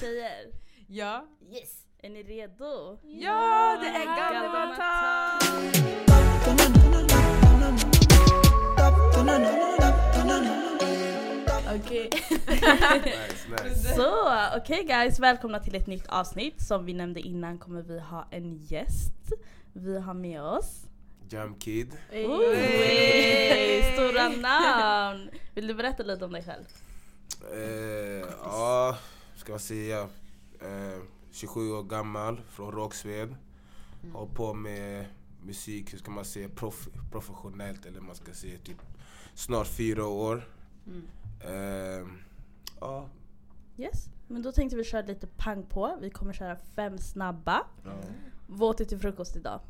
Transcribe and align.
Tjejer, 0.00 0.46
Ja. 0.86 1.26
yes. 1.52 1.86
är 2.02 2.10
ni 2.10 2.22
redo? 2.22 2.98
Ja, 3.02 3.78
det 3.80 3.88
är 3.88 4.04
Gallimatan! 4.04 5.40
Okej. 11.76 12.10
Nice, 12.48 13.64
nice. 13.64 13.94
Så, 13.96 14.12
okej 14.56 14.84
guys, 14.84 15.18
välkomna 15.20 15.60
till 15.60 15.74
ett 15.74 15.86
nytt 15.86 16.06
avsnitt. 16.08 16.62
Som 16.62 16.84
vi 16.84 16.92
nämnde 16.94 17.20
innan 17.20 17.58
kommer 17.58 17.82
vi 17.82 18.00
ha 18.00 18.28
en 18.30 18.56
gäst. 18.56 19.32
Vi 19.72 19.98
har 19.98 20.14
med 20.14 20.42
oss... 20.42 20.82
Jam 21.30 21.54
Kid. 21.54 21.92
Oj, 22.12 23.92
stora 23.94 24.28
namn! 24.28 25.30
Vill 25.54 25.66
du 25.66 25.74
berätta 25.74 26.02
lite 26.02 26.24
om 26.24 26.32
dig 26.32 26.42
själv? 26.44 26.64
Eh, 27.52 28.28
ja, 28.42 28.96
ska 29.50 29.54
jag 29.54 29.60
säga. 29.60 30.08
Eh, 30.60 31.02
27 31.30 31.72
år 31.72 31.82
gammal, 31.82 32.40
från 32.50 32.72
Rågsved. 32.72 33.36
Har 34.12 34.26
på 34.26 34.54
med 34.54 35.06
musik, 35.42 35.92
hur 35.92 35.98
ska 35.98 36.10
man 36.10 36.24
säga, 36.24 36.48
prof, 36.48 36.88
professionellt 37.10 37.86
eller 37.86 38.00
man 38.00 38.14
ska 38.14 38.32
säga 38.32 38.58
typ 38.58 38.76
snart 39.34 39.66
fyra 39.66 40.06
år. 40.06 40.48
Eh, 41.44 42.06
ja, 42.80 43.08
Yes. 43.76 44.08
Men 44.28 44.42
då 44.42 44.52
tänkte 44.52 44.76
vi 44.76 44.84
köra 44.84 45.06
lite 45.06 45.26
pang 45.26 45.62
på. 45.66 45.98
Vi 46.00 46.10
kommer 46.10 46.32
köra 46.32 46.56
fem 46.56 46.98
snabba. 46.98 47.66
ja. 47.84 47.90
Vad 48.46 48.70
åt 48.70 48.78
du 48.78 48.84
till 48.84 48.98
frukost 48.98 49.36
idag? 49.36 49.60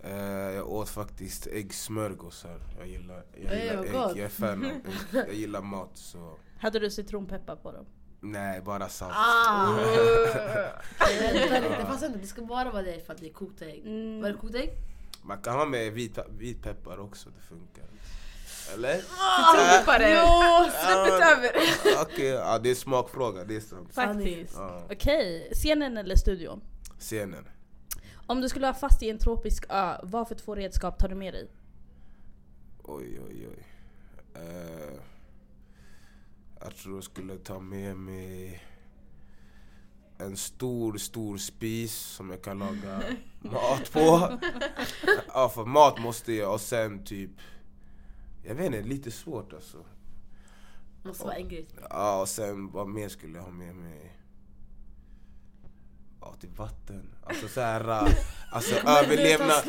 Eh, 0.00 0.12
jag 0.54 0.72
åt 0.72 0.88
faktiskt 0.88 1.46
äggsmörgåsar. 1.46 2.60
Jag 2.78 2.88
gillar, 2.88 3.24
jag 3.44 3.64
gillar 3.64 3.84
ägg, 3.84 3.94
jag 3.94 4.18
är 4.18 4.28
fan 4.28 4.64
av 4.64 4.70
ägg. 4.70 4.82
Jag 5.12 5.34
gillar 5.34 5.62
mat 5.62 5.90
så. 5.96 6.36
Hade 6.58 6.78
du 6.78 6.90
citronpeppar 6.90 7.56
på 7.56 7.72
dem? 7.72 7.86
Nej, 8.20 8.60
bara 8.60 8.88
salt. 8.88 9.14
Ah! 9.16 9.72
Vänta 10.98 11.60
lite, 11.60 11.86
fast 11.86 12.04
inte, 12.04 12.18
det 12.18 12.26
ska 12.26 12.42
bara 12.42 12.70
vara 12.70 12.82
det 12.82 13.06
för 13.06 13.12
att 13.12 13.20
det 13.20 13.26
är 13.26 13.32
kokta 13.32 13.64
ägg. 13.64 13.86
Mm. 13.86 14.22
Var 14.22 14.28
det 14.28 14.38
kokt 14.38 14.54
ägg? 14.54 14.70
Man 15.22 15.38
kan 15.42 15.54
ha 15.54 15.64
med 15.64 15.92
vit, 15.92 16.18
vit 16.38 16.62
peppar 16.62 17.00
också, 17.00 17.30
det 17.30 17.42
funkar. 17.42 17.84
Eller? 18.74 18.94
Citronpeppare! 18.94 20.10
Jo, 20.10 20.70
Släpp 20.70 21.06
inte 21.06 21.24
över! 21.24 22.02
Okej, 22.02 22.26
ja, 22.26 22.58
det 22.58 22.70
är 22.70 22.74
smakfråga, 22.74 23.44
det 23.44 23.56
är 23.56 23.60
sant. 23.60 23.94
Faktiskt. 23.94 24.54
Ja. 24.56 24.82
Okej, 24.90 25.50
scenen 25.54 25.96
eller 25.96 26.16
studion? 26.16 26.60
Scenen. 26.98 27.48
Om 28.26 28.40
du 28.40 28.48
skulle 28.48 28.66
vara 28.66 28.74
fast 28.74 29.02
i 29.02 29.10
en 29.10 29.18
tropisk 29.18 29.64
ö, 29.68 29.94
vad 30.02 30.28
för 30.28 30.34
två 30.34 30.54
redskap 30.54 30.98
tar 30.98 31.08
du 31.08 31.14
med 31.14 31.34
dig? 31.34 31.48
Oj, 32.82 33.20
oj, 33.28 33.48
oj. 33.48 33.66
Eh, 34.34 35.00
jag 36.60 36.76
tror 36.76 36.94
jag 36.94 37.04
skulle 37.04 37.36
ta 37.36 37.60
med 37.60 37.96
mig 37.96 38.62
en 40.18 40.36
stor, 40.36 40.98
stor 40.98 41.36
spis 41.36 41.94
som 41.94 42.30
jag 42.30 42.42
kan 42.42 42.58
laga 42.58 43.02
mat 43.40 43.92
på. 43.92 44.38
Ja, 45.34 45.48
för 45.48 45.64
mat 45.64 46.00
måste 46.00 46.32
jag. 46.32 46.52
Och 46.52 46.60
sen 46.60 47.04
typ... 47.04 47.30
Jag 48.42 48.54
vet 48.54 48.66
inte, 48.66 48.82
lite 48.82 49.10
svårt 49.10 49.52
alltså. 49.52 49.84
Måste 51.02 51.24
vara 51.24 51.36
en 51.36 51.48
grej. 51.48 51.66
Ja, 51.90 52.20
och 52.20 52.28
sen 52.28 52.70
vad 52.70 52.88
mer 52.88 53.08
skulle 53.08 53.38
jag 53.38 53.44
ha 53.44 53.50
med 53.50 53.74
mig? 53.74 54.18
Ja, 56.20 56.34
typ 56.40 56.58
vatten. 56.58 57.14
Alltså 57.22 57.48
såhär... 57.48 58.08
Alltså 58.52 58.74
överlevnad. 58.74 59.62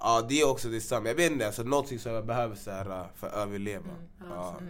Ja, 0.00 0.26
det 0.28 0.40
är 0.40 0.48
också 0.48 0.68
detsamma. 0.68 1.08
Jag 1.08 1.14
vet 1.14 1.32
inte, 1.32 1.46
alltså 1.46 1.62
någonting 1.62 1.98
som 1.98 2.12
jag 2.12 2.26
behöver 2.26 2.56
så 2.56 2.70
här, 2.70 3.06
för 3.14 3.26
att 3.26 3.34
överleva. 3.34 3.90
Ja. 4.30 4.60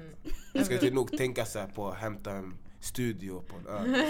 Jag 0.53 0.65
ska 0.65 0.75
inte 0.75 0.91
nog 0.91 1.17
tänka 1.19 1.45
så 1.45 1.59
här 1.59 1.67
på 1.67 1.89
att 1.89 1.97
hämta 1.99 2.31
en 2.31 2.55
studio 2.81 3.43
på 3.49 3.57
en 3.57 3.67
ö. 3.67 4.03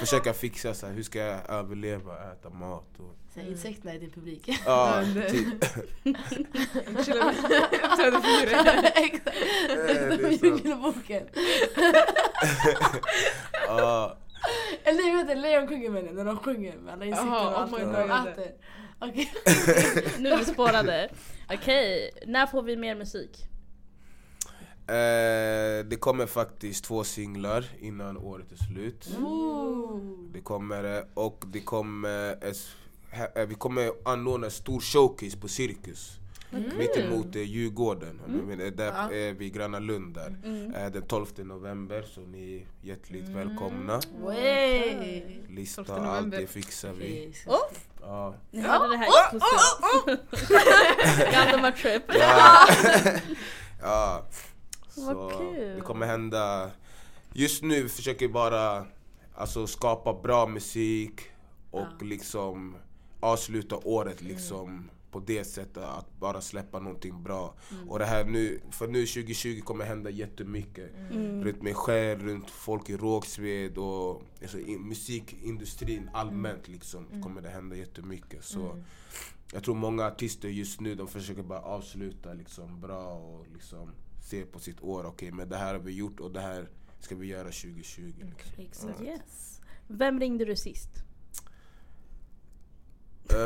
Försöka 0.00 0.32
fixa 0.32 0.74
så 0.74 0.86
här, 0.86 0.92
hur 0.94 1.02
ska 1.02 1.18
jag 1.18 1.50
överleva, 1.50 2.32
äta 2.32 2.50
mat 2.50 2.98
och... 2.98 3.16
Så 3.34 3.40
här, 3.40 3.48
insekterna 3.48 3.94
i 3.94 3.98
din 3.98 4.10
publik. 4.10 4.60
Ja, 4.66 5.02
typ. 5.30 5.46
Uppträder 6.88 8.20
fyra. 8.40 8.72
Exakt. 8.82 9.36
Ja, 13.66 14.16
Eller 14.84 15.12
vet 15.12 15.20
inte, 15.20 15.34
Lejonkungen 15.34 15.92
menar 15.92 16.12
när 16.12 16.24
de 16.24 16.36
sjunger 16.36 16.76
med 16.76 16.94
alla 16.94 17.04
insekter 17.04 17.30
och 17.30 17.58
allt 17.60 17.72
oh 17.72 17.78
my 17.78 17.84
och 17.84 17.90
God. 17.92 18.08
de 18.08 18.28
äter. 18.28 18.52
Okej. 19.02 19.32
Nu 20.18 20.28
är 20.28 20.38
vi 20.38 20.44
spårade. 20.44 21.08
Okej, 21.54 22.10
när 22.26 22.46
får 22.46 22.62
vi 22.62 22.76
mer 22.76 22.94
musik? 22.94 23.48
eh, 24.86 25.84
det 25.86 25.96
kommer 26.00 26.26
faktiskt 26.26 26.84
två 26.84 27.04
singlar 27.04 27.64
innan 27.80 28.16
året 28.16 28.52
är 28.52 28.56
slut. 28.56 29.08
Ooh. 29.18 30.00
Det 30.32 30.40
kommer, 30.40 30.96
eh, 30.98 31.04
och 31.14 31.44
det 31.46 31.60
kommer, 31.60 32.36
här- 33.10 33.38
eh, 33.40 33.46
vi 33.46 33.54
kommer 33.54 33.90
anordna 34.04 34.46
en 34.46 34.50
stor 34.50 34.80
showcase 34.80 35.36
på 35.38 35.48
Cirkus. 35.48 36.18
Mittemot 36.52 37.36
eh, 37.36 37.42
Djurgården, 37.42 38.20
mm. 38.28 38.76
där 38.76 38.86
Ja. 38.86 39.12
är 39.12 39.32
vi 39.32 39.50
Gröna 39.50 39.78
Lund 39.78 40.14
där. 40.14 40.36
Eh, 40.84 40.92
Den 40.92 41.02
12 41.02 41.26
november, 41.36 42.02
så 42.14 42.20
ni 42.20 42.56
är 42.56 42.66
hjärtligt 42.88 43.28
välkomna. 43.28 44.00
Wey. 44.26 45.24
Lista, 45.48 45.84
12 45.84 46.04
allt 46.04 46.30
det 46.30 46.46
fixar 46.46 46.92
vi. 46.92 47.32
Oh, 47.46 47.56
Ja. 48.00 48.34
ni 48.50 48.60
hörde 48.60 48.88
det 48.90 48.96
här 48.96 49.06
exklusivt. 49.06 51.32
Galdemar 51.32 51.72
trip. 51.72 52.02
Ja. 52.08 52.68
ja. 53.82 54.22
Vad 54.96 55.16
Så 55.16 55.38
kul. 55.38 55.74
det 55.76 55.80
kommer 55.80 56.06
hända. 56.06 56.70
Just 57.32 57.62
nu 57.62 57.88
försöker 57.88 58.26
vi 58.26 58.32
bara 58.32 58.86
alltså, 59.34 59.66
skapa 59.66 60.14
bra 60.14 60.46
musik 60.46 61.20
och 61.70 61.80
Ja. 62.00 62.06
liksom 62.06 62.76
avsluta 63.20 63.76
året 63.76 64.22
liksom 64.22 64.90
på 65.12 65.20
det 65.20 65.44
sättet 65.44 65.82
att 65.82 66.20
bara 66.20 66.40
släppa 66.40 66.78
någonting 66.78 67.22
bra. 67.22 67.54
Och 67.88 67.98
det 67.98 68.04
här 68.04 68.24
nu, 68.24 68.60
för 68.70 68.88
nu 68.88 69.06
2020 69.06 69.60
kommer 69.60 69.84
hända 69.84 70.10
jättemycket. 70.10 70.90
Mm. 71.10 71.44
Runt 71.44 71.62
mig 71.62 71.74
själv, 71.74 72.22
runt 72.22 72.50
folk 72.50 72.90
i 72.90 72.96
Rågsved 72.96 73.78
och 73.78 74.22
alltså, 74.42 74.58
i, 74.58 74.78
musikindustrin 74.78 76.10
allmänt 76.12 76.68
liksom 76.68 77.22
kommer 77.22 77.42
det 77.42 77.48
hända 77.48 77.76
jättemycket. 77.76 78.44
Så 78.44 78.82
jag 79.52 79.64
tror 79.64 79.74
många 79.74 80.06
artister 80.06 80.48
just 80.48 80.80
nu 80.80 80.94
de 80.94 81.08
försöker 81.08 81.42
bara 81.42 81.60
avsluta 81.60 82.32
liksom 82.32 82.80
bra 82.80 83.12
och 83.12 83.46
liksom 83.52 83.90
se 84.22 84.44
på 84.44 84.58
sitt 84.58 84.80
år. 84.80 85.04
Okej 85.04 85.32
men 85.32 85.48
det 85.48 85.56
här 85.56 85.74
har 85.74 85.80
vi 85.80 85.92
gjort 85.92 86.20
och 86.20 86.30
det 86.30 86.40
här 86.40 86.68
ska 87.00 87.16
vi 87.16 87.26
göra 87.26 87.44
2020. 87.44 88.02
Liksom. 88.02 88.64
Exakt. 88.64 89.00
Yes. 89.00 89.60
Vem 89.88 90.20
ringde 90.20 90.44
du 90.44 90.56
sist? 90.56 90.90
Eh, 93.30 93.38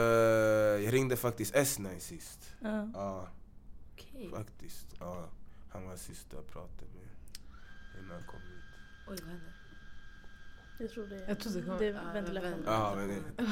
jag 0.85 0.93
ringde 0.95 1.17
faktiskt 1.17 1.55
S9 1.55 1.99
sist. 1.99 2.51
Ja. 2.61 2.89
Ja, 2.95 3.29
Okej. 3.95 4.31
faktiskt. 4.37 4.87
Ja, 5.01 5.29
han 5.73 5.87
var 5.89 5.97
sista 5.97 6.37
jag 6.37 6.47
pratade 6.47 6.87
med 6.95 7.09
innan 8.01 8.11
han 8.17 8.27
kom 8.27 8.41
hit. 8.41 8.65
Oj, 9.09 9.17
vad 9.21 9.29
hände? 9.31 9.53
Jag 10.79 10.91
tror 10.91 11.07
det. 11.07 11.25
Jag 11.29 11.39
trodde 11.41 11.61
det 11.61 11.67
kom- 11.67 11.79
det 11.79 11.85
Ja, 11.85 11.91
är 11.91 12.15
Ja, 12.67 12.95
men 12.97 13.09
det, 13.09 13.15
Ja. 13.43 13.45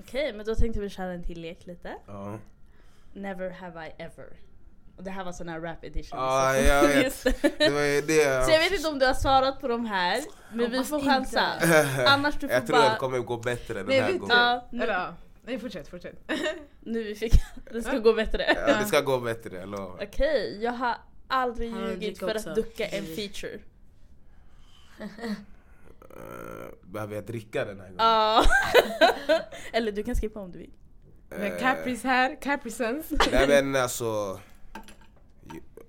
Okej, 0.00 0.32
men 0.32 0.46
då 0.46 0.54
tänkte 0.54 0.80
vi 0.80 0.88
köra 0.90 1.12
en 1.12 1.22
till 1.24 1.40
lek 1.40 1.66
lite. 1.66 1.96
ja. 2.06 2.38
Never 3.16 3.50
have 3.50 3.86
I 3.88 4.02
ever. 4.02 4.36
Och 4.96 5.04
det 5.04 5.10
här 5.10 5.24
var 5.24 5.32
sån 5.32 5.48
här 5.48 5.60
rap 5.60 5.84
edition. 5.84 6.18
Ja, 6.18 6.52
så- 6.56 6.64
jag 6.64 6.82
vet. 6.88 7.24
Det. 7.42 7.58
Det 7.58 7.70
var 7.70 8.06
det 8.06 8.44
Så 8.44 8.50
jag 8.50 8.58
vet 8.58 8.72
inte 8.72 8.88
om 8.88 8.98
du 8.98 9.06
har 9.06 9.14
svarat 9.14 9.60
på 9.60 9.68
de 9.68 9.86
här, 9.86 10.22
men 10.52 10.70
vi 10.70 10.84
får 10.84 11.00
chansa. 11.00 11.40
Annars 12.08 12.34
du 12.34 12.40
får 12.40 12.50
Jag 12.50 12.66
tror 12.66 12.76
bara... 12.76 12.90
det 12.92 12.96
kommer 12.98 13.18
gå 13.18 13.36
bättre 13.36 13.74
den 13.74 13.86
Nej, 13.86 14.00
här 14.00 14.12
vet 14.12 14.20
gången. 14.20 14.36
Ja. 14.72 15.14
Nej 15.46 15.58
fortsätt, 15.58 15.88
fortsätt. 15.88 16.30
nu 16.80 17.02
vi 17.02 17.14
fick... 17.14 17.32
Det 17.72 17.82
ska 17.82 17.98
gå 17.98 18.12
bättre. 18.12 18.56
Ja, 18.66 18.78
det 18.80 18.84
ska 18.86 19.00
gå 19.00 19.20
bättre, 19.20 19.56
jag 19.56 19.68
lovar. 19.68 19.98
Okej, 20.08 20.58
jag 20.62 20.72
har 20.72 20.96
aldrig 21.28 21.70
Han 21.72 21.82
har 21.82 21.88
ljugit 21.90 22.18
för 22.18 22.34
också. 22.36 22.48
att 22.50 22.54
ducka 22.56 22.86
en 22.86 23.04
feature. 23.04 23.58
Eh, 26.10 26.66
behöver 26.82 27.14
jag 27.14 27.24
dricka 27.24 27.64
den 27.64 27.80
här 27.80 27.84
gången? 27.86 27.96
Ja. 27.98 28.44
Eller 29.72 29.92
du 29.92 30.02
kan 30.02 30.14
skippa 30.14 30.40
om 30.40 30.52
du 30.52 30.58
vill. 30.58 30.70
Men 31.28 31.52
Eh, 31.52 31.58
Capris 31.58 32.04
här, 32.04 32.36
Caprisons. 32.42 33.10
Nej 33.32 33.48
men 33.48 33.76
alltså... 33.82 34.40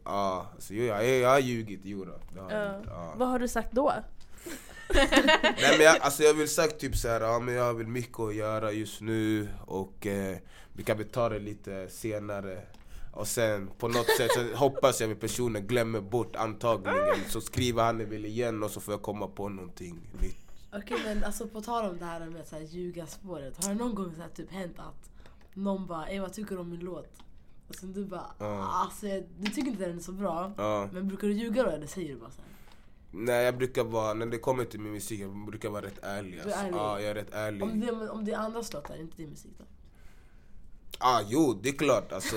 Ja, 0.06 0.52
alltså, 0.56 0.74
jo, 0.74 0.84
jag, 0.84 1.08
jag 1.08 1.30
har 1.30 1.40
ljugit, 1.40 1.80
jo 1.84 2.06
då. 2.06 2.20
Det 2.34 2.40
har 2.40 2.52
jag 2.52 2.62
Ja. 2.74 2.78
gjort, 2.78 2.86
ja. 2.90 3.14
Vad 3.18 3.28
har 3.28 3.40
du 3.40 3.48
sagt 3.48 3.72
då? 3.72 3.94
Nej 5.44 5.78
men 5.78 5.82
jag, 5.86 5.98
alltså 6.00 6.24
jag 6.24 6.34
vill 6.34 6.50
sagt 6.50 6.80
typ 6.80 6.96
så 6.96 7.08
här, 7.08 7.22
ja 7.22 7.40
men 7.40 7.54
jag 7.54 7.74
väl 7.74 7.88
mycket 7.88 8.20
att 8.20 8.36
göra 8.36 8.72
just 8.72 9.02
nu 9.02 9.50
och 9.66 10.08
eh, 10.08 10.38
vi 10.74 10.84
kan 10.84 10.98
väl 10.98 11.08
ta 11.08 11.30
det 11.30 11.40
lite 11.40 11.90
senare. 11.90 12.62
Och 13.14 13.28
sen 13.28 13.70
på 13.78 13.88
något 13.88 14.08
sätt 14.18 14.32
så 14.32 14.56
hoppas 14.56 15.02
jag 15.02 15.12
att 15.12 15.20
personen 15.20 15.68
glömmer 15.68 16.02
bort 16.02 16.36
antagningen 16.36 17.16
så 17.30 17.42
skriver 17.42 17.84
han 17.84 17.98
det 17.98 18.06
väl 18.06 18.26
igen 18.26 18.64
och 18.64 18.72
så 18.72 18.82
får 18.82 18.94
jag 18.94 19.02
komma 19.02 19.28
på 19.28 19.50
någonting 19.50 20.10
nytt. 20.22 20.38
Okej 20.74 20.98
men 21.06 21.24
alltså 21.24 21.48
på 21.48 21.62
tal 21.62 21.90
om 21.90 21.98
det 21.98 22.06
här 22.06 22.26
med 22.26 22.48
så 22.48 22.56
här, 22.56 22.64
ljuga 22.64 23.08
spåret. 23.08 23.66
Har 23.66 23.74
det 23.74 23.80
någon 23.80 23.96
gång 23.96 24.14
så 24.16 24.22
här, 24.22 24.30
typ 24.30 24.52
hänt 24.52 24.80
att 24.80 25.10
någon 25.54 25.88
bara 25.88 26.08
Ey 26.10 26.20
vad 26.20 26.34
tycker 26.34 26.56
du 26.56 26.62
om 26.62 26.70
min 26.70 26.80
låt? 26.80 27.10
Och 27.68 27.76
sen 27.76 27.94
du 27.94 28.06
bara 28.06 28.26
Ja. 28.40 28.70
alltså 28.74 29.06
du 29.40 29.52
tycker 29.52 29.68
inte 29.72 29.86
den 29.86 29.98
är 29.98 30.02
så 30.02 30.12
bra. 30.12 30.52
Ja. 30.58 30.90
Men 30.94 31.08
brukar 31.08 31.28
du 31.28 31.34
ljuga 31.34 31.64
då 31.64 31.70
eller 31.70 31.88
säger 31.88 32.10
du 32.10 32.16
bara 32.20 32.32
så 32.32 32.42
här? 32.42 32.50
Nej 33.18 33.44
jag 33.46 33.58
brukar 33.58 33.84
vara, 33.84 34.14
när 34.14 34.26
det 34.26 34.38
kommer 34.38 34.66
till 34.66 34.80
min 34.80 34.92
musik, 34.94 35.20
jag 35.20 35.46
brukar 35.46 35.70
vara 35.70 35.86
rätt 35.86 36.00
ärlig. 36.04 36.32
Du 36.34 36.40
är 36.40 36.44
Alltså. 36.44 36.60
ärlig? 36.60 36.74
Ja, 36.78 37.00
jag 37.02 37.10
är 37.10 37.16
rätt 37.16 37.34
ärlig. 37.34 37.64
Om 37.64 37.80
det, 37.80 37.92
om 38.10 38.26
det 38.26 38.32
är 38.32 38.38
andras 38.38 38.74
låtar, 38.74 38.96
inte 39.00 39.18
din 39.18 39.30
musik 39.30 39.52
då? 39.58 39.64
Ah, 41.00 41.22
jo, 41.28 41.60
det 41.64 41.70
är 41.70 41.74
klart. 41.74 42.12
Alltså, 42.12 42.36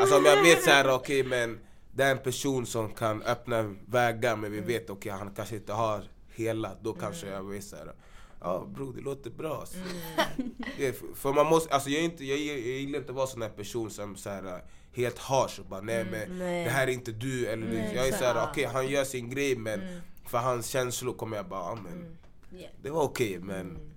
alltså 0.00 0.16
om 0.18 0.24
jag 0.24 0.42
vet 0.42 0.62
så 0.62 0.70
här, 0.70 0.94
okej 0.94 1.22
men 1.24 1.58
det 1.92 2.04
är 2.04 2.10
en 2.12 2.18
person 2.18 2.66
som 2.66 2.90
kan 2.94 3.22
öppna 3.22 3.74
vägar 3.86 4.36
men 4.36 4.50
vi 4.52 4.58
Mm. 4.58 4.68
vet 4.68 4.90
okej 4.90 5.12
han 5.12 5.34
kanske 5.34 5.56
inte 5.56 5.72
har 5.72 6.04
hela, 6.34 6.72
då 6.82 6.92
kanske 6.92 7.26
jag 7.28 7.42
vet 7.50 7.64
så 7.64 7.76
här. 7.76 7.92
Ja 8.40 8.66
bro, 8.74 8.92
det 8.92 9.00
låter 9.00 9.30
bra. 9.30 9.60
Alltså. 9.60 9.76
Mm. 9.76 10.50
Det 10.78 10.92
för- 11.14 11.32
man 11.32 11.46
måste, 11.46 11.74
alltså 11.74 11.90
jag, 11.90 12.00
är 12.00 12.04
inte, 12.04 12.24
jag, 12.24 12.38
jag 12.38 12.58
gillar 12.58 12.98
inte 12.98 13.10
att 13.10 13.16
vara 13.16 13.26
sån 13.26 13.42
här 13.42 13.48
person 13.48 13.90
som 13.90 14.16
så 14.16 14.30
här, 14.30 14.62
helt 14.96 15.18
harsh 15.18 15.60
och 15.60 15.66
bara 15.66 15.80
nej 15.80 16.04
men 16.04 16.22
Mm, 16.22 16.38
nej. 16.38 16.64
det 16.64 16.70
här 16.70 16.86
är 16.86 16.92
inte 16.92 17.12
du. 17.12 17.46
Eller, 17.46 17.66
Nej, 17.66 17.92
jag 17.94 18.08
är 18.08 18.12
så 18.12 18.24
här, 18.24 18.30
exakt. 18.34 18.50
okej 18.50 18.64
han 18.64 18.88
gör 18.88 19.04
sin 19.04 19.30
grej 19.30 19.56
men 19.56 19.80
Mm. 19.82 20.00
för 20.26 20.38
hans 20.38 20.66
känslor 20.66 21.12
kommer 21.14 21.36
jag 21.36 21.48
bara, 21.48 21.60
ja 21.60 21.78
men 21.84 22.16
Yeah. 22.58 22.72
det 22.82 22.90
var 22.90 23.02
okej 23.02 23.38
men 23.38 23.60
Mm. 23.70 23.90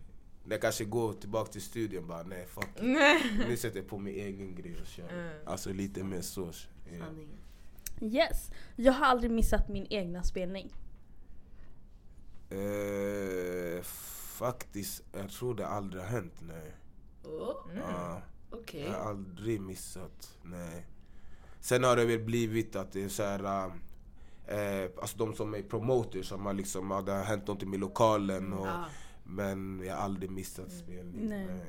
när 0.43 0.51
jag 0.55 0.61
kanske 0.61 0.83
går 0.85 1.13
tillbaka 1.13 1.51
till 1.51 1.61
studion 1.61 2.07
bara 2.07 2.23
nej 2.23 2.45
fuck. 2.47 2.67
Nu 3.47 3.57
sätter 3.57 3.77
jag 3.79 3.87
på 3.87 3.97
min 3.97 4.13
egen 4.15 4.55
grej 4.55 4.77
och 4.81 4.87
kör. 4.87 5.09
Mm. 5.09 5.29
Alltså 5.45 5.73
lite 5.73 6.03
mer 6.03 6.21
så. 6.21 6.51
Sanningen. 6.99 7.37
Yes. 8.01 8.51
Jag 8.75 8.93
har 8.93 9.05
aldrig 9.05 9.31
missat 9.31 9.67
min 9.69 9.87
egna 9.89 10.23
spelning. 10.23 10.73
Eh, 12.49 13.81
faktiskt, 14.39 15.03
jag 15.13 15.29
tror 15.29 15.55
det 15.55 15.67
aldrig 15.67 16.03
har 16.03 16.09
hänt. 16.09 16.33
Nej. 16.41 16.71
Oh, 17.23 17.55
Ja, 17.75 18.21
Okej. 18.51 18.81
jag 18.83 18.91
har 19.03 19.09
aldrig 19.09 19.61
missat. 19.61 20.37
Nej. 20.43 20.85
Sen 21.59 21.83
har 21.83 21.95
det 21.95 22.05
väl 22.05 22.19
blivit 22.19 22.75
att 22.75 22.91
det 22.91 23.03
är 23.03 23.09
så 23.09 23.23
här... 23.23 23.71
Eh, 24.47 24.89
alltså 25.01 25.17
de 25.17 25.33
som 25.33 25.53
är 25.55 25.61
promoters 25.61 26.25
som 26.27 26.45
har 26.45 26.53
liksom, 26.53 26.91
ja, 26.91 27.01
det 27.01 27.11
har 27.11 27.23
hänt 27.23 27.47
någonting 27.47 27.69
med 27.69 27.79
lokalen 27.79 28.53
och, 28.53 28.67
Ah, 28.67 28.85
Men 29.23 29.81
jag 29.85 29.95
har 29.95 30.01
aldrig 30.03 30.31
missat 30.31 30.71
spelning. 30.71 31.29
Nej. 31.29 31.45
Nej. 31.45 31.65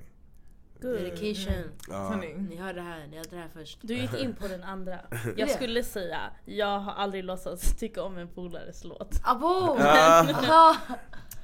Good. 0.80 0.92
dedication. 0.92 1.64
Ja. 1.88 2.08
Sanning. 2.10 2.46
Ni 2.50 2.56
hörde 2.56 2.78
det 2.78 2.82
här, 2.86 3.06
ni 3.06 3.16
hörde 3.16 3.30
det 3.30 3.36
här 3.36 3.48
först. 3.54 3.78
Du 3.82 3.94
gick 3.94 4.14
in 4.14 4.34
på 4.34 4.48
den 4.48 4.62
andra. 4.62 5.00
Jag 5.36 5.38
Ja. 5.38 5.46
skulle 5.48 5.82
säga, 5.84 6.20
jag 6.44 6.78
har 6.78 6.92
aldrig 6.92 7.24
låtsats 7.24 7.76
tycka 7.76 8.02
om 8.02 8.16
en 8.18 8.28
polares 8.28 8.84
låt. 8.84 9.20
Abo! 9.24 9.76
Ah. 9.80 10.74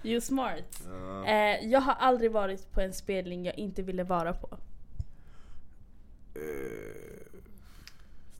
You 0.02 0.20
smart. 0.20 0.82
Ja. 0.90 1.24
Eh, 1.26 1.66
jag 1.68 1.80
har 1.80 1.94
aldrig 1.94 2.32
varit 2.32 2.72
på 2.72 2.80
en 2.80 2.92
spelning 2.92 3.44
jag 3.44 3.58
inte 3.58 3.82
ville 3.82 4.04
vara 4.04 4.32
på. 4.32 4.58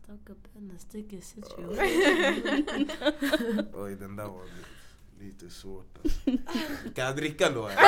Stuck 0.02 0.31
up 0.31 0.56
in 0.56 0.70
a 0.76 0.78
sticky 0.78 1.20
situation. 1.20 1.78
Oj, 3.75 3.94
den 3.96 4.16
där 4.16 4.25
var 4.25 4.44
li- 4.44 5.26
lite 5.26 5.50
svårt. 5.50 5.98
Alltså. 6.04 6.20
Kan 6.94 7.04
jag 7.04 7.16
dricka 7.16 7.50
då? 7.50 7.70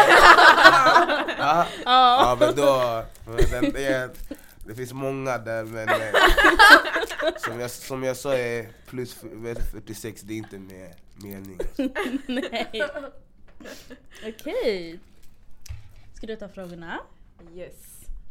ja. 1.38 1.66
ja, 1.84 2.36
men 2.40 2.54
då... 2.56 3.04
men 3.26 3.36
Den, 3.50 3.72
det, 3.72 3.84
är, 3.86 4.10
det 4.66 4.74
finns 4.74 4.92
många 4.92 5.38
där, 5.38 5.64
men... 5.64 5.88
eh, 5.88 6.12
Som 7.38 7.60
jag, 7.60 7.70
som 7.70 8.02
jag 8.02 8.16
sa, 8.16 8.34
är 8.34 8.68
plus 8.86 9.16
f- 9.22 9.58
46, 9.72 10.22
det 10.22 10.32
är 10.34 10.36
inte 10.38 10.58
med 10.58 10.94
mening. 11.22 11.58
Alltså. 11.60 11.88
Nej. 12.26 12.82
Okej. 14.28 15.00
Ska 16.14 16.26
du 16.26 16.36
ta 16.36 16.48
frågorna? 16.48 17.00
Yes. 17.54 17.74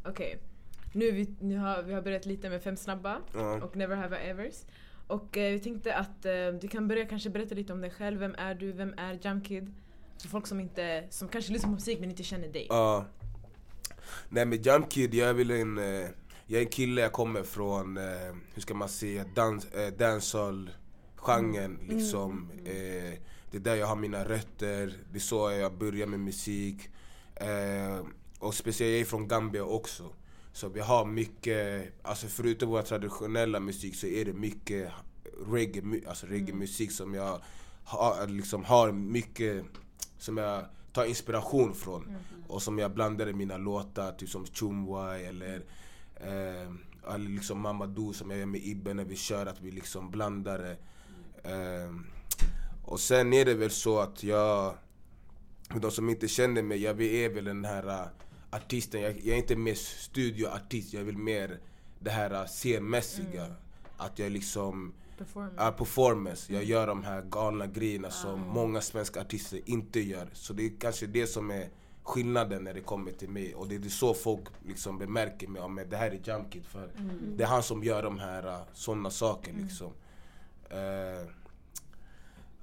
Okej. 0.05 0.39
Nu, 0.97 1.11
vi, 1.11 1.29
nu 1.39 1.57
har 1.57 1.83
vi 1.83 1.93
har 1.93 2.01
börjat 2.01 2.25
lite 2.25 2.49
med 2.49 2.61
fem 2.63 2.77
snabba 2.77 3.21
Ja. 3.33 3.63
och 3.63 3.75
Never 3.75 3.95
Have 3.95 4.23
I 4.23 4.29
Evers. 4.29 4.65
Och 5.07 5.37
eh, 5.37 5.51
vi 5.51 5.59
tänkte 5.59 5.95
att 5.95 6.25
eh, 6.25 6.31
du 6.61 6.67
kan 6.67 6.87
börja 6.87 7.05
kanske 7.05 7.29
berätta 7.29 7.55
lite 7.55 7.73
om 7.73 7.81
dig 7.81 7.89
själv. 7.91 8.19
Vem 8.19 8.35
är 8.37 8.55
du? 8.55 8.71
Vem 8.71 8.93
är 8.97 9.19
Jamkid? 9.21 9.73
För 10.21 10.27
folk 10.27 10.47
som, 10.47 10.59
inte, 10.59 11.03
som 11.09 11.27
kanske 11.27 11.53
lyssnar 11.53 11.69
på 11.69 11.73
musik 11.73 11.99
men 11.99 12.09
inte 12.09 12.23
känner 12.23 12.47
dig. 12.47 12.65
Ja. 12.69 13.05
Nej 14.29 14.45
men 14.45 14.61
Jump 14.61 14.89
Kid, 14.91 15.13
jag 15.13 15.29
är 15.29 15.33
väl 15.33 15.51
en, 15.51 15.77
eh, 15.77 16.09
jag 16.47 16.57
är 16.61 16.65
en 16.65 16.71
kille, 16.71 17.01
jag 17.01 17.11
kommer 17.11 17.43
från, 17.43 17.97
eh, 17.97 18.03
hur 18.53 18.61
ska 18.61 18.73
man 18.73 18.89
säga, 18.89 19.25
dans, 19.35 19.65
eh, 19.65 19.93
dancehall-genren 19.93 21.79
liksom. 21.87 22.51
Eh, 22.65 23.19
det 23.51 23.57
är 23.57 23.59
där 23.61 23.75
jag 23.75 23.87
har 23.87 23.95
mina 23.95 24.23
rötter, 24.25 24.93
det 25.11 25.17
är 25.17 25.19
så 25.19 25.51
jag 25.51 25.77
börjar 25.77 26.07
med 26.07 26.19
musik. 26.19 26.89
Och 28.39 28.53
speciellt, 28.53 28.91
jag 28.91 29.01
är 29.01 29.05
från 29.05 29.27
Gambia 29.27 29.63
också. 29.63 30.03
Så 30.57 30.69
vi 30.69 30.79
har 30.79 31.05
mycket, 31.05 31.93
alltså 32.01 32.27
förutom 32.27 32.69
vår 32.69 32.81
traditionella 32.81 33.59
musik 33.59 33.95
så 33.95 34.07
är 34.07 34.25
det 34.25 34.33
mycket 34.33 34.91
reggae, 35.47 36.01
alltså 36.07 36.27
reggae-musik 36.27 36.91
som 36.91 37.13
jag 37.13 37.41
har, 37.83 38.27
liksom 38.27 38.63
har 38.63 38.91
mycket, 38.91 39.65
som 40.17 40.37
jag 40.37 40.65
tar 40.93 41.05
inspiration 41.05 41.73
från. 41.75 42.17
Och 42.47 42.61
som 42.61 42.79
jag 42.79 42.93
blandar 42.93 43.29
i 43.29 43.33
mina 43.33 43.57
låtar, 43.57 44.11
typ 44.11 44.29
som 44.29 44.45
Chumwai 44.45 45.25
eller 45.25 45.65
eh, 46.15 46.71
eller 47.13 47.29
liksom 47.29 47.61
Mamadou 47.61 48.13
som 48.13 48.29
jag 48.29 48.39
gör 48.39 48.45
med 48.45 48.61
Ibbe 48.63 48.93
när 48.93 49.05
vi 49.05 49.15
kör, 49.15 49.45
att 49.45 49.61
vi 49.61 49.71
liksom 49.71 50.11
blandar 50.11 50.59
det. 50.59 50.77
Eh, 51.51 51.93
och 52.85 52.99
sen 52.99 53.33
är 53.33 53.45
det 53.45 53.53
väl 53.53 53.71
så 53.71 53.99
att 53.99 54.23
jag, 54.23 54.73
de 55.81 55.91
som 55.91 56.09
inte 56.09 56.27
känner 56.27 56.61
mig, 56.61 56.81
jag 56.81 57.01
är 57.01 57.29
väl 57.29 57.45
den 57.45 57.65
här 57.65 58.09
artisten, 58.51 59.01
jag, 59.01 59.17
jag 59.17 59.27
är 59.27 59.37
inte 59.37 59.55
mer 59.55 59.73
studioartist, 59.75 60.93
jag 60.93 61.03
väl 61.03 61.17
mer 61.17 61.59
det 61.99 62.09
här 62.09 62.33
uh, 62.33 62.45
scenmässiga. 62.45 63.55
Att 63.97 64.19
jag 64.19 64.31
liksom 64.31 64.93
Performance. 65.17 65.55
Ja, 65.57 65.71
performance. 65.71 66.53
Jag 66.53 66.63
gör 66.63 66.87
de 66.87 67.03
här 67.03 67.21
galna 67.21 67.67
grejerna 67.67 68.09
som 68.09 68.39
många 68.39 68.81
svenska 68.81 69.21
artister 69.21 69.61
inte 69.65 69.99
gör. 69.99 70.29
Så 70.33 70.53
det 70.53 70.65
är 70.65 70.71
kanske 70.79 71.05
det 71.05 71.27
som 71.27 71.51
är 71.51 71.69
skillnaden 72.03 72.63
när 72.63 72.73
det 72.73 72.81
kommer 72.81 73.11
till 73.11 73.29
mig. 73.29 73.55
Och 73.55 73.67
det 73.67 73.75
är 73.75 73.89
så 73.89 74.13
folk 74.13 74.43
liksom 74.65 74.97
bemärker 74.97 75.47
mig. 75.47 75.61
Ja, 75.61 75.67
men 75.67 75.89
det 75.89 75.97
här 75.97 76.11
är 76.11 76.19
Jamkid 76.23 76.65
för 76.65 76.91
det 77.35 77.43
är 77.43 77.47
han 77.47 77.63
som 77.63 77.83
gör 77.83 78.03
de 78.03 78.19
här 78.19 78.47
uh, 78.47 78.59
sådana 78.73 79.09
saker 79.09 79.53
liksom. 79.53 79.93
Eh, 80.69 81.27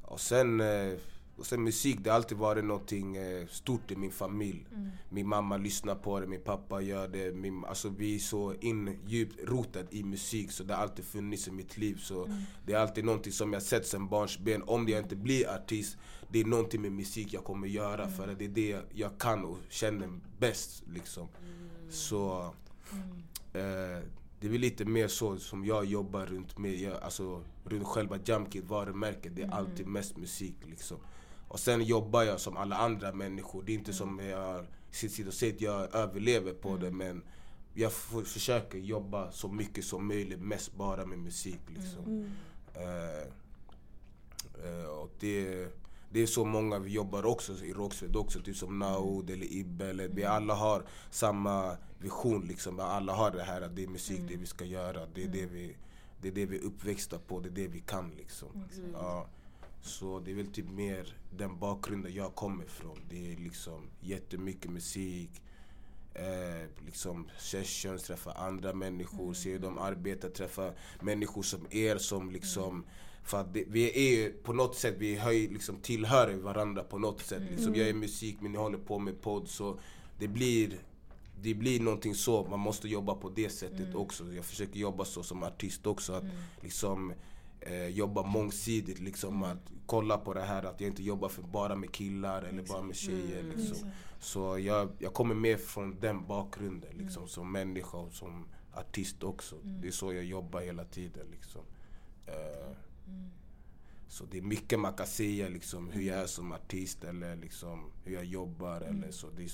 och 0.03 0.21
sen, 0.21 0.61
eh, 0.61 0.93
och 1.37 1.47
sen 1.47 1.65
musik, 1.65 1.99
det 2.03 2.11
har 2.11 2.17
alltid 2.17 2.39
varit 2.39 2.65
någonting 2.65 3.17
eh, 3.17 3.47
stort 3.47 3.91
i 3.91 3.97
min 3.97 4.11
familj. 4.13 4.67
Min 5.09 5.29
mamma 5.29 5.57
lyssnar 5.57 5.95
på 5.95 6.21
det, 6.21 6.27
min 6.27 6.41
pappa 6.41 6.81
gör 6.81 7.09
det. 7.09 7.33
Min, 7.33 7.65
alltså 7.65 7.89
vi 7.89 8.15
är 8.15 8.19
så 8.19 8.55
in, 8.61 8.99
djupt 9.07 9.49
rotade 9.49 9.87
i 9.91 10.05
musik 10.05 10.53
så 10.53 10.65
det 10.65 10.75
har 10.75 10.83
alltid 10.83 11.05
funnits 11.05 11.49
i 11.49 11.51
mitt 11.51 11.77
liv. 11.79 11.97
Så 12.01 12.29
Det 12.67 12.73
är 12.73 12.79
alltid 12.79 13.05
någonting 13.05 13.33
som 13.33 13.53
jag 13.53 13.63
sett 13.63 13.87
sen 13.87 14.09
barnsben. 14.09 14.63
Om 14.63 14.89
jag 14.89 15.01
inte 15.03 15.17
blir 15.17 15.49
artist, 15.55 15.97
det 16.29 16.41
är 16.41 16.45
någonting 16.45 16.83
med 16.83 16.93
musik 16.93 17.33
jag 17.33 17.45
kommer 17.45 17.69
göra 17.69 18.09
för 18.09 18.29
att 18.29 18.39
det 18.39 18.45
är 18.45 18.49
det 18.49 18.81
jag 18.93 19.19
kan 19.19 19.45
och 19.45 19.59
känner 19.69 20.21
bäst. 20.39 20.83
Liksom. 20.87 21.29
Så 21.91 22.55
eh, 23.53 24.03
det 24.41 24.49
är 24.49 24.53
väl 24.53 24.61
lite 24.61 24.85
mer 24.85 25.09
så 25.09 25.37
som 25.37 25.65
jag 25.65 25.85
jobbar 25.85 26.27
runt 26.27 26.59
med, 26.59 26.75
jag, 26.75 27.03
alltså 27.03 27.43
runt 27.65 27.87
själva 27.87 28.19
Jamkid 28.25 28.65
varumärket. 28.65 29.37
Det 29.37 29.43
är 29.43 29.51
alltid 29.51 29.87
mest 29.87 30.17
musik 30.17 30.57
liksom. 30.63 30.97
Och 31.55 31.61
sen 31.61 31.83
jobbar 31.83 32.23
jag 32.23 32.41
som 32.41 32.57
alla 32.57 32.77
andra 32.77 33.13
människor. 33.13 33.63
Det 33.63 33.73
är 33.73 33.75
inte 33.75 33.93
som 33.93 34.19
jag 34.19 34.67
sitter 34.91 35.27
och 35.27 35.35
säger 35.35 35.55
att 35.55 35.61
jag 35.61 35.95
överlever 35.95 36.53
på 36.53 36.77
det 36.77 36.91
men 36.91 37.23
jag 37.75 37.93
försöker 37.93 38.79
jobba 38.79 39.33
så 39.33 39.49
mycket 39.49 39.85
som 39.85 40.09
möjligt, 40.09 40.41
mest 40.41 40.75
bara 40.75 41.07
med 41.07 41.19
musik 41.19 41.61
liksom. 41.67 42.31
Eh, 42.75 43.23
eh, 44.65 44.87
och 44.87 45.11
det, 45.21 45.69
det 46.11 46.23
är 46.23 46.27
så 46.27 46.45
många 46.45 46.79
vi 46.79 46.91
jobbar 46.91 47.27
också 47.27 47.65
i 47.65 47.73
Rågsved 47.73 48.17
också, 48.17 48.41
typ 48.41 48.57
som 48.57 48.79
Naud 48.79 49.31
eller 49.31 49.53
Ibbe. 49.53 49.87
Eller, 49.87 50.09
vi 50.09 50.25
alla 50.25 50.55
har 50.55 50.83
samma 51.11 51.77
vision 51.99 52.47
liksom. 52.47 52.81
Alla 52.81 53.13
har 53.13 53.31
det 53.31 53.43
här 53.43 53.61
att 53.61 53.77
det 53.77 53.85
är 53.85 53.89
musik, 53.89 54.21
det 54.29 54.37
vi 54.37 54.47
ska 54.47 54.65
göra. 54.65 55.07
Det 55.15 55.25
är 55.25 55.29
det 55.29 55.47
vi, 55.47 55.77
det 56.23 56.29
är 56.29 56.33
det 56.33 56.47
vi 56.47 56.57
är 56.57 56.63
uppväxta 56.63 57.19
på, 57.19 57.41
det 57.41 57.49
är 57.49 57.51
det 57.65 57.69
vi 57.69 57.81
kan 57.81 58.11
liksom. 58.11 58.69
Ja. 58.93 59.29
Så 59.85 60.21
det 60.21 60.31
är 60.31 60.35
väl 60.35 60.53
typ 60.53 60.71
mer 60.71 61.17
den 61.31 61.59
bakgrunden 61.59 62.15
jag 62.15 62.35
kommer 62.35 62.65
ifrån. 62.65 63.01
Det 63.11 63.33
är 63.33 63.37
liksom 63.37 63.89
jättemycket 64.01 64.71
musik, 64.71 65.31
eh, 66.15 66.85
liksom 66.87 67.29
sessions, 67.39 68.03
träffa 68.03 68.33
andra 68.33 68.75
människor, 68.75 69.35
se 69.35 69.53
hur 69.53 69.59
de 69.59 69.79
arbetar, 69.79 70.29
träffa 70.29 70.73
människor 71.01 71.43
som 71.43 71.67
er 71.71 71.97
som 71.97 72.31
liksom 72.31 72.85
för 73.25 73.41
att 73.41 73.55
det, 73.55 73.65
vi 73.69 73.99
är 73.99 74.17
ju 74.17 74.33
på 74.33 74.53
något 74.53 74.77
sätt, 74.77 74.95
vi 74.99 75.17
höj, 75.17 75.49
liksom 75.49 75.77
tillhör 75.77 76.35
varandra 76.35 76.83
på 76.83 76.99
något 76.99 77.23
sätt. 77.23 77.43
Liksom, 77.51 77.75
jag 77.75 77.89
är 77.89 77.95
musik 77.95 78.37
men 78.41 78.53
ni 78.53 78.59
håller 78.59 78.79
på 78.79 78.99
med 78.99 79.21
podd 79.21 79.49
så 79.49 79.79
det 80.19 80.29
blir 80.29 80.79
det 81.43 81.55
blir 81.55 81.81
någonting 81.81 82.15
så, 82.15 82.47
man 82.51 82.61
måste 82.61 82.89
jobba 82.89 83.15
på 83.15 83.31
det 83.31 83.51
sättet 83.51 83.95
också. 83.95 84.33
Jag 84.33 84.45
försöker 84.45 84.79
jobba 84.79 85.05
så 85.05 85.23
som 85.23 85.43
artist 85.43 85.87
också. 85.87 86.13
Att 86.13 86.25
liksom 86.63 87.13
eh, 87.67 87.87
jobba 87.89 88.23
mångsidigt. 88.23 89.01
Liksom, 89.01 89.43
att 89.43 89.71
kolla 89.87 90.19
på 90.19 90.35
det 90.35 90.43
här 90.43 90.63
att 90.63 90.81
jag 90.81 90.91
inte 90.91 91.03
jobbar 91.03 91.29
för 91.29 91.43
bara 91.43 91.77
med 91.77 91.93
killar 91.93 92.43
eller 92.43 92.63
bara 92.63 92.83
med 92.83 92.97
tjejer. 92.97 93.43
Liksom. 93.43 93.91
Så 94.21 94.59
jag, 94.59 94.89
jag 94.99 95.15
kommer 95.15 95.35
med 95.35 95.61
från 95.61 96.01
den 96.01 96.27
bakgrunden 96.27 96.91
liksom, 96.97 97.29
som 97.29 97.53
människa 97.53 97.97
och 97.99 98.13
som 98.13 98.47
artist 98.75 99.23
också. 99.23 99.57
Det 99.63 99.89
är 99.89 99.93
så 99.93 100.13
jag 100.13 100.25
jobbar 100.25 100.61
hela 100.61 100.85
tiden. 100.85 101.27
Liksom. 101.31 101.63
Eh, 102.27 102.77
Så 104.09 104.25
det 104.31 104.39
är 104.39 104.43
mycket 104.43 104.81
man 104.81 104.95
kan 104.95 105.07
säga 105.07 105.49
liksom 105.49 105.91
hur 105.91 106.03
jag 106.03 106.19
är 106.19 106.27
som 106.27 106.53
artist 106.53 107.05
eller 107.05 107.37
liksom 107.37 107.91
hur 108.05 108.15
jag 108.15 108.25
jobbar 108.25 108.81
eller 108.81 109.11
så. 109.11 109.27
Det 109.37 109.43
är, 109.45 109.51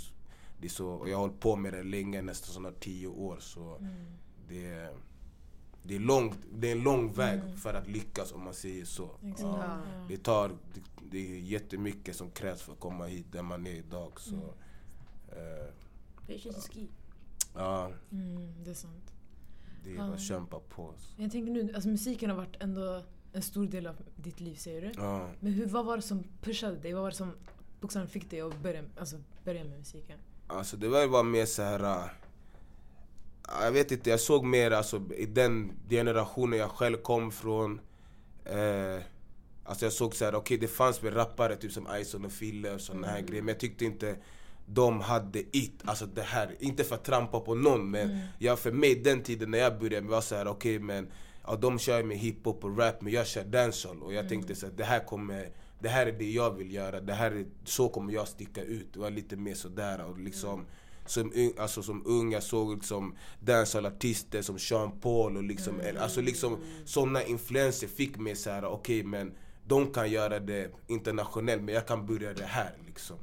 det 0.61 0.67
är 0.67 0.71
så. 0.71 0.89
Och 0.89 1.09
jag 1.09 1.17
har 1.17 1.23
hållit 1.27 1.41
på 1.41 1.57
med 1.57 1.73
det 1.73 1.83
länge, 1.83 2.23
nästan 2.23 2.55
sådana 2.55 2.73
tio 2.81 3.07
år. 3.09 3.37
Så 3.41 3.79
det, 4.49 4.67
är, 4.67 4.91
det, 5.83 5.95
är 5.97 6.01
långt, 6.01 6.39
det 6.53 6.69
är 6.69 6.73
en 6.73 6.83
lång 6.83 7.13
väg 7.13 7.41
för 7.57 7.75
att 7.75 7.89
lyckas 7.89 8.33
om 8.33 8.45
man 8.45 8.55
säger 8.55 8.85
så. 8.85 9.11
Exakt. 9.23 9.41
Ja. 9.41 9.79
Det, 10.09 10.17
tar, 10.17 10.49
det, 10.49 10.81
det 11.11 11.19
är 11.37 11.39
jättemycket 11.41 12.17
som 12.17 12.31
krävs 12.31 12.63
för 12.63 12.73
att 12.73 12.81
komma 12.81 13.05
hit 13.07 13.27
där 13.33 13.43
man 13.43 13.67
är 13.67 13.71
idag. 13.75 14.21
Så, 14.21 14.35
eh, 15.29 15.73
Patience 16.27 16.59
is 16.59 16.71
key. 16.75 16.87
ja, 17.55 17.93
Mm, 18.13 18.65
det 18.65 18.71
är 18.71 18.75
sant. 18.75 19.13
det 19.85 19.93
är 19.93 19.97
bara 19.97 20.13
att 20.15 20.21
kämpa 20.21 20.61
på. 20.61 20.95
Så. 20.99 21.23
Jag 21.23 21.31
tänker 21.33 21.53
nu, 21.53 21.73
alltså 21.75 21.89
musiken 21.89 22.31
har 22.31 22.37
varit 22.37 22.57
ändå 22.63 23.03
en 23.33 23.43
stor 23.43 23.67
del 23.67 23.87
av 23.87 23.97
ditt 24.17 24.41
liv 24.41 24.55
säger 24.57 24.81
du. 24.83 24.93
Ja. 24.97 25.29
Men 25.41 25.53
hur, 25.53 25.67
vad 25.67 25.85
var 25.87 25.97
det 25.97 26.03
som 26.03 26.25
pushade 26.43 26.77
dig? 26.77 26.93
Vad 26.93 27.03
var 27.03 27.11
det 27.11 27.17
som 27.17 27.33
bokstavligen 27.81 28.11
fick 28.11 28.31
dig 28.31 28.41
att 28.41 28.63
börja, 28.63 28.85
alltså, 28.99 29.17
börja 29.45 29.65
med 29.65 29.79
musiken? 29.79 30.19
Alltså 30.47 30.77
det 30.77 30.89
var 30.89 31.01
ju 31.03 31.09
bara 31.09 31.23
mer 31.23 31.47
så 31.47 31.63
här. 31.63 32.13
Jag 33.51 33.73
vet 33.73 33.93
inte, 33.93 34.11
jag 34.11 34.21
såg 34.21 34.45
mer 34.45 34.71
alltså, 34.71 35.03
i 35.17 35.27
den 35.27 35.73
generationen 35.89 36.59
jag 36.59 36.71
själv 36.71 36.97
kom 36.97 37.33
från. 37.33 37.81
Eh, 38.45 39.03
alltså 39.65 39.85
jag 39.85 39.93
såg 39.93 40.15
så 40.15 40.25
här, 40.25 40.35
okej 40.35 40.59
det 40.59 40.69
fanns 40.69 41.03
väl 41.03 41.15
rappare 41.15 41.57
typ 41.57 41.73
som 41.73 41.89
Ison 42.01 42.25
och 42.25 42.33
Fille 42.33 42.75
och 42.75 42.81
såna 42.81 43.07
här 43.07 43.21
grejer. 43.21 43.43
Men 43.43 43.49
jag 43.49 43.61
tyckte 43.61 43.85
inte 43.85 44.17
de 44.67 45.01
hade 45.01 45.39
it. 45.39 45.83
Alltså 45.85 46.07
det 46.07 46.23
här, 46.23 46.57
inte 46.59 46.85
för 46.85 46.95
att 46.95 47.05
trampa 47.05 47.41
på 47.41 47.55
någon 47.55 47.91
men 47.91 48.21
jag, 48.39 48.59
för 48.59 48.73
mig 48.73 48.95
den 48.95 49.23
tiden 49.23 49.51
när 49.51 49.59
jag 49.59 49.79
började 49.79 50.07
var 50.07 50.21
så 50.21 50.35
här, 50.35 50.47
okej 50.47 50.79
men 50.79 51.09
ja, 51.47 51.57
de 51.57 51.79
kör 51.79 52.03
med 52.03 52.19
hiphop 52.19 52.65
och 52.65 52.79
rap 52.79 53.01
men 53.01 53.13
jag 53.13 53.27
kör 53.27 53.45
dancehall. 53.45 54.03
Och 54.03 54.15
jag 54.15 54.29
tänkte 54.29 54.55
så 54.55 54.67
här, 54.67 54.73
det 54.77 54.85
här 54.85 55.05
kommer 55.05 55.49
det 55.81 55.89
här 55.89 56.07
är 56.07 56.13
det 56.13 56.31
jag 56.31 56.51
vill 56.51 56.73
göra, 56.73 57.01
det 57.01 57.13
här 57.13 57.31
är, 57.31 57.47
så 57.65 57.89
kommer 57.89 58.13
jag 58.13 58.29
sticka 58.29 58.63
ut. 58.63 58.93
Det 58.93 59.01
var 59.01 59.11
lite 59.11 59.37
mer 59.37 59.55
sådär 59.55 60.05
och 60.05 60.19
liksom 60.19 60.67
som, 61.11 61.33
ung- 61.33 61.59
alltså 61.59 61.83
som 61.83 62.03
ung, 62.07 62.33
jag 62.33 62.43
såg 62.43 62.75
liksom 62.75 63.15
dancehall-artister 63.41 64.43
som 64.43 64.59
Sean 64.59 65.01
Paul 65.01 65.37
och 65.37 65.43
liksom, 65.43 65.81
alltså 66.01 66.21
liksom 66.21 66.59
sådana 66.85 67.23
influenser 67.23 67.87
fick 67.87 68.19
mig 68.19 68.37
såhär, 68.37 68.65
okej 68.65 69.03
men 69.03 69.33
de 69.67 69.93
kan 69.93 70.11
göra 70.11 70.41
det 70.41 70.71
internationellt 70.87 71.63
men 71.63 71.75
jag 71.75 71.87
kan 71.87 72.07
börja 72.07 72.33
det 72.33 72.45
här 72.45 72.73
liksom. 72.87 73.17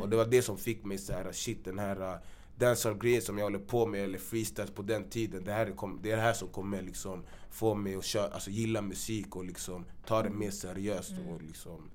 Och 0.00 0.08
det 0.08 0.16
var 0.16 0.26
det 0.26 0.42
som 0.42 0.58
fick 0.58 0.84
mig 0.84 0.98
såhär, 0.98 1.32
shit 1.32 1.64
den 1.64 1.78
här 1.78 2.02
uh, 2.02 2.20
dancehall-grejen 2.58 3.22
som 3.22 3.38
jag 3.38 3.44
håller 3.44 3.58
på 3.58 3.86
med, 3.86 4.04
eller 4.04 4.18
freestyles 4.18 4.70
på 4.70 4.82
den 4.82 5.10
tiden, 5.10 5.44
det 5.44 5.52
här 5.52 5.66
är, 5.66 5.72
kom, 5.72 5.98
det 6.02 6.10
är 6.10 6.16
det 6.16 6.22
här 6.22 6.32
som 6.32 6.48
kommer 6.48 6.82
liksom 6.82 7.24
få 7.50 7.74
mig 7.74 7.94
att 7.94 8.04
köra, 8.04 8.28
alltså, 8.28 8.50
gilla 8.50 8.82
musik 8.82 9.36
och 9.36 9.44
liksom 9.44 9.84
ta 10.06 10.22
det 10.22 10.30
mer 10.30 10.50
seriöst 10.50 11.12
och 11.28 11.42
liksom 11.42 11.90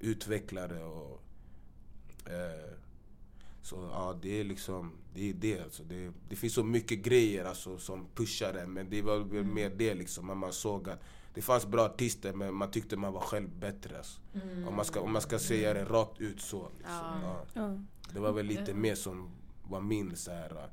utveckla 0.00 0.68
det 0.68 0.84
och 0.84 1.22
eh, 2.26 2.72
så 3.68 3.88
ja, 3.92 4.18
det 4.22 4.40
är 4.40 4.44
liksom, 4.44 4.92
det 5.14 5.30
är 5.30 5.34
det 5.34 5.60
alltså. 5.62 5.82
Det, 5.82 6.12
det 6.28 6.36
finns 6.36 6.54
så 6.54 6.64
mycket 6.64 6.98
grejer 6.98 7.44
alltså, 7.44 7.78
som 7.78 8.06
pushar 8.14 8.52
det 8.52 8.66
men 8.66 8.90
det 8.90 9.02
var 9.02 9.18
väl 9.18 9.44
mer 9.44 9.70
det 9.70 9.94
liksom. 9.94 10.30
att 10.30 10.36
Man 10.36 10.52
såg 10.52 10.88
att 10.88 11.00
det 11.34 11.42
fanns 11.42 11.66
bra 11.66 11.84
artister 11.84 12.32
men 12.32 12.54
man 12.54 12.70
tyckte 12.70 12.96
man 12.96 13.12
var 13.12 13.20
själv 13.20 13.48
bättre 13.58 13.96
alltså. 13.98 14.20
Om, 14.68 14.76
man 14.76 14.84
ska, 14.84 15.00
om 15.00 15.12
man 15.12 15.22
ska 15.22 15.38
säga 15.38 15.74
det 15.74 15.84
rakt 15.84 16.20
ut 16.20 16.40
så. 16.40 16.68
Liksom. 16.78 16.94
Ja. 16.94 17.20
Ja. 17.22 17.44
Ja. 17.54 17.78
Det 18.12 18.20
var 18.20 18.32
väl 18.32 18.46
lite 18.46 18.74
mer 18.74 18.94
som 18.94 19.30
var 19.68 19.80
min 19.80 20.16
så 20.16 20.30
här. 20.30 20.70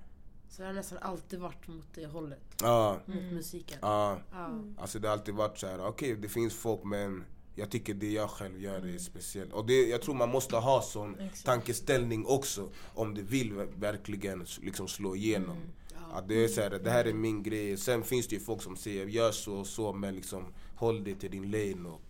Så 0.50 0.62
det 0.62 0.68
har 0.68 0.74
nästan 0.74 0.98
alltid 1.02 1.40
varit 1.40 1.68
mot 1.68 1.88
det 1.94 2.06
hållet. 2.06 2.40
Ja, 2.62 3.00
Mot 3.06 3.24
musiken. 3.34 3.78
ja. 3.82 4.20
Ja. 4.32 4.50
Alltså 4.78 5.00
det 5.00 5.08
har 5.08 5.14
alltid 5.14 5.34
varit 5.36 5.58
så 5.58 5.68
här. 5.68 5.88
okej 5.88 6.16
det 6.16 6.30
finns 6.30 6.54
folk 6.56 6.84
men 6.84 7.24
jag 7.56 7.70
tycker 7.70 7.94
det 7.94 8.12
jag 8.12 8.30
själv 8.30 8.62
gör 8.62 8.96
är 8.96 8.98
speciellt. 8.98 9.54
Och 9.54 9.66
det, 9.66 9.88
jag 9.88 10.02
tror 10.02 10.16
man 10.16 10.30
måste 10.30 10.56
ha 10.56 10.82
sån 10.82 11.20
Exakt. 11.20 11.46
tankeställning 11.46 12.26
också 12.26 12.70
om 12.94 13.14
du 13.14 13.22
vill 13.22 13.54
ver- 13.54 13.80
verkligen 13.80 14.46
liksom 14.62 14.88
slå 14.88 15.16
igenom. 15.16 15.58
Ja. 15.94 15.98
Ja, 16.14 16.22
det, 16.28 16.44
är 16.44 16.48
så 16.48 16.62
här, 16.62 16.70
det 16.84 16.90
här 16.90 17.06
är 17.06 17.14
min 17.14 17.44
grej. 17.44 17.78
Sen 17.78 18.04
finns 18.04 18.28
det 18.28 18.36
ju 18.36 18.42
folk 18.42 18.62
som 18.62 18.76
säger 18.78 19.06
gör 19.06 19.32
så 19.32 19.54
och 19.56 19.68
så 19.68 19.94
men 19.94 20.16
liksom 20.16 20.44
håll 20.75 21.03
dig 21.03 21.15
till 21.15 21.32
din 21.32 21.51
lane 21.51 21.89
och 21.89 22.01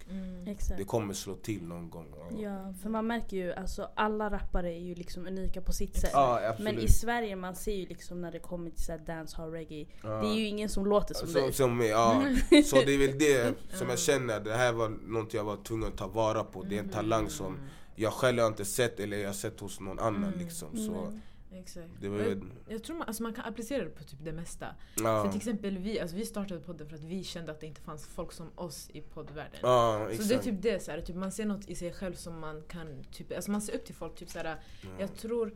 Exakt. 0.48 0.78
det 0.78 0.84
kommer 0.84 1.14
slå 1.14 1.36
till 1.36 1.64
någon 1.64 1.90
gång. 1.90 2.06
Ja, 2.32 2.38
Ja, 2.42 2.74
för 2.82 2.90
man 2.90 3.08
märker 3.08 3.38
ju 3.38 3.54
alltså 3.54 3.90
alla 3.96 4.30
rappare 4.30 4.74
är 4.74 4.80
ju 4.80 4.96
liksom 4.96 5.28
unika 5.28 5.62
på 5.62 5.74
sitt 5.74 5.96
sätt. 5.98 6.10
ja. 6.14 6.56
Men 6.60 6.80
i 6.80 6.88
Sverige 6.88 7.36
man 7.36 7.56
ser 7.56 7.76
ju 7.76 7.86
liksom 7.86 8.22
när 8.22 8.32
det 8.32 8.40
kommer 8.40 8.70
till 8.70 8.84
så 8.84 8.92
här 8.92 9.00
dancehall 9.00 9.52
reggae, 9.52 9.86
Ja. 10.04 10.10
det 10.10 10.28
är 10.28 10.36
ju 10.36 10.46
ingen 10.48 10.70
som 10.70 10.86
låter 10.86 11.14
som 11.16 11.28
Som, 11.28 11.42
dig. 11.42 11.54
som, 11.54 11.82
ja. 11.82 12.22
Så 12.66 12.76
det 12.76 12.94
är 12.94 13.08
väl 13.08 13.20
det 13.20 13.54
som 13.78 13.90
jag 13.90 14.00
känner, 14.00 14.40
det 14.40 14.54
här 14.54 14.74
var 14.74 14.90
något 14.90 15.34
jag 15.34 15.44
var 15.44 15.58
tvungen 15.58 15.88
att 15.88 15.98
ta 15.98 16.08
vara 16.08 16.44
på. 16.44 16.64
Det 16.64 16.76
är 16.76 16.80
en 16.80 16.90
talang 16.90 17.30
som 17.30 17.58
jag 17.96 18.14
själv 18.14 18.40
har 18.40 18.48
inte 18.48 18.66
sett 18.66 19.00
eller 19.00 19.18
jag 19.18 19.30
har 19.30 19.34
sett 19.34 19.60
hos 19.60 19.80
någon 19.80 20.00
annan 20.00 20.32
liksom. 20.40 20.78
Så 20.78 20.92
Mm. 20.94 21.22
Exakt. 21.60 21.88
det 22.02 22.10
var 22.10 22.20
jag, 22.20 22.52
jag 22.68 22.84
tror 22.84 22.98
man, 22.98 23.08
alltså 23.08 23.24
man 23.24 23.34
kan 23.34 23.46
applicera 23.46 23.84
det 23.84 23.90
på 23.90 24.04
typ 24.04 24.20
det 24.24 24.34
mesta. 24.34 24.68
För 24.98 25.04
ja. 25.04 25.28
till 25.32 25.38
exempel 25.38 25.78
vi, 25.78 26.00
alltså 26.00 26.16
vi 26.16 26.26
startade 26.26 26.60
podden 26.60 26.90
för 26.90 26.96
att 26.96 27.04
vi 27.04 27.24
kände 27.24 27.52
att 27.52 27.60
det 27.60 27.68
inte 27.68 27.82
fanns 27.82 28.08
folk 28.08 28.32
som 28.32 28.52
oss 28.56 28.90
i 28.94 29.02
poddvärlden. 29.02 29.60
Ja, 29.62 30.08
Så 30.18 30.24
det 30.24 30.36
är 30.36 30.40
typ 30.40 30.62
det, 30.62 30.84
så 30.84 30.92
här, 30.92 31.02
typ 31.02 31.16
man 31.16 31.32
ser 31.32 31.46
något 31.46 31.70
i 31.70 31.76
sig 31.76 31.94
själv 31.94 32.14
som 32.14 32.40
man 32.40 32.64
kan, 32.68 33.04
typ, 33.12 33.36
alltså 33.36 33.52
man 33.52 33.62
ser 33.62 33.76
upp 33.76 33.86
till 33.86 33.96
folk. 33.96 34.16
Typ, 34.16 34.30
så 34.30 34.40
här, 34.40 34.58
Jag 35.00 35.16
tror, 35.16 35.54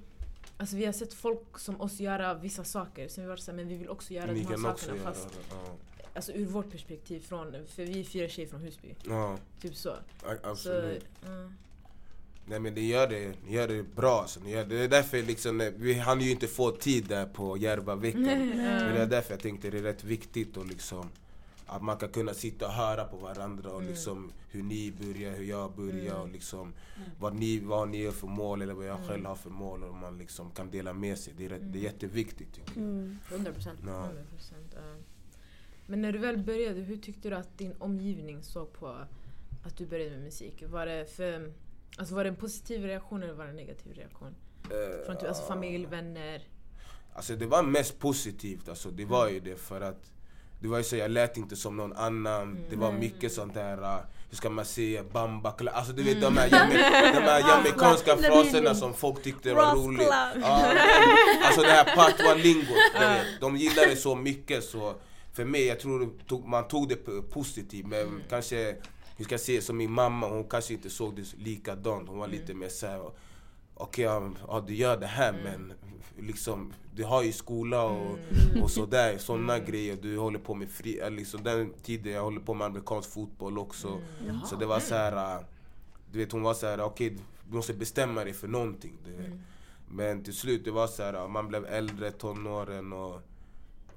alltså 0.58 0.76
vi 0.76 0.86
har 0.86 0.94
sett 0.94 1.14
folk 1.14 1.60
som 1.60 1.82
oss 1.82 2.00
göra 2.00 2.34
vissa 2.34 2.64
saker, 2.64 3.08
sen 3.08 3.24
vi 3.24 3.30
var 3.30 3.38
så 3.38 3.52
här, 3.52 3.56
men 3.56 3.68
vi 3.68 3.76
vill 3.76 3.90
också 3.90 4.14
göra 4.14 4.32
Ni 4.32 4.40
de 4.44 4.46
här 4.46 4.58
sakerna 4.58 4.98
göra 4.98 5.14
fast. 5.14 5.40
Ja. 5.52 5.78
alltså, 6.14 6.32
ur 6.32 6.46
vårt 6.46 6.72
perspektiv, 6.72 7.20
från, 7.20 7.52
för 7.68 7.84
vi 7.84 8.00
är 8.00 8.04
fyra 8.04 8.30
tjejer 8.30 8.50
från 8.50 8.62
Husby. 8.62 8.96
Ja, 9.06 9.38
Typ 9.62 9.76
så. 9.76 9.90
a- 9.90 9.98
så 10.24 10.50
absolut. 10.50 11.06
Nej 12.50 12.60
men 12.60 12.76
det 12.76 12.82
gör 12.82 13.08
det, 13.08 13.34
ni 13.46 13.54
gör 13.54 13.68
det 13.68 13.84
bra. 13.84 14.26
Så 14.28 14.40
ni 14.40 14.52
gör 14.52 14.66
det. 14.66 14.78
det 14.78 14.84
är 14.84 14.88
därför 14.88 15.24
liksom, 15.24 15.62
eh, 15.62 15.72
vi 15.78 15.94
hann 15.94 16.22
ju 16.22 16.32
inte 16.32 16.48
få 16.48 16.72
tid 16.72 17.06
där 17.06 17.26
på 17.26 17.58
Järvaveckan. 17.58 18.22
Men 18.24 18.94
det 18.96 19.02
är 19.02 19.08
därför 19.08 19.34
jag 19.34 19.40
tänkte 19.40 19.70
det 19.70 19.78
är 19.78 19.82
rätt 19.82 20.04
viktigt 20.04 20.58
och 20.58 20.66
liksom 20.66 21.10
att 21.66 21.82
man 21.82 21.98
kan 21.98 22.10
kunna 22.10 22.34
sitta 22.34 22.66
och 22.68 22.74
höra 22.74 23.06
på 23.06 23.18
varandra 23.18 23.70
och 23.72 23.84
liksom 23.84 24.32
hur 24.50 24.64
ni 24.64 24.92
börjar, 24.92 25.32
hur 25.32 25.46
jag 25.46 25.76
börjar 25.76 26.16
och 26.16 26.30
liksom 26.30 26.74
vad 27.20 27.36
ni, 27.36 27.60
vad 27.60 27.90
ni 27.90 28.06
har 28.06 28.12
för 28.12 28.28
mål 28.28 28.62
eller 28.62 28.74
vad 28.74 28.86
jag 28.86 29.08
själv 29.08 29.26
har 29.26 29.36
för 29.36 29.50
mål 29.50 29.84
och 29.84 29.96
man 29.96 30.18
liksom 30.18 30.52
kan 30.52 30.72
dela 30.72 30.94
med 30.94 31.18
sig. 31.18 31.34
Det 31.38 31.46
är, 31.46 31.50
rätt, 31.50 31.74
det 31.74 31.80
är 31.80 31.84
jätteviktigt 31.84 32.54
tycker 32.54 32.72
jag. 32.76 32.78
Mm. 32.78 33.18
100 33.32 33.54
procent. 33.54 33.80
Ja. 33.86 34.10
100%, 34.38 34.54
ja. 34.76 34.96
Men 35.86 36.02
när 36.02 36.12
du 36.12 36.20
väl 36.20 36.38
började, 36.38 36.80
hur 36.80 36.98
tyckte 36.98 37.30
du 37.30 37.36
att 37.36 37.58
din 37.58 37.74
omgivning 37.80 38.44
såg 38.44 38.74
på 38.74 38.88
att 39.64 39.78
du 39.78 39.86
började 39.86 40.12
med 40.12 40.24
musik? 40.24 40.64
Var 40.68 40.86
det, 40.86 41.06
för, 41.16 41.54
alltså 42.00 42.16
var 42.16 42.24
det 42.24 42.30
en 42.30 42.36
positiv 42.36 42.84
reaktion 42.86 43.24
eller 43.24 43.34
var 43.34 43.44
det 43.44 43.50
en 43.50 43.56
negativ 43.56 43.94
reaktion? 43.94 44.36
Från 45.06 45.18
typ, 45.18 45.28
alltså 45.28 45.44
familj, 45.44 45.86
vänner? 45.86 46.42
Alltså 47.14 47.36
det 47.36 47.46
var 47.46 47.64
mest 47.64 48.00
positivt, 48.00 48.70
alltså, 48.70 48.90
det 48.90 49.06
var 49.06 49.30
ju 49.30 49.40
det 49.40 49.56
för 49.56 49.82
att 49.82 50.12
det 50.62 50.68
var 50.68 50.78
ju 50.78 50.84
så, 50.84 50.96
jag 50.96 51.12
lät 51.12 51.38
inte 51.38 51.56
som 51.56 51.78
någon 51.78 51.94
annan, 51.94 52.60
det 52.70 52.76
var 52.76 52.92
mycket 52.92 53.34
sånt 53.34 53.54
där, 53.54 53.78
uh, 53.78 53.98
hur 54.30 54.38
ska 54.38 54.50
man 54.50 54.66
säga, 54.66 55.04
bamba, 55.04 55.52
kla- 55.58 55.70
alltså 55.70 55.94
du 55.94 56.04
vet 56.04 56.22
de 56.22 56.38
här, 56.38 56.50
jama- 56.50 56.74
de 57.14 57.20
här 57.22 57.40
jamaicanska 57.40 58.18
fraserna 58.18 58.76
som 58.76 58.94
folk 58.94 59.24
tyckte 59.24 59.54
var 59.54 59.96
club. 59.96 60.08
Ja, 60.42 60.74
alltså 61.44 61.62
det 61.62 61.68
här 61.72 61.96
patwa-lingot, 61.96 62.78
de 63.42 63.58
gillade 63.58 63.90
det 63.90 63.96
så 63.96 64.16
mycket 64.16 64.64
så 64.64 64.94
för 65.34 65.46
mig, 65.46 65.66
jag 65.66 65.80
tror 65.80 66.10
tog, 66.28 66.48
man 66.48 66.68
tog 66.68 66.90
det 66.90 66.96
positivt 67.30 67.86
men 67.88 68.24
kanske, 68.30 68.76
hur 69.20 69.26
ska 69.26 69.34
jag 69.34 69.42
säga, 69.42 69.62
som 69.62 69.78
min 69.78 69.92
mamma, 69.92 70.28
hon 70.28 70.44
kanske 70.44 70.74
inte 70.74 70.90
såg 70.90 71.16
det 71.16 71.34
likadant, 71.38 72.10
hon 72.10 72.18
var 72.18 72.28
lite 72.28 72.54
mer 72.54 72.70
såhär 72.70 73.12
Okej, 73.74 74.06
ja, 74.06 74.30
ja, 74.48 74.64
du 74.68 74.76
gör 74.76 74.98
det 74.98 75.08
här 75.08 75.34
men 75.44 75.74
liksom, 76.20 76.74
du 76.96 77.04
har 77.04 77.24
ju 77.24 77.32
skola 77.32 77.84
och, 77.84 78.18
och 78.62 78.72
sådär, 78.72 79.18
sådana 79.20 79.60
grejer. 79.60 79.98
Du 80.02 80.18
håller 80.18 80.40
på 80.40 80.56
med 80.56 80.70
fri, 80.70 81.00
äh, 81.00 81.12
liksom 81.12 81.44
den 81.44 81.74
tiden 81.84 82.14
jag 82.14 82.24
håller 82.24 82.42
på 82.42 82.54
med 82.54 82.68
amerikansk 82.68 83.14
fotboll 83.14 83.58
också. 83.58 84.02
Så 84.46 84.56
det 84.56 84.66
var 84.66 84.80
så 84.80 84.96
här, 84.96 85.36
äh, 85.38 85.46
du 86.12 86.20
vet 86.20 86.32
hon 86.32 86.42
var 86.42 86.54
så 86.54 86.68
här, 86.68 86.82
okej 86.82 87.18
du 87.50 87.56
måste 87.56 87.74
bestämma 87.74 88.24
dig 88.24 88.34
för 88.34 88.48
någonting. 88.48 88.98
Vet. 89.06 89.32
Men 89.90 90.24
till 90.24 90.36
slut 90.36 90.66
det 90.66 90.72
var 90.72 90.88
så 90.88 91.04
här, 91.04 91.14
äh, 91.14 91.28
man 91.28 91.48
blev 91.48 91.66
äldre, 91.66 92.12
tonåren 92.12 92.94
och 92.94 93.22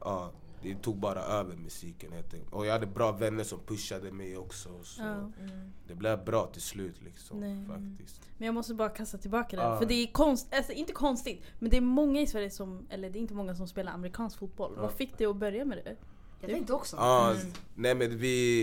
ja, 0.01 0.31
det 0.63 0.75
tog 0.83 0.97
bara 0.97 1.21
över 1.21 1.57
musiken 1.57 2.13
helt 2.13 2.35
enkelt. 2.35 2.53
Och 2.55 2.67
jag 2.67 2.73
hade 2.73 2.87
bra 2.87 3.13
vänner 3.13 3.45
som 3.45 3.59
pushade 3.67 4.13
mig 4.13 4.37
också. 4.37 4.69
Så 4.83 5.03
Ja. 5.03 5.31
det 5.89 5.95
blev 5.95 6.25
bra 6.25 6.47
till 6.47 6.63
slut 6.63 7.03
liksom. 7.05 7.41
Nej. 7.41 7.67
Faktiskt. 7.67 8.21
Men 8.39 8.47
jag 8.47 8.55
måste 8.55 8.75
bara 8.75 8.89
kasta 8.89 9.19
tillbaka 9.19 9.57
det. 9.57 9.63
Ja. 9.63 9.79
För 9.79 9.87
det 9.87 9.95
är 9.95 10.07
konst, 10.07 10.55
alltså 10.55 10.73
inte 10.73 10.93
konstigt, 10.93 11.43
men 11.59 11.71
det 11.71 11.77
är 11.77 11.81
många 11.81 12.21
i 12.21 12.27
Sverige 12.27 12.51
som, 12.51 12.87
eller 12.91 13.11
det 13.11 13.19
är 13.19 13.21
inte 13.21 13.35
många 13.35 13.55
som 13.55 13.69
spelar 13.69 13.93
amerikansk 13.93 14.39
fotboll. 14.39 14.73
Ja. 14.77 14.83
Vad 14.83 14.93
fick 14.93 15.19
dig 15.19 15.27
att 15.27 15.37
börja 15.37 15.65
med 15.65 15.79
det? 15.85 15.97
Jag 16.41 16.51
tänkte 16.51 16.73
också. 16.73 16.97
Ja, 16.97 17.37
nej 17.75 17.95
men 17.95 18.19
vi, 18.19 18.63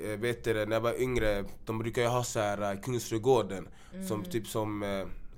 eh, 0.00 0.06
vet 0.20 0.44
du 0.44 0.52
det, 0.54 0.66
när 0.66 0.76
jag 0.76 0.80
var 0.80 1.00
yngre, 1.02 1.44
de 1.64 1.78
brukar 1.78 2.02
ju 2.02 2.08
ha 2.08 2.24
så 2.24 2.40
här 2.40 2.74
uh, 2.74 2.80
Kungsträdgården, 2.80 3.68
som 4.08 4.24
typ 4.24 4.46
som, 4.46 4.82
eh, 4.82 4.88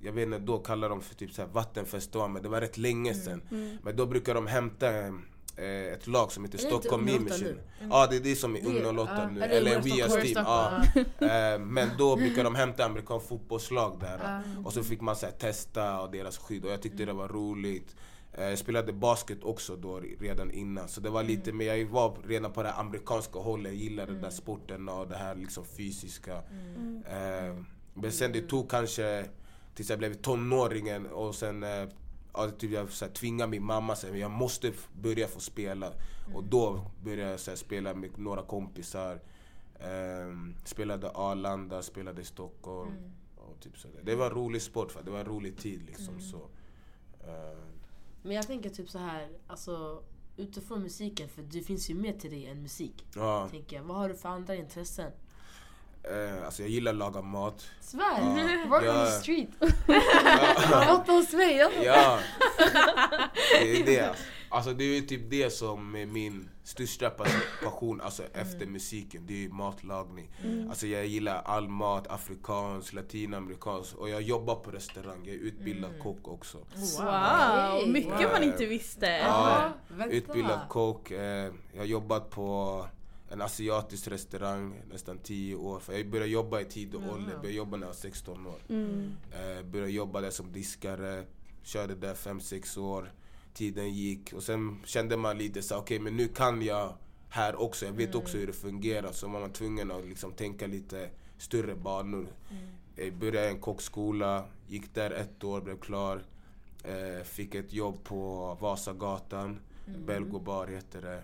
jag 0.02 0.12
vet 0.12 0.26
inte, 0.26 0.38
då 0.38 0.58
kallar 0.58 0.88
de 0.88 1.00
för 1.02 1.14
typ 1.14 1.32
så 1.32 1.42
här 1.42 1.49
vattenfestival, 1.49 2.30
men 2.30 2.42
det 2.42 2.49
var 2.49 2.61
rätt 2.61 2.78
länge 2.78 3.14
sedan. 3.14 3.42
Men 3.82 3.96
då 3.96 4.06
brukar 4.06 4.34
de 4.34 4.46
hämta 4.46 4.90
eh, 4.99 5.06
eh, 5.06 5.12
ett 5.56 6.06
lag 6.06 6.32
som 6.32 6.44
heter 6.44 6.59
Stockholm 6.59 7.09
Ung 7.09 7.14
Meme 7.14 7.25
08 7.30 7.35
Machine. 7.35 7.49
nu? 7.80 7.87
Ja 7.90 8.06
det 8.11 8.16
är 8.16 8.21
det 8.21 8.37
som 8.37 8.56
är 8.56 8.61
Det- 8.61 8.66
Ung 8.88 8.99
08 8.99 9.11
ja, 9.16 9.28
nu, 9.30 9.42
eller 9.42 9.82
Rias 9.82 10.12
Stockholm? 10.12 10.82
team. 10.94 11.04
Ja. 11.18 11.26
Eh, 11.54 11.59
Men 11.59 11.88
då 11.99 12.16
brukar 12.16 12.44
de 12.44 12.54
hämta 12.54 12.85
amerikansk 12.85 13.28
fotbollslag 13.28 13.97
där. 14.00 14.42
Och 14.64 14.73
så 14.73 14.82
fick 14.85 15.00
man 15.00 15.16
så 15.16 15.26
testa 15.26 16.00
och 16.00 16.11
deras 16.11 16.38
skydd 16.38 16.64
och 16.64 16.71
jag 16.73 16.82
tyckte 16.82 17.04
det 17.04 17.12
var 17.12 17.28
roligt. 17.28 17.97
Eh, 18.32 18.44
Jag 18.44 18.59
spelade 18.59 18.92
basket 18.92 19.44
också 19.44 19.76
då 19.76 20.00
redan 20.21 20.50
innan 20.50 20.88
så 20.88 21.00
det 21.00 21.11
var 21.11 21.23
lite 21.23 21.52
mer, 21.52 21.75
jag 21.75 21.87
var 21.87 22.16
redan 22.26 22.52
på 22.52 22.62
det 22.62 22.73
amerikanska 22.73 23.38
hållet, 23.38 23.73
jag 23.73 23.82
gillade 23.82 24.12
den 24.12 24.23
där 24.23 24.30
sporten 24.30 24.88
och 24.88 25.09
det 25.09 25.16
här 25.16 25.35
liksom 25.35 25.64
fysiska. 25.64 26.32
Eh, 27.06 27.56
Men 27.94 28.12
sen 28.12 28.32
det 28.32 28.40
tog 28.40 28.71
kanske 28.71 29.25
tills 29.75 29.90
jag 29.90 29.99
blev 29.99 30.14
tonåringen 30.14 31.06
och 31.06 31.35
sen 31.35 31.62
eh, 31.62 31.88
ja, 32.34 32.50
typ 32.50 32.70
jag 32.70 32.90
så 32.90 33.04
här, 33.04 33.12
tvingade 33.12 33.50
min 33.50 33.64
mamma 33.64 33.92
att 33.92 34.18
jag 34.18 34.30
måste 34.30 34.72
börja 34.92 35.28
få 35.28 35.40
spela. 35.40 35.92
Och 36.34 36.44
då 36.44 36.90
började 37.04 37.30
jag 37.30 37.40
så 37.40 37.50
här, 37.50 37.56
spela 37.56 37.94
med 37.94 38.18
några 38.18 38.42
kompisar. 38.42 39.20
Ehm, 39.80 40.54
spelade 40.64 41.10
Arlanda, 41.10 41.82
spelade 41.82 42.20
i 42.22 42.24
Stockholm. 42.24 43.12
Och 43.36 43.60
typ 43.60 43.78
så 43.78 43.88
där. 43.88 44.02
Det 44.02 44.14
var 44.14 44.26
en 44.26 44.32
rolig 44.32 44.62
sport, 44.62 44.92
för 44.92 45.02
det 45.02 45.10
var 45.10 45.18
en 45.20 45.26
rolig 45.26 45.56
tid. 45.58 45.82
Liksom, 45.86 46.20
så. 46.20 46.36
Ehm, 47.26 47.72
Men 48.22 48.36
jag 48.36 48.46
tänker 48.46 48.70
typ 48.70 48.90
så 48.90 48.98
här, 48.98 49.28
alltså 49.46 50.02
utifrån 50.36 50.82
musiken, 50.82 51.28
för 51.28 51.42
det 51.42 51.62
finns 51.62 51.90
ju 51.90 51.94
mer 51.94 52.12
till 52.12 52.30
dig 52.30 52.46
än 52.46 52.62
musik. 52.62 53.06
ja, 53.14 53.48
Tänker 53.50 53.76
jag. 53.76 53.82
Vad 53.84 53.96
har 53.96 54.08
du 54.08 54.14
för 54.14 54.28
andra 54.28 54.54
intressen? 54.54 55.12
Eh, 56.04 56.44
alltså 56.44 56.62
jag 56.62 56.71
gillar 56.71 56.92
att 56.92 56.99
laga 56.99 57.23
mat. 57.23 57.66
Svär! 57.80 58.02
Ja. 58.21 58.66
Work 58.68 58.82
on 58.82 58.88
Ja. 58.88 59.06
the 59.06 59.11
street! 59.12 59.49
Matta 60.71 61.12
hos 61.12 61.32
mig! 61.32 61.56
ja. 61.85 62.18
Det 63.61 63.80
är 63.80 63.87
det. 63.87 64.14
Alltså 64.49 64.73
det 64.73 64.85
är 64.85 65.00
typ 65.02 65.30
det 65.30 65.50
som 65.50 65.94
är 65.97 66.06
min 66.06 66.49
största 66.64 67.11
pas- 67.11 67.42
passion 67.64 68.00
alltså 68.00 68.23
efter 68.35 68.66
musiken. 68.66 69.25
Det 69.26 69.44
är 69.44 69.49
matlagning. 69.49 70.30
Alltså 70.68 70.87
jag 70.87 71.06
gillar 71.06 71.42
all 71.44 71.68
mat, 71.68 72.06
afrikansk, 72.11 72.92
latinamerikansk 72.92 73.94
och 73.97 74.09
jag 74.09 74.23
jobbar 74.23 74.54
på 74.54 74.71
restaurang. 74.71 75.21
Jag 75.25 75.35
är 75.35 75.38
utbildad 75.38 75.90
kock 76.02 76.28
också. 76.28 76.59
Wow, 76.99 77.06
Hey, 77.11 77.87
mycket 77.87 78.12
wow. 78.25 78.30
man 78.32 78.42
inte 78.42 78.66
visste. 78.66 79.06
Ja, 79.06 79.73
vänta. 79.88 80.14
utbildad 80.14 80.61
kock. 80.68 81.11
Eh, 81.11 81.50
jag 81.73 81.78
har 81.80 81.85
jobbat 81.85 82.30
på 82.30 82.87
en 83.32 83.40
asiatisk 83.40 84.08
restaurang 84.08 84.82
nästan 84.90 85.18
10 85.18 85.54
år. 85.54 85.80
För 85.80 85.92
jag 85.92 86.10
började 86.10 86.30
jobba 86.30 86.60
i 86.60 86.64
tidig 86.64 87.00
ålder. 87.00 87.32
Jag 87.32 87.40
började 87.40 87.56
jobba 87.56 87.76
när 87.76 87.86
jag 87.86 87.88
var 87.88 87.94
16 87.94 88.46
år. 88.46 88.60
Mm. 88.68 89.12
Eh, 89.32 89.64
började 89.64 89.92
jobba 89.92 90.20
där 90.20 90.30
som 90.30 90.52
diskare, 90.52 91.24
körde 91.62 91.94
där 91.94 92.14
5-6 92.14 92.78
år. 92.78 93.12
Tiden 93.54 93.94
gick 93.94 94.32
och 94.32 94.42
sen 94.42 94.80
kände 94.84 95.16
man 95.16 95.38
lite 95.38 95.62
så 95.62 95.76
okej 95.76 95.98
men 95.98 96.16
nu 96.16 96.28
kan 96.28 96.62
jag 96.62 96.94
här 97.28 97.60
också, 97.60 97.86
jag 97.86 97.92
vet 97.92 98.14
också 98.14 98.38
hur 98.38 98.46
det 98.46 98.52
fungerar. 98.52 99.12
Så 99.12 99.28
var 99.28 99.40
man 99.40 99.52
tvungen 99.52 99.90
att 99.90 100.04
liksom 100.04 100.32
tänka 100.32 100.66
lite 100.66 101.10
större 101.38 101.74
banor. 101.74 102.26
Jag 102.96 103.14
började 103.14 103.48
en 103.48 103.60
kockskola, 103.60 104.44
gick 104.68 104.94
där 104.94 105.10
ett 105.10 105.44
år, 105.44 105.60
blev 105.60 105.78
klar. 105.78 106.24
Eh, 106.84 107.24
fick 107.24 107.54
ett 107.54 107.72
jobb 107.72 108.04
på 108.04 108.54
Vasagatan, 108.60 109.60
Belgo 110.06 110.38
bar 110.38 110.66
heter 110.66 111.02
det. 111.02 111.22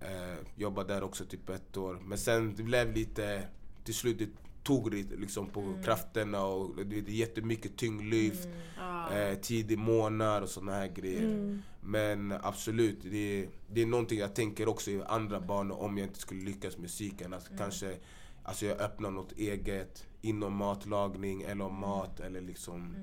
Eh, 0.00 0.36
jobbade 0.56 0.94
där 0.94 1.02
också 1.02 1.24
typ 1.24 1.48
ett 1.48 1.76
år. 1.76 1.98
Men 2.04 2.18
sen 2.18 2.54
det 2.56 2.62
blev 2.62 2.92
lite, 2.92 3.48
till 3.84 3.94
slut 3.94 4.18
det 4.18 4.28
tog 4.62 4.90
det 4.90 5.16
liksom 5.16 5.48
på 5.50 5.74
krafterna 5.84 6.44
och 6.44 6.86
det 6.86 6.96
är 6.98 7.02
jättemycket 7.02 7.76
tyngdlyft, 7.76 8.48
Ah. 8.80 9.10
eh, 9.14 9.34
tidig 9.38 9.78
månad 9.78 10.42
och 10.42 10.48
såna 10.48 10.72
här 10.72 10.86
grejer. 10.88 11.22
Mm. 11.24 11.62
Men 11.80 12.32
absolut, 12.42 12.98
det 13.02 13.42
är, 13.42 13.48
det 13.72 13.82
är 13.82 13.86
någonting 13.86 14.18
jag 14.18 14.34
tänker 14.34 14.68
också 14.68 14.90
i 14.90 15.02
andra 15.06 15.40
banor 15.40 15.76
om 15.80 15.98
jag 15.98 16.06
inte 16.06 16.20
skulle 16.20 16.44
lyckas 16.44 16.74
med 16.76 16.82
musiken. 16.82 17.34
Att 17.34 17.50
kanske 17.58 17.96
alltså 18.42 18.66
jag 18.66 18.80
öppnar 18.80 19.10
något 19.10 19.32
eget 19.32 20.06
inom 20.22 20.56
matlagning 20.56 21.42
eller 21.42 21.68
mat 21.68 22.20
eller 22.20 22.40
liksom 22.40 22.94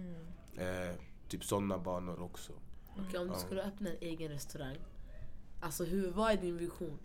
eh, 0.58 0.96
typ 1.28 1.44
sådana 1.44 1.78
banor 1.78 2.22
också. 2.22 2.54
Okej, 3.08 3.20
om 3.20 3.28
du 3.28 3.34
Ja. 3.34 3.40
skulle 3.40 3.64
öppna 3.64 3.90
en 3.90 3.98
egen 4.02 4.32
restaurang. 4.32 4.78
Alltså 5.64 5.84
hur, 5.84 6.12
vad 6.12 6.32
är 6.32 6.38
din 6.38 6.58
vision? 6.58 7.00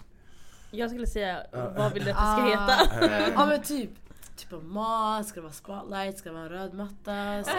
Jag 0.71 0.90
skulle 0.90 1.07
säga, 1.07 1.47
vad 1.53 1.92
vill 1.92 2.05
du 2.05 2.11
att 2.11 2.16
det 2.16 2.23
ska 2.23 2.44
heta? 2.44 3.07
Eh, 3.16 3.29
Ja 3.35 3.47
men 3.47 3.62
typ, 3.62 3.90
typ 4.37 4.53
av 4.53 4.64
mat, 4.64 5.29
ska 5.29 5.35
det 5.35 5.40
vara 5.40 5.53
spotlight, 5.53 6.18
ska 6.18 6.29
det 6.29 6.35
vara 6.35 6.44
en 6.44 6.51
röd 6.51 6.75
matta, 6.75 7.44
ska, 7.44 7.55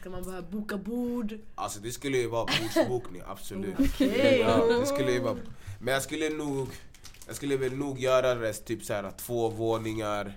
ska 0.00 0.10
man 0.10 0.22
börja 0.22 0.42
boka 0.42 0.76
bord? 0.76 1.38
Alltså 1.54 1.80
det 1.80 1.92
skulle 1.92 2.18
ju 2.18 2.28
vara 2.28 2.46
bordsbokning, 2.46 3.22
absolut. 3.26 3.74
Okej. 3.78 4.38
Ja, 4.40 4.66
det 4.80 4.86
skulle 4.86 5.12
ju 5.12 5.20
vara, 5.20 5.36
men 5.80 5.94
jag 5.94 6.02
skulle 6.02 6.28
nog 6.28 6.68
jag 7.26 7.36
skulle 7.36 7.56
väl 7.56 7.72
nog 7.72 7.98
göra 7.98 8.34
det 8.34 8.52
typ 8.52 8.84
så 8.84 8.92
här 8.92 9.10
två 9.16 9.48
våningar. 9.48 10.32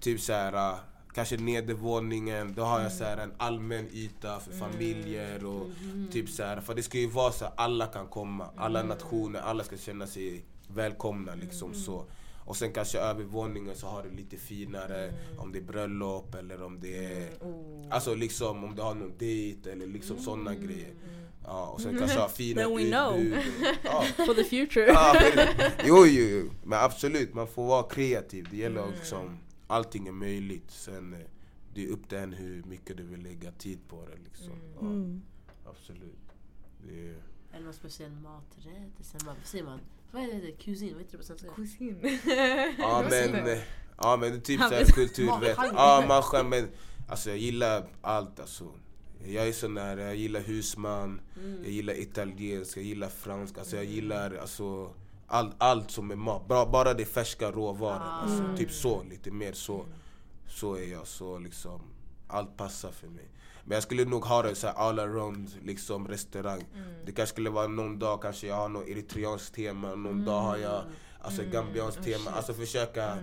Typ 0.00 0.20
så 0.20 0.32
här 0.32 0.74
kanske 1.20 1.36
nedervåningen, 1.36 2.54
då 2.56 2.62
har 2.62 2.80
jag 2.80 2.92
så 2.92 3.04
här 3.04 3.16
en 3.16 3.32
allmän 3.36 3.88
yta 3.92 4.40
för 4.40 4.52
familjer 4.52 5.44
och 5.44 5.66
typ 6.12 6.28
så 6.28 6.42
här, 6.42 6.60
för 6.60 6.74
det 6.74 6.82
ska 6.82 6.98
ju 6.98 7.06
vara 7.06 7.32
så 7.32 7.44
att 7.44 7.52
alla 7.56 7.86
kan 7.86 8.06
komma, 8.06 8.46
alla 8.56 8.82
nationer, 8.82 9.40
alla 9.40 9.64
ska 9.64 9.76
känna 9.76 10.06
sig 10.06 10.44
välkomna 10.68 11.34
liksom 11.34 11.74
så. 11.74 12.04
Och 12.44 12.56
sen 12.56 12.72
kanske 12.72 12.98
övervåningen 12.98 13.76
så 13.76 13.86
har 13.86 14.02
du 14.02 14.10
lite 14.16 14.36
finare, 14.36 15.12
om 15.38 15.52
det 15.52 15.58
är 15.58 15.62
bröllop 15.62 16.34
eller 16.34 16.62
om 16.62 16.80
det 16.80 17.04
är 17.04 17.28
Alltså 17.90 18.14
liksom 18.14 18.64
om 18.64 18.74
du 18.76 18.82
har 18.82 18.94
någon 18.94 19.12
dejt 19.18 19.70
eller 19.72 19.86
liksom 19.86 20.18
sådana 20.18 20.54
grejer. 20.54 20.94
Ja, 21.44 21.66
och 21.66 21.80
sen 21.80 21.98
kanske 21.98 22.18
ha 22.18 22.28
fina 22.28 22.62
Then 22.62 22.76
we 22.76 22.90
know. 22.90 23.18
utbud. 23.20 23.66
Ja, 23.84 24.04
For 24.26 24.34
the 24.34 24.44
future. 24.44 24.86
ja, 24.86 25.16
men, 25.36 25.48
jo, 25.84 26.06
jo, 26.06 26.24
jo, 26.28 26.50
men 26.64 26.78
absolut 26.78 27.34
man 27.34 27.46
får 27.46 27.66
vara 27.66 27.82
kreativ. 27.82 28.48
Det 28.50 28.56
gäller 28.56 28.80
att 28.80 28.94
liksom, 28.94 29.38
allting 29.70 30.08
är 30.08 30.12
möjligt. 30.12 30.70
Sen 30.70 31.12
eh, 31.12 31.18
det 31.74 31.84
är 31.84 31.88
upp 31.88 32.08
till 32.08 32.18
en 32.18 32.32
hur 32.32 32.62
mycket 32.62 32.96
du 32.96 33.02
vill 33.02 33.22
lägga 33.22 33.52
tid 33.52 33.78
på 33.88 34.06
det 34.06 34.16
liksom. 34.24 34.52
Ja, 34.74 34.80
Mm. 34.86 35.22
absolut. 35.66 36.18
Det 36.86 37.08
är, 37.08 37.14
det 37.52 37.60
någon 37.60 37.72
speciell 37.74 38.10
maträtt? 38.12 38.92
Sen 39.06 39.20
bara, 39.24 39.34
vad 39.34 39.46
säger 39.46 39.64
man? 39.64 39.80
Vad 40.12 40.22
är 40.22 40.26
det? 40.42 40.52
Kusin? 40.52 40.92
Vad 40.92 41.02
heter 41.02 41.12
det 41.12 41.18
på 41.18 41.24
svenska? 41.24 41.48
Kusin. 41.48 41.98
ja 42.78 43.00
Vad 43.02 43.10
säger 43.10 43.32
men, 43.32 43.44
du? 43.44 43.52
eh, 43.52 43.62
ja 43.96 44.16
men 44.16 44.30
det 44.30 44.36
är 44.36 44.40
typ 44.40 44.60
såhär 44.60 44.84
kulturrätt. 44.84 45.58
Ja 45.58 46.22
man 46.32 46.48
men 46.48 46.68
alltså 47.08 47.28
jag 47.30 47.38
gillar 47.38 47.88
allt 48.00 48.40
alltså. 48.40 48.68
Jag 49.24 49.48
är 49.48 49.52
sån 49.52 49.74
där, 49.74 49.96
jag 49.96 50.16
gillar 50.16 50.40
husman, 50.40 51.20
jag 51.62 51.72
gillar 51.72 52.00
italiensk, 52.00 52.76
jag 52.76 52.84
gillar 52.84 53.08
fransk, 53.08 53.58
alltså 53.58 53.76
jag 53.76 53.84
gillar 53.84 54.34
alltså 54.34 54.94
all, 55.30 55.54
allt 55.58 55.90
som 55.90 56.10
är 56.10 56.16
mat. 56.16 56.48
Bara, 56.48 56.66
bara 56.66 56.94
det 56.94 57.02
är 57.02 57.06
färska 57.06 57.50
råvaror. 57.50 58.02
Alltså, 58.02 58.56
typ 58.56 58.70
så, 58.70 59.02
lite 59.02 59.30
mer 59.30 59.52
så. 59.52 59.84
Så 60.48 60.74
är 60.74 60.92
jag, 60.92 61.06
så 61.06 61.38
liksom 61.38 61.80
allt 62.28 62.56
passar 62.56 62.90
för 62.90 63.08
mig. 63.08 63.28
Men 63.64 63.74
jag 63.74 63.82
skulle 63.82 64.04
nog 64.04 64.24
ha 64.24 64.42
det 64.42 64.54
så 64.54 64.68
all 64.68 64.98
around 64.98 65.50
liksom 65.64 66.08
restaurang. 66.08 66.64
Det 67.06 67.12
kanske 67.12 67.32
skulle 67.32 67.50
vara 67.50 67.66
någon 67.66 67.98
dag 67.98 68.22
kanske 68.22 68.46
jag 68.46 68.54
har 68.54 68.68
något 68.68 68.88
eritreanskt 68.88 69.54
tema, 69.54 69.94
någon 69.94 70.24
dag 70.24 70.40
har 70.40 70.56
jag 70.56 70.82
alltså 71.20 71.42
gambianskt 71.52 72.04
tema. 72.04 72.30
Alltså 72.30 72.54
försöka 72.54 73.18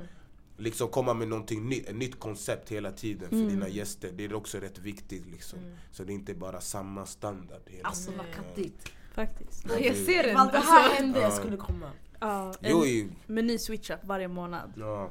liksom 0.57 0.87
komma 0.87 1.13
med 1.13 1.27
någonting 1.27 1.69
nytt, 1.69 1.89
ett 1.89 1.95
nytt 1.95 2.19
koncept 2.19 2.69
hela 2.69 2.91
tiden 2.91 3.29
för 3.29 3.35
dina 3.35 3.67
gäster. 3.67 4.11
Det 4.15 4.25
är 4.25 4.33
också 4.33 4.57
rätt 4.57 4.79
viktigt 4.79 5.25
liksom. 5.31 5.59
Så 5.91 6.03
det 6.03 6.11
är 6.11 6.15
inte 6.15 6.33
bara 6.33 6.61
samma 6.61 7.05
standard 7.05 7.61
hela 7.65 7.87
Alltså 7.87 8.11
vad 8.17 8.33
kattigt. 8.35 8.91
Faktiskt. 9.21 9.65
Ja, 9.69 9.79
jag 9.79 9.95
ser 9.95 10.23
den. 10.23 10.31
Ifall 10.31 10.47
det 10.51 10.57
här 10.57 10.83
Alltså, 10.83 11.01
hände, 11.01 11.19
jag 11.19 11.31
Ja. 11.31 11.35
skulle 11.35 11.57
komma. 11.57 11.91
Ja, 12.19 12.53
Jo, 12.61 12.81
en 12.83 12.87
i- 12.87 13.09
meny 13.27 13.57
switch-up 13.57 13.99
varje 14.03 14.27
månad. 14.27 14.73
Ja. 14.77 15.09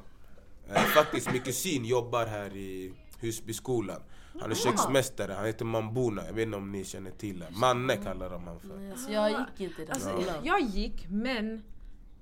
Eh, 0.69 0.83
faktiskt, 0.83 1.33
min 1.33 1.43
kusin 1.43 1.85
jobbar 1.85 2.27
här 2.27 2.57
i 2.57 2.93
Husbyskolan. 3.21 4.01
Han 4.41 4.51
är 4.51 4.55
köksmästare, 4.55 5.33
han 5.33 5.45
heter 5.47 5.65
Mambuna, 5.65 6.27
jag 6.27 6.33
vet 6.33 6.43
inte 6.47 6.57
om 6.57 6.73
ni 6.73 6.85
känner 6.85 7.11
till 7.11 7.39
det. 7.39 7.47
Manne 7.51 7.97
kallar 7.97 8.31
de 8.31 8.45
han 8.45 8.61
för. 8.61 8.91
Alltså, 8.91 9.13
jag 9.13 9.31
gick 9.31 9.61
inte 9.71 9.83
i 9.83 9.85
den 9.85 9.95
Alltså, 9.95 10.09
skolan. 10.09 10.35
jag 10.45 10.61
gick 10.61 11.07
men 11.09 11.63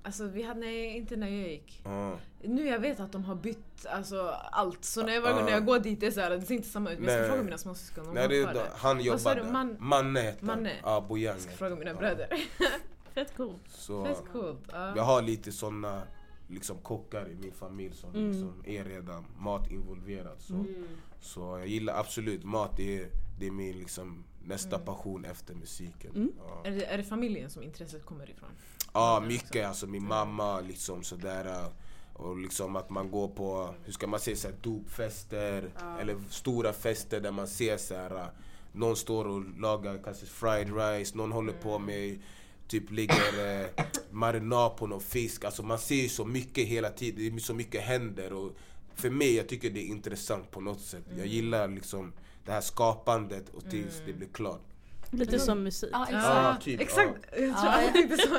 Alltså 0.05 0.27
vi 0.27 0.43
hade, 0.43 0.59
nej 0.59 0.97
inte 0.97 1.15
när 1.15 1.27
jag 1.27 1.49
gick. 1.49 1.81
Ja. 1.85 2.17
Nu 2.43 2.67
jag 2.67 2.79
vet 2.79 2.99
att 2.99 3.11
de 3.11 3.23
har 3.23 3.35
bytt 3.35 3.85
alltså, 3.89 4.29
allt. 4.51 4.85
Så 4.85 5.03
när 5.05 5.13
jag, 5.13 5.23
gång 5.23 5.45
när 5.45 5.51
jag 5.51 5.65
går 5.65 5.79
dit 5.79 5.99
det 5.99 6.07
är 6.07 6.11
så 6.11 6.19
här, 6.21 6.29
det 6.29 6.41
ser 6.41 6.55
inte 6.55 6.67
samma 6.69 6.91
ut. 6.91 6.99
Men 6.99 7.07
jag 7.07 7.13
ska 7.13 7.21
Nej. 7.21 7.29
fråga 7.29 7.43
mina 7.43 7.57
småsyskon 7.57 8.07
om 8.07 8.13
Nej, 8.13 8.27
det 8.27 8.39
de 8.39 8.45
då, 8.45 8.51
det. 8.53 8.69
han 8.75 8.97
där. 8.97 9.51
Man- 9.51 9.77
Manne 9.79 10.21
heter 10.21 10.37
han. 10.39 10.47
Manne? 10.47 10.71
Ja, 10.83 11.05
Bojang. 11.09 11.33
Jag 11.35 11.41
ska 11.41 11.51
fråga 11.51 11.75
mina 11.75 11.93
bröder. 11.93 12.27
Fett 13.13 13.37
cool. 13.37 13.53
Så, 13.67 14.05
Fett 14.05 14.23
coolt. 14.31 14.59
Ja. 14.71 14.93
jag 14.95 15.03
har 15.03 15.21
lite 15.21 15.51
såna 15.51 16.01
liksom, 16.47 16.77
kockar 16.77 17.29
i 17.29 17.35
min 17.35 17.51
familj 17.51 17.95
som 17.95 18.09
Mm. 18.15 18.31
liksom, 18.31 18.63
är 18.65 18.83
redan 18.83 19.25
matinvolverad. 19.37 20.35
Så, 20.41 20.53
Mm. 20.53 20.87
så 21.21 21.39
jag 21.59 21.67
gillar 21.67 21.99
absolut 21.99 22.43
mat, 22.43 22.77
det 22.77 22.97
är, 23.01 23.07
det 23.39 23.47
är 23.47 23.51
min 23.51 23.77
liksom, 23.79 24.23
nästa 24.43 24.79
passion 24.79 25.25
efter 25.25 25.53
musiken. 25.55 26.11
Mm. 26.15 26.31
Ja. 26.37 26.61
Är, 26.65 26.71
det, 26.71 26.85
är 26.85 26.97
det 26.97 27.03
familjen 27.03 27.49
som 27.49 27.63
intresset 27.63 28.05
kommer 28.05 28.29
ifrån? 28.29 28.49
Ja, 28.95 29.23
mycket. 29.27 29.67
Alltså 29.67 29.87
min 29.87 30.07
mamma 30.07 30.59
liksom 30.59 31.03
sådär. 31.03 31.65
Och 32.13 32.37
liksom 32.37 32.75
att 32.75 32.89
man 32.89 33.11
går 33.11 33.27
på, 33.27 33.73
hur 33.83 33.93
ska 33.93 34.07
man 34.07 34.19
säga, 34.19 34.37
såhär, 34.37 34.55
dopfester 34.61 35.69
eller 35.99 36.17
stora 36.29 36.73
fester 36.73 37.21
där 37.21 37.31
man 37.31 37.47
ser 37.47 37.77
såhär, 37.77 38.29
någon 38.71 38.95
står 38.95 39.27
och 39.27 39.59
lagar 39.59 39.99
kanske 40.03 40.25
fried 40.25 40.77
rice, 40.77 41.17
någon 41.17 41.31
håller 41.31 41.53
på 41.53 41.79
med 41.79 42.19
typ 42.67 42.91
lägger 42.91 43.61
eh, 43.61 43.85
marinad 44.11 44.77
på 44.77 44.87
någon 44.87 45.01
fisk. 45.01 45.43
Alltså 45.43 45.63
man 45.63 45.79
ser 45.79 45.95
ju 45.95 46.09
så 46.09 46.25
mycket 46.25 46.67
hela 46.67 46.89
tiden, 46.89 47.15
det 47.19 47.27
är 47.27 47.39
så 47.39 47.53
mycket 47.53 47.81
händer. 47.81 48.33
Och 48.33 48.51
för 48.95 49.09
mig, 49.09 49.35
jag 49.35 49.47
tycker 49.47 49.69
det 49.69 49.79
är 49.79 49.87
intressant 49.87 50.51
på 50.51 50.61
något 50.61 50.81
sätt. 50.81 51.03
Jag 51.17 51.27
gillar 51.27 51.67
liksom 51.67 52.13
det 52.45 52.51
här 52.51 52.61
skapandet 52.61 53.49
och 53.49 53.69
tills 53.69 54.01
det 54.05 54.13
blir 54.13 54.27
klart. 54.33 54.61
Lite 55.11 55.39
som 55.39 55.63
musik. 55.63 55.89
Ja, 55.93 56.07
Ja, 56.11 56.17
exakt. 56.51 56.63
typ, 56.63 56.81
Exakt! 56.81 57.09
Jag 57.31 57.37
tror 57.37 57.47
Ja, 57.47 57.55
alla 57.69 57.81
ja. 57.83 57.91
tänkte 57.91 58.17
så. 58.17 58.35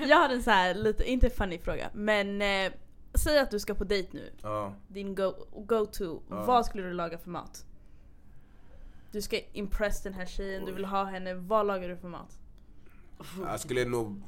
Jag 0.08 0.16
har 0.16 0.28
en 0.28 0.42
så 0.42 0.50
här 0.50 0.74
lite, 0.74 1.10
inte 1.10 1.30
funny 1.30 1.58
fråga, 1.58 1.90
men 1.94 2.42
eh, 2.42 2.72
säg 3.14 3.38
att 3.38 3.50
du 3.50 3.58
ska 3.58 3.74
på 3.74 3.84
dejt 3.84 4.08
nu. 4.12 4.32
Ja. 4.42 4.74
Din 4.88 5.14
go, 5.14 5.32
go 5.66 5.86
to, 5.86 6.04
Ja. 6.30 6.44
vad 6.44 6.66
skulle 6.66 6.82
du 6.82 6.92
laga 6.92 7.18
för 7.18 7.30
mat? 7.30 7.64
Du 9.12 9.22
ska 9.22 9.38
impress 9.52 10.02
den 10.02 10.14
här 10.14 10.26
tjejen, 10.26 10.64
du 10.64 10.72
vill 10.72 10.84
ha 10.84 11.04
henne, 11.04 11.34
vad 11.34 11.66
lagar 11.66 11.88
du 11.88 11.96
för 11.96 12.08
mat? 12.08 12.38
Jag 13.46 13.60
skulle 13.60 13.84
nog 13.84 14.22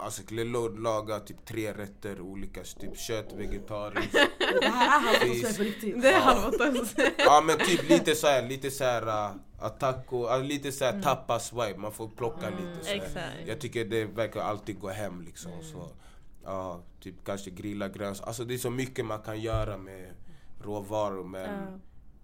Alltså 0.00 0.20
jag 0.20 0.26
skulle 0.26 0.44
nog 0.44 0.78
laga 0.80 1.20
typ 1.20 1.44
tre 1.46 1.72
rätter 1.72 2.20
olika, 2.20 2.62
typ 2.80 2.96
kött, 2.98 3.32
vegetariskt. 3.36 4.12
Det 4.60 4.68
här 4.68 5.14
är 5.14 5.18
säger 5.34 5.56
på 5.56 5.62
riktigt. 5.62 6.02
Det 6.02 6.08
är 6.12 6.20
halv 6.20 6.54
åtta. 6.54 6.74
Ja 7.18 7.42
men 7.46 7.58
typ 7.58 7.88
lite 7.88 8.14
såhär, 8.14 8.48
lite 8.48 8.70
såhär 8.70 9.02
uh, 9.08 9.68
taco, 9.68 10.26
alltså 10.26 10.46
lite 10.46 10.72
såhär 10.72 10.92
Mm. 10.92 11.02
tapas 11.02 11.52
vibe, 11.52 11.76
man 11.78 11.92
får 11.92 12.08
plocka 12.08 12.50
lite 12.50 12.78
såhär. 12.84 12.96
Exakt. 12.96 13.46
Jag 13.46 13.60
tycker 13.60 13.84
det 13.84 14.04
verkar 14.04 14.40
alltid 14.40 14.78
gå 14.80 14.88
hem 14.88 15.22
liksom. 15.22 15.52
Så, 15.62 15.88
ja, 16.44 16.80
typ 17.00 17.14
kanske 17.24 17.50
grilla 17.50 17.88
grönsaker. 17.88 18.28
Alltså 18.28 18.44
det 18.44 18.54
är 18.54 18.58
så 18.58 18.70
mycket 18.70 19.06
man 19.06 19.22
kan 19.22 19.40
göra 19.40 19.76
med 19.76 20.14
råvaror 20.62 21.24
men 21.24 21.50
Ja. 21.50 21.78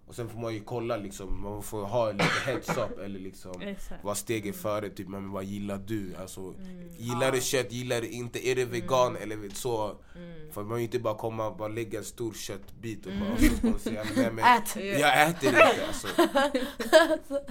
Och 0.07 0.15
sen 0.15 0.29
får 0.29 0.39
man 0.39 0.53
ju 0.53 0.59
kolla 0.63 0.97
liksom, 0.97 1.41
man 1.43 1.63
får 1.63 1.85
ha 1.85 2.11
lite 2.11 2.23
heads 2.45 2.69
up 2.77 2.99
eller 3.05 3.19
liksom 3.19 3.61
Exakt. 3.61 4.03
vara 4.03 4.15
steget 4.15 4.55
före, 4.55 4.89
typ 4.89 5.07
men 5.07 5.31
vad 5.31 5.43
gillar 5.43 5.77
du? 5.77 6.15
Alltså, 6.15 6.39
Mm. 6.41 6.89
gillar 6.97 7.31
du 7.31 7.41
kött, 7.41 7.71
gillar 7.71 8.01
du 8.01 8.07
inte? 8.09 8.47
Är 8.47 8.55
du 8.55 8.65
vegan 8.65 9.15
eller 9.15 9.49
så? 9.55 9.97
Mm. 10.15 10.51
För 10.51 10.63
man 10.63 10.75
vill 10.75 10.83
inte 10.83 10.99
bara 10.99 11.15
komma 11.15 11.47
och 11.47 11.57
bara 11.57 11.67
lägga 11.67 11.99
en 11.99 12.05
stor 12.05 12.33
köttbit 12.33 13.05
och 13.05 13.11
bara 13.19 13.37
ska 13.57 13.67
man 13.69 13.79
säga 13.79 14.03
nej 14.15 14.31
men 14.31 14.45
Ät! 14.57 14.75
jag 14.99 15.29
äter 15.29 15.49
inte 15.49 15.87
alltså. 15.87 16.07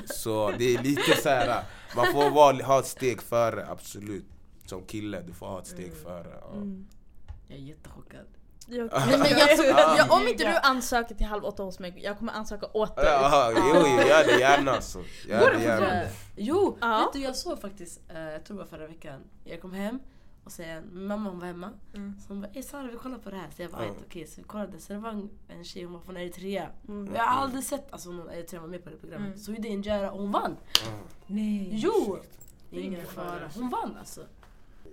Så 0.14 0.51
det 0.59 0.75
är 0.75 0.83
lite 0.83 1.17
så 1.23 1.29
här. 1.29 1.64
man 1.97 2.07
får 2.12 2.31
vara, 2.31 2.64
ha 2.64 2.79
ett 2.81 2.87
steg 2.87 3.23
före 3.23 3.67
absolut. 3.71 4.25
Som 4.67 4.83
kille, 4.85 5.23
du 5.27 5.33
får 5.33 5.47
ha 5.47 5.61
ett 5.61 5.67
steg 5.67 5.93
före. 5.95 6.38
Ja. 6.40 6.53
Mm. 6.57 6.87
Jag 7.49 7.59
är 7.59 7.62
jättechockad. 7.62 8.27
Jag, 8.66 8.90
nej, 9.07 9.18
men 9.18 9.31
jag, 9.31 9.48
Ja. 9.68 9.96
jag, 9.96 10.12
om 10.12 10.29
inte 10.29 10.44
du 10.44 10.57
ansöker 10.57 11.14
till 11.14 11.27
halv 11.27 11.44
åtta 11.44 11.62
hos 11.62 11.79
mig, 11.79 11.94
jag 11.96 12.18
kommer 12.18 12.33
ansöka 12.33 12.66
åt 12.72 12.96
dig. 12.96 13.05
Jaha, 13.05 13.53
jo, 13.57 13.62
jo, 13.74 14.09
gör 14.09 14.27
det 14.27 14.40
gärna 14.40 14.70
alltså. 14.72 15.03
Gör 15.29 15.55
det 15.55 15.62
gärna. 15.62 16.09
Jo, 16.37 16.79
Ja. 16.81 16.98
vet 16.98 17.12
du 17.12 17.18
jag 17.18 17.37
såg 17.37 17.61
faktiskt, 17.61 18.00
eh, 18.09 18.20
jag 18.20 18.44
tror 18.44 18.57
det 18.57 18.62
var 18.62 18.70
förra 18.70 18.87
veckan, 18.87 19.20
jag 19.44 19.61
kom 19.61 19.72
hem 19.72 20.00
och 20.44 20.53
säger 20.53 20.83
mamma 20.92 21.31
hon 21.31 21.38
var 21.38 21.46
hemma. 21.46 21.70
Mm. 21.94 22.14
Så 22.20 22.29
hon 22.29 22.40
bara, 22.40 22.62
Sara 22.62 22.88
vi 22.92 22.96
kollar 22.96 23.18
på 23.18 23.31
det 23.31 23.37
här. 23.37 23.48
Så 23.57 23.62
jag 23.62 23.70
bara, 23.70 23.85
mm. 23.85 23.96
okej. 24.07 24.27
Så 24.27 24.40
vi 24.40 24.42
kollade, 24.42 24.81
så 24.81 24.92
det 24.92 24.98
var 24.98 25.11
en, 25.11 25.31
en 25.48 25.64
tjej, 25.64 25.85
hon 25.85 25.92
var 25.92 26.00
från 26.00 26.16
Eritrea. 26.16 26.68
Mm. 26.88 27.14
Jag 27.14 27.22
har 27.22 27.42
aldrig 27.42 27.64
sett 27.64 27.92
alltså, 27.92 28.11
någon 28.11 28.31
Eritrea 28.31 28.61
var 28.61 28.68
med 28.68 28.85
på 28.85 28.90
det 28.90 28.96
programmet. 28.96 29.27
Mm. 29.27 29.38
Så 29.38 29.50
vi 29.50 29.57
gjorde 29.57 29.68
injera 29.68 30.12
och 30.12 30.20
hon 30.20 30.33
vann. 30.33 30.57
Ja. 30.85 30.90
Nej. 31.27 31.68
Jo! 31.72 32.18
Det 32.70 32.77
är 32.77 32.81
Ingen 32.81 33.07
fara. 33.07 33.50
Hon 33.55 33.70
vann 33.70 33.96
alltså. 33.98 34.20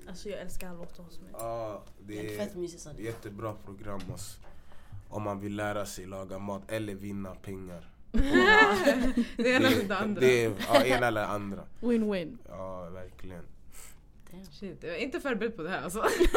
Alltså 0.07 0.29
jag 0.29 0.39
älskar 0.39 0.67
halv 0.67 0.81
åtta 0.81 1.03
hos 1.03 1.19
mig. 1.19 1.29
Ja, 1.33 1.83
Det 1.99 2.13
det 2.21 2.33
är 2.35 2.37
fett 2.37 2.55
mysigt 2.55 2.85
ett 2.85 2.99
jättebra 2.99 3.53
program 3.65 4.01
alltså. 4.11 4.39
Om 5.09 5.23
man 5.23 5.39
vill 5.39 5.55
lära 5.55 5.85
sig 5.85 6.05
laga 6.05 6.39
mat 6.39 6.61
eller 6.71 6.95
vinna 6.95 7.35
pengar. 7.35 7.87
Det 8.11 9.49
ena 9.49 9.67
eller 9.67 9.83
det 9.87 9.97
andra. 9.97 10.19
Det 10.21 10.45
är 10.45 10.53
ja, 10.73 10.83
ena 10.85 11.07
eller 11.07 11.23
andra. 11.23 11.63
Win-win. 11.81 12.37
Ja, 12.49 12.89
verkligen. 12.89 13.43
Damn. 14.31 14.45
Shit, 14.45 14.83
jag 14.83 14.91
är 14.95 14.97
inte 14.97 15.19
förberedd 15.19 15.55
på 15.55 15.61
det 15.63 15.69
här 15.69 15.81
alltså. 15.81 15.99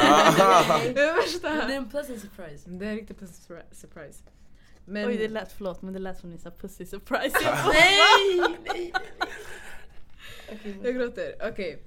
Det 0.94 1.00
är 1.00 1.14
värsta. 1.22 1.66
Det 1.66 1.72
är 1.74 1.76
en 1.76 1.90
pleasant 1.90 2.20
surprise. 2.20 2.70
Det 2.70 2.86
är 2.86 2.90
en 2.90 2.96
riktig 2.96 3.16
surpri- 3.16 3.72
surprise. 3.72 4.22
Men, 4.84 5.08
Oj 5.08 5.16
det 5.16 5.28
lät, 5.28 5.52
förlåt 5.52 5.82
men 5.82 5.92
det 5.92 5.98
lät 5.98 6.18
som 6.20 6.30
ni 6.30 6.38
sa 6.38 6.50
pussy 6.50 6.86
surprise. 6.86 7.36
nej, 7.72 8.38
nej, 8.38 8.92
nej. 10.64 10.78
jag 10.82 10.94
gråter. 10.94 11.34
Okej. 11.50 11.82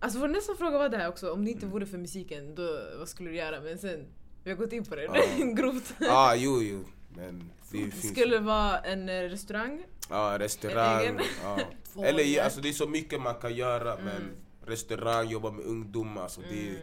Alltså 0.00 0.18
vår 0.18 0.28
nästa 0.28 0.54
fråga 0.54 0.78
var 0.78 0.88
det 0.88 0.96
här 0.96 1.08
också, 1.08 1.32
om 1.32 1.44
det 1.44 1.50
inte 1.50 1.66
vore 1.66 1.86
för 1.86 1.98
musiken, 1.98 2.54
då 2.54 2.80
vad 2.98 3.08
skulle 3.08 3.30
du 3.30 3.36
göra? 3.36 3.60
Men 3.60 3.78
sen, 3.78 4.06
vi 4.44 4.50
har 4.50 4.56
gått 4.56 4.72
in 4.72 4.84
på 4.84 4.96
det 4.96 5.02
Ja. 5.04 5.44
grovt. 5.56 5.94
ah, 6.00 6.34
jo, 6.34 6.62
jo. 6.62 6.84
Men 7.16 7.50
det 7.70 7.84
Det 7.84 8.06
skulle 8.08 8.38
vara 8.38 8.78
en 8.78 9.08
eh, 9.08 9.12
restaurang. 9.22 9.84
Ja, 10.10 10.32
En 10.32 10.38
restaurang. 10.38 11.20
Ja. 11.42 11.58
Två 11.92 12.04
Eller 12.04 12.42
alltså, 12.42 12.60
det 12.60 12.68
är 12.68 12.72
så 12.72 12.88
mycket 12.88 13.20
man 13.22 13.34
kan 13.34 13.54
göra 13.54 13.96
men 13.96 14.16
Mm. 14.16 14.30
restaurang, 14.66 15.28
jobba 15.28 15.50
med 15.50 15.64
ungdomar. 15.64 16.22
Alltså, 16.22 16.40
det 16.40 16.58
är 16.68 16.70
Mm. 16.70 16.80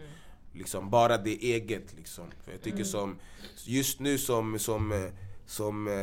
liksom 0.54 0.90
bara 0.90 1.18
det 1.18 1.32
eget 1.54 1.94
liksom. 1.98 2.26
För 2.44 2.52
jag 2.52 2.62
tycker 2.62 2.76
Mm. 2.78 2.86
som, 2.88 3.20
just 3.66 4.00
nu 4.00 4.18
som, 4.18 4.60
som, 4.60 4.92
eh, 4.92 5.10
som 5.46 5.88
eh, 5.88 5.94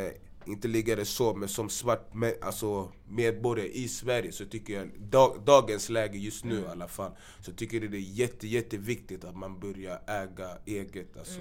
inte 0.47 0.69
ligger 0.69 0.97
det 0.97 1.05
så, 1.05 1.35
men 1.35 1.49
som 1.49 1.69
svart 1.69 2.15
med, 2.15 2.35
alltså, 2.43 2.93
medborgare 3.09 3.69
i 3.69 3.89
Sverige 3.89 4.33
så 4.33 4.45
tycker 4.45 4.75
jag, 4.75 4.91
dag, 5.01 5.43
dagens 5.45 5.89
läge 5.89 6.19
just 6.19 6.45
nu 6.45 6.61
i 6.61 6.67
alla 6.67 6.89
fall, 6.89 7.13
så 7.41 7.53
tycker 7.53 7.81
jag 7.81 7.91
det 7.91 7.97
är 7.97 8.01
jätte, 8.01 8.49
jätteviktigt 8.49 9.25
att 9.25 9.37
man 9.37 9.61
börjar 9.61 10.01
äga 10.07 10.59
eget. 10.67 11.17
Alltså. 11.17 11.41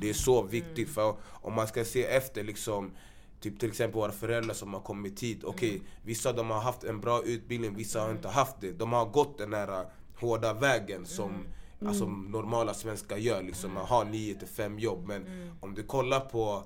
Det 0.00 0.08
är 0.08 0.14
så 0.14 0.42
viktigt 0.42 0.88
för 0.88 1.16
om 1.22 1.52
man 1.52 1.68
ska 1.68 1.84
se 1.84 2.04
efter 2.04 2.44
liksom 2.44 2.92
Typ 3.40 3.60
till 3.60 3.68
exempel 3.68 4.00
våra 4.00 4.12
föräldrar 4.12 4.54
som 4.54 4.74
har 4.74 4.80
kommit 4.80 5.22
hit. 5.22 5.44
Okej, 5.44 5.82
vissa 6.02 6.32
de 6.32 6.50
har 6.50 6.60
haft 6.60 6.84
en 6.84 7.00
bra 7.00 7.22
utbildning, 7.24 7.74
vissa 7.76 8.00
har 8.00 8.10
inte 8.10 8.28
haft 8.28 8.60
det. 8.60 8.72
De 8.72 8.92
har 8.92 9.06
gått 9.06 9.38
den 9.38 9.52
här 9.52 9.80
uh, 9.80 9.86
hårda 10.20 10.52
vägen 10.52 11.06
som 11.06 11.46
Alltså, 11.86 12.06
normala 12.06 12.74
svenskar 12.74 13.16
gör. 13.16 13.42
Liksom, 13.42 13.74
Man 13.74 13.86
har 13.86 14.04
9 14.04 14.34
till 14.34 14.48
5 14.48 14.78
jobb. 14.78 15.06
Men 15.06 15.50
om 15.60 15.74
du 15.74 15.82
kollar 15.82 16.20
på 16.20 16.64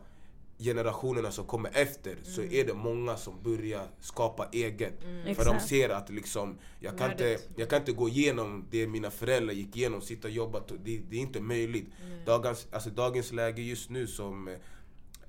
generationerna 0.59 1.31
som 1.31 1.45
kommer 1.45 1.71
efter 1.75 2.17
så 2.23 2.43
är 2.43 2.65
det 2.65 2.75
många 2.75 3.17
som 3.17 3.43
börjar 3.43 3.87
skapa 4.01 4.49
eget. 4.53 4.95
För 5.37 5.45
de 5.45 5.61
ser 5.61 5.89
att 5.89 6.11
liksom, 6.11 6.59
jag, 6.81 6.99
kan 6.99 7.11
inte, 7.11 7.39
jag 7.57 7.71
kan 7.71 7.79
inte 7.79 7.93
gå 7.93 8.09
igenom 8.09 8.67
det 8.71 8.87
mina 8.87 9.11
föräldrar 9.11 9.55
gick 9.55 9.77
igenom, 9.77 10.01
sitta 10.01 10.29
och 10.29 10.35
jobba. 10.35 10.61
Det, 10.85 10.99
det 11.11 11.17
är 11.17 11.21
inte 11.21 11.41
möjligt. 11.41 11.87
Dagens, 12.27 12.67
alltså, 12.71 12.91
dagens 12.91 13.33
läge 13.33 13.63
just 13.63 13.91
nu 13.91 14.07
som 14.07 14.49
eh, 14.49 14.55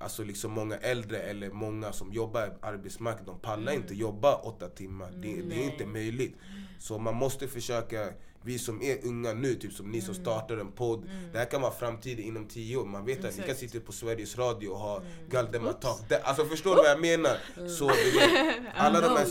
Alltså 0.02 0.24
liksom 0.24 0.52
många 0.52 0.76
äldre 0.76 1.18
eller 1.18 1.50
många 1.50 1.92
som 1.92 2.12
jobbar 2.12 2.46
i 2.46 2.50
arbetsmarknaden, 2.60 3.26
de 3.26 3.40
pallar 3.40 3.72
inte 3.72 3.94
jobba 3.94 4.34
åtta 4.34 4.68
timmar. 4.68 5.10
Det, 5.10 5.42
det 5.42 5.54
är 5.54 5.64
inte 5.72 5.86
möjligt. 5.86 6.36
Så 6.78 6.98
man 6.98 7.14
måste 7.14 7.48
försöka, 7.48 8.08
vi 8.42 8.58
som 8.58 8.82
är 8.82 9.06
unga 9.06 9.32
nu, 9.32 9.54
typ 9.54 9.72
som 9.72 9.90
ni 9.90 10.00
som 10.00 10.14
startar 10.14 10.56
en 10.56 10.72
podd. 10.72 11.10
Det 11.32 11.38
här 11.38 11.44
kan 11.44 11.60
vara 11.62 11.72
framtiden 11.72 12.24
inom 12.24 12.46
tio 12.46 12.76
år. 12.76 12.84
Man 12.86 13.04
vet 13.04 13.24
att 13.24 13.36
ni 13.38 13.42
kan 13.42 13.56
sitta 13.56 13.80
på 13.80 13.92
Sveriges 13.92 14.38
Radio 14.38 14.68
och 14.68 14.78
ha 14.78 15.02
Galdematak. 15.30 16.08
Det- 16.08 16.22
Alltså 16.22 16.44
förstår 16.44 16.70
du 16.70 16.82
vad 16.82 16.90
jag 16.90 17.00
menar? 17.00 17.38
Så 17.68 17.88
du 17.88 18.10
vet, 18.18 18.58
alla 18.74 19.00
de 19.00 19.08
här 19.08 19.26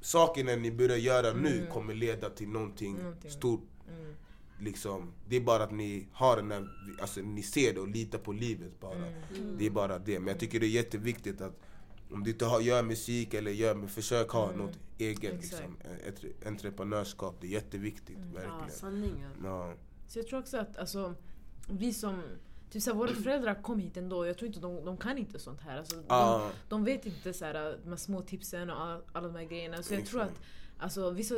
sakerna 0.00 0.56
ni 0.56 0.70
börjar 0.72 0.96
göra 0.96 1.32
nu 1.32 1.66
kommer 1.72 1.94
leda 1.94 2.30
till 2.30 2.48
någonting, 2.48 2.96
Någonting. 2.98 3.30
stort. 3.30 3.62
Mm. 3.88 4.14
Liksom, 4.60 5.12
det 5.28 5.36
är 5.36 5.40
bara 5.40 5.62
att 5.64 5.72
ni 5.72 6.06
har 6.12 6.36
den 6.36 6.50
här, 6.50 6.68
alltså 7.02 7.20
ni 7.20 7.42
ser 7.42 7.74
det 7.74 7.80
och 7.80 7.88
litar 7.88 8.18
på 8.18 8.32
livet 8.32 8.80
bara. 8.80 8.94
Mm. 8.96 9.12
Det 9.58 9.66
är 9.66 9.70
bara 9.70 9.98
det. 9.98 10.18
Men 10.20 10.28
jag 10.28 10.38
tycker 10.40 10.60
det 10.60 10.66
är 10.66 10.68
jätteviktigt 10.68 11.40
att 11.40 11.60
om 12.12 12.24
du 12.24 12.30
inte 12.30 12.44
har, 12.44 12.60
gör 12.60 12.82
musik 12.82 13.34
eller 13.34 13.50
gör, 13.50 13.74
men 13.74 13.88
försök 13.88 14.30
ha 14.30 14.52
något 14.52 14.78
eget. 14.98 15.24
Mm. 15.24 15.38
Exakt. 15.38 15.62
Mm. 15.62 15.76
Liksom. 16.06 16.28
Ett 16.30 16.46
entreprenörskap, 16.46 17.36
det 17.40 17.46
är 17.46 17.50
jätteviktigt. 17.50 18.18
Ja, 18.34 18.40
Verkligen. 18.40 18.70
sanningen. 18.70 19.30
Ja. 19.44 19.74
Så 20.08 20.18
jag 20.18 20.26
tror 20.26 20.38
också 20.40 20.56
att 20.56 20.76
alltså, 20.76 21.14
vi 21.68 21.92
som, 21.94 22.22
typ 22.70 22.82
såhär, 22.82 22.96
våra 22.98 23.12
föräldrar 23.14 23.62
kom 23.62 23.78
hit 23.78 23.96
ändå, 23.96 24.26
jag 24.26 24.38
tror 24.38 24.46
inte 24.46 24.60
de, 24.60 24.84
de 24.84 24.96
kan 24.96 25.18
inte 25.18 25.38
sånt 25.38 25.60
här. 25.60 25.78
Alltså, 25.78 25.96
de, 25.96 26.04
Ja. 26.08 26.50
de 26.68 26.84
vet 26.84 27.06
inte 27.06 27.32
såhär, 27.32 27.78
de 27.84 27.88
här 27.88 27.96
små 27.96 28.22
tipsen 28.22 28.70
och 28.70 28.80
all, 28.80 29.02
alla 29.12 29.26
de 29.28 29.36
här 29.36 29.44
grejerna. 29.44 29.82
Så 29.82 29.94
jag 29.94 30.06
tror 30.06 30.20
att 30.20 30.40
Alltså, 30.82 31.10
vissa, 31.10 31.34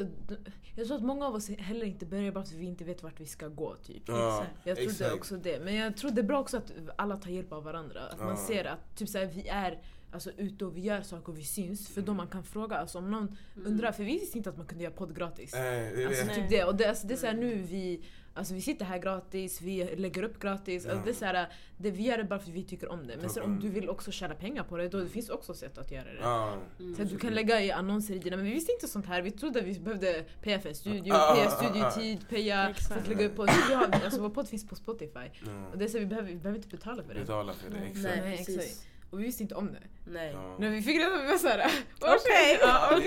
jag 0.75 0.87
tror 0.87 0.97
att 0.97 1.03
många 1.03 1.27
av 1.27 1.35
oss 1.35 1.49
heller 1.49 1.87
inte 1.87 2.07
börjar 2.07 2.33
bara 2.33 2.45
för 2.45 2.55
att 2.55 2.61
vi 2.61 2.67
inte 2.67 2.85
vet 2.85 3.03
vart 3.03 3.21
vi 3.21 3.27
ska 3.27 3.49
gå. 3.49 3.77
Typ. 3.77 4.03
Ja, 4.07 4.45
Jag 4.65 4.77
tror 4.77 4.93
det 4.99 5.13
också 5.13 5.37
det. 5.37 5.65
Men 5.65 5.75
jag 5.75 5.97
tror 5.97 6.11
det 6.11 6.21
är 6.21 6.23
bra 6.25 6.41
också 6.41 6.57
att 6.57 6.73
alla 6.97 7.17
tar 7.17 7.31
hjälp 7.31 7.53
av 7.53 7.65
varandra. 7.65 8.01
Att 8.01 8.19
man 8.19 8.29
Ja. 8.29 8.37
ser 8.37 8.65
att 8.65 8.97
typ 8.97 9.09
såhär, 9.09 9.27
vi 9.27 9.49
är 9.49 9.83
alltså, 10.13 10.31
ute 10.37 10.65
och 10.65 10.77
vi 10.77 10.81
gör 10.81 11.03
saker 11.03 11.33
och 11.33 11.39
vi 11.39 11.45
syns. 11.45 11.89
För 11.89 12.03
då 12.03 12.15
man 12.15 12.27
kan 12.27 12.45
fråga. 12.45 12.77
Alltså, 12.77 12.99
om 12.99 13.11
någon 13.11 13.37
undrar, 13.65 13.93
för 13.93 14.05
vi 14.05 14.13
visste 14.13 14.39
inte 14.39 14.51
att 14.51 14.57
man 14.57 14.67
kunde 14.67 14.85
göra 14.85 14.95
podd 14.95 15.17
gratis. 15.17 15.51
Det 15.51 15.59
är 15.59 16.07
Alltså 16.07 16.27
typ 16.27 16.51
det. 16.51 16.65
Och 16.65 16.77
det, 16.77 16.87
alltså, 16.87 17.07
det 17.07 17.15
är 17.15 17.19
såhär 17.19 17.35
nu 17.35 17.55
vi, 17.55 18.01
alltså, 18.35 18.55
vi 18.55 18.61
sitter 18.61 18.85
här 18.85 18.99
gratis, 18.99 19.61
vi 19.61 19.97
lägger 19.97 20.23
upp 20.23 20.39
gratis. 20.41 20.87
Alltså, 20.87 21.05
det 21.05 21.11
är 21.11 21.15
såhär, 21.15 21.49
det, 21.77 21.91
vi 21.91 22.03
gör 22.03 22.19
det 22.19 22.25
bara 22.25 22.39
för 22.39 22.49
att 22.51 22.57
vi 22.57 22.63
tycker 22.65 22.89
om 22.93 23.07
det. 23.07 23.17
Men 23.17 23.31
sen 23.31 23.43
om 23.43 23.61
du 23.61 23.69
vill 23.69 23.89
också 23.89 24.11
tjäna 24.11 24.35
pengar 24.35 24.65
på 24.65 24.77
det, 24.77 24.89
då 24.89 25.01
det 25.01 25.09
finns 25.09 25.29
också 25.29 25.55
sätt 25.55 25.79
att 25.79 25.91
göra 25.91 26.05
det. 26.05 26.19
Ja. 26.21 26.57
Så 26.97 27.03
att 27.03 27.09
du 27.11 27.19
kan 27.19 27.35
lägga 27.35 27.63
i 27.63 27.73
annonser 27.73 28.15
i 28.15 28.19
dina, 28.19 28.37
men 28.37 28.45
vi 28.45 28.53
visste 28.53 28.73
inte 28.73 28.89
sånt 28.89 29.07
här. 29.07 29.23
Vi 29.23 29.31
trodde 29.31 29.59
att 29.59 29.67
vi 29.67 29.81
behövde 29.81 30.25
paya 30.43 30.61
för 30.61 30.69
en 30.69 30.75
studio, 30.75 31.13
Ah, 31.15 31.17
ah, 31.17 31.47
ah, 31.47 31.51
studiotid, 31.51 32.29
paya 32.29 32.75
för 32.89 32.95
att 32.95 33.09
lägga 33.09 33.27
upp. 33.27 33.37
Så 33.37 33.47
har, 33.47 34.01
alltså 34.05 34.21
vår 34.21 34.31
podd 34.31 34.49
finns 34.49 34.69
på 34.69 34.75
Spotify. 34.75 35.29
Ja. 35.47 35.69
Och 35.73 35.79
det 35.79 35.85
är 35.85 35.89
så 35.89 35.99
vi 35.99 36.07
behöver, 36.07 36.29
vi 36.29 36.37
behöver 36.37 36.57
inte 36.57 36.69
betala 36.69 37.03
för 37.03 37.15
det. 37.15 37.21
Betala 37.21 37.53
för 37.53 37.71
det, 37.71 37.77
Nej, 37.81 37.91
exakt. 37.91 38.17
Nej, 38.17 38.37
precis. 38.37 38.57
exakt. 38.57 38.92
Och 39.13 39.21
vi 39.21 39.25
visste 39.25 39.43
inte 39.43 39.55
om 39.55 39.73
det. 39.73 40.11
Nej. 40.11 40.31
Ja. 40.33 40.57
När 40.59 40.71
vi 40.71 40.83
fick 40.83 40.97
reda 40.97 41.11
på 41.11 41.17
det, 41.17 41.23
vi 41.23 41.29
var 41.31 41.39
såhär... 41.39 41.71
Okej. 42.01 42.59
Ja. 42.61 42.99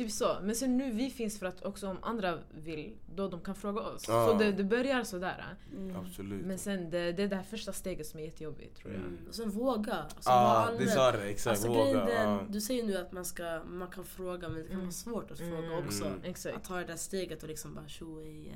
Typ 0.00 0.10
så. 0.10 0.38
Men 0.42 0.54
sen 0.54 0.76
nu 0.76 0.90
vi 0.90 1.10
finns 1.10 1.38
för 1.38 1.46
att 1.46 1.64
också 1.64 1.88
om 1.88 1.98
andra 2.02 2.38
vill, 2.50 2.96
då 3.14 3.28
de 3.28 3.40
kan 3.40 3.54
fråga 3.54 3.80
oss. 3.80 4.04
Ja. 4.08 4.26
Så 4.26 4.38
det, 4.38 4.52
det 4.52 4.64
börjar 4.64 5.04
sådär. 5.04 5.44
Mm. 5.76 5.96
Absolut. 5.96 6.46
Men 6.46 6.58
sen 6.58 6.90
det, 6.90 7.12
det 7.12 7.22
är 7.22 7.28
det 7.28 7.36
här 7.36 7.42
första 7.42 7.72
steget 7.72 8.06
som 8.06 8.20
är 8.20 8.24
jättejobbigt 8.24 8.76
tror 8.76 8.92
jag. 8.92 9.02
Mm. 9.02 9.18
Och 9.28 9.34
sen 9.34 9.50
våga. 9.50 9.94
Alltså, 9.94 10.30
vara 10.30 10.72
det 10.78 10.86
sa 10.86 11.12
det. 11.12 11.22
Exakt. 11.22 11.50
Alltså, 11.50 11.68
Våga. 11.68 12.04
den, 12.04 12.52
du 12.52 12.60
säger 12.60 12.84
nu 12.84 12.96
att 12.96 13.12
man, 13.12 13.24
ska, 13.24 13.60
man 13.66 13.88
kan 13.88 14.04
fråga 14.04 14.48
men 14.48 14.56
det 14.58 14.62
kan 14.64 14.72
Mm. 14.72 14.84
vara 14.84 14.92
svårt 14.92 15.30
att 15.30 15.40
Mm. 15.40 15.50
fråga 15.56 15.78
också. 15.86 16.04
Mm. 16.04 16.18
Exakt. 16.24 16.56
Att 16.56 16.64
ta 16.64 16.76
det 16.76 16.84
där 16.84 16.96
steget 16.96 17.42
och 17.42 17.48
liksom 17.48 17.74
bara 17.74 17.88
tjo 17.88 18.20
eh, 18.20 18.54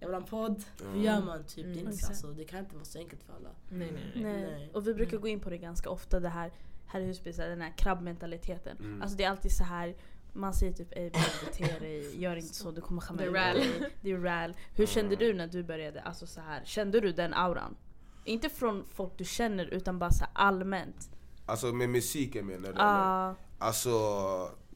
jag 0.00 0.06
vill 0.08 0.14
ha 0.14 0.20
en 0.22 0.28
podd. 0.28 0.64
Hur 0.80 0.88
Mm. 0.88 1.02
gör 1.02 1.20
man? 1.22 1.44
Typ, 1.44 1.56
det, 1.56 1.62
Mm. 1.62 1.78
inte, 1.78 1.90
Exakt. 1.90 2.10
alltså, 2.10 2.26
det 2.26 2.44
kan 2.44 2.58
inte 2.58 2.74
vara 2.74 2.84
så 2.84 2.98
enkelt 2.98 3.22
för 3.22 3.32
alla. 3.32 3.50
Nej 3.68 3.90
nej 3.92 4.10
nej. 4.14 4.22
Nej. 4.24 4.42
Nej. 4.50 4.70
Och 4.74 4.86
vi 4.88 4.94
brukar 4.94 5.12
Mm. 5.12 5.22
gå 5.22 5.28
in 5.28 5.40
på 5.40 5.50
det 5.50 5.58
ganska 5.58 5.90
ofta, 5.90 6.20
det 6.20 6.28
här 6.28 6.52
här 6.88 7.00
i 7.00 7.04
Husby, 7.06 7.32
den 7.32 7.60
här 7.60 7.72
krabbmentaliteten. 7.76 8.76
Mm. 8.80 9.02
Alltså 9.02 9.16
det 9.16 9.24
är 9.24 9.30
alltid 9.30 9.52
så 9.52 9.64
här 9.64 9.94
man 10.36 10.54
säger 10.54 10.72
typ 10.72 10.92
ey 10.96 11.10
bete 11.10 11.78
dig, 11.80 12.20
gör 12.22 12.36
inte 12.36 12.54
så, 12.54 12.70
du 12.70 12.80
kommer 12.80 13.00
skämma 13.00 13.22
ut 13.22 13.32
dig." 13.34 13.90
Det 14.00 14.10
är 14.12 14.18
ral. 14.18 14.54
Hur 14.74 14.86
kände 14.86 15.16
du 15.16 15.34
när 15.34 15.46
du 15.46 15.62
började? 15.62 16.00
Alltså 16.02 16.26
så 16.26 16.40
här, 16.40 16.62
kände 16.64 17.00
du 17.00 17.12
den 17.12 17.34
auran? 17.34 17.76
Inte 18.24 18.48
från 18.48 18.84
folk 18.94 19.12
du 19.18 19.24
känner 19.24 19.66
utan 19.66 19.98
bara 19.98 20.10
så 20.10 20.24
här 20.24 20.30
allmänt. 20.34 21.10
Alltså 21.46 21.66
med 21.66 21.88
musiken 21.90 22.46
menar 22.46 22.68
du? 22.72 22.78
Ah, 22.78 23.34
Alltså, 23.58 23.90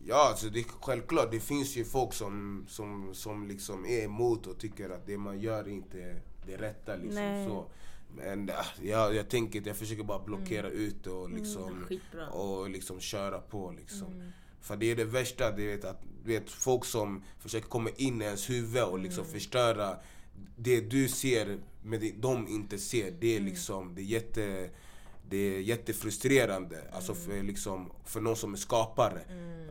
ja 0.04 0.28
alltså 0.28 0.46
det 0.50 0.60
är 0.60 0.64
självklart. 0.80 1.30
Det 1.30 1.40
finns 1.40 1.76
ju 1.76 1.84
folk 1.84 2.12
som, 2.12 2.64
som, 2.68 3.14
som 3.14 3.46
liksom 3.46 3.86
är 3.86 4.04
emot 4.04 4.46
och 4.46 4.58
tycker 4.58 4.90
att 4.90 5.06
det 5.06 5.18
man 5.18 5.40
gör 5.40 5.68
inte 5.68 6.02
är 6.02 6.22
det 6.46 6.56
rätta. 6.56 6.96
Liksom, 6.96 7.14
Nej. 7.14 7.46
så. 7.48 7.66
Men 8.16 8.50
ah, 8.50 8.64
jag, 8.82 9.14
jag 9.14 9.28
tänker 9.28 9.62
jag 9.66 9.76
försöker 9.76 10.02
bara 10.04 10.18
blockera 10.18 10.68
ut 10.68 11.04
det 11.04 11.10
och 11.10 11.30
liksom, 11.30 11.84
Skitbra. 11.88 12.28
och 12.30 12.70
liksom 12.70 13.00
köra 13.00 13.38
på. 13.38 13.70
Liksom. 13.70 14.12
Mm. 14.12 14.32
För 14.60 14.76
det 14.76 14.90
är 14.90 14.96
det 14.96 15.04
värsta, 15.04 15.50
du 15.50 15.66
vet, 15.66 15.84
att 15.84 16.02
du 16.24 16.32
vet, 16.32 16.50
folk 16.50 16.84
som 16.84 17.22
försöker 17.38 17.68
komma 17.68 17.90
in 17.96 18.22
i 18.22 18.24
ens 18.24 18.50
huvud 18.50 18.82
och 18.82 18.98
liksom 18.98 19.24
förstöra 19.24 19.96
det 20.56 20.80
du 20.80 21.08
ser 21.08 21.58
men 21.82 22.00
det 22.00 22.12
de 22.20 22.48
inte 22.48 22.78
ser. 22.78 23.10
Det 23.10 23.36
är 23.36 23.40
liksom, 23.40 23.94
det 23.94 24.02
är 24.02 24.04
jätte 24.04 24.70
det 25.30 25.36
är 25.36 25.60
jättefrustrerande 25.60 26.90
alltså 26.92 27.14
för, 27.14 27.42
liksom, 27.42 27.92
för 28.04 28.20
någon 28.20 28.36
som 28.36 28.52
är 28.52 28.56
skapare. 28.56 29.20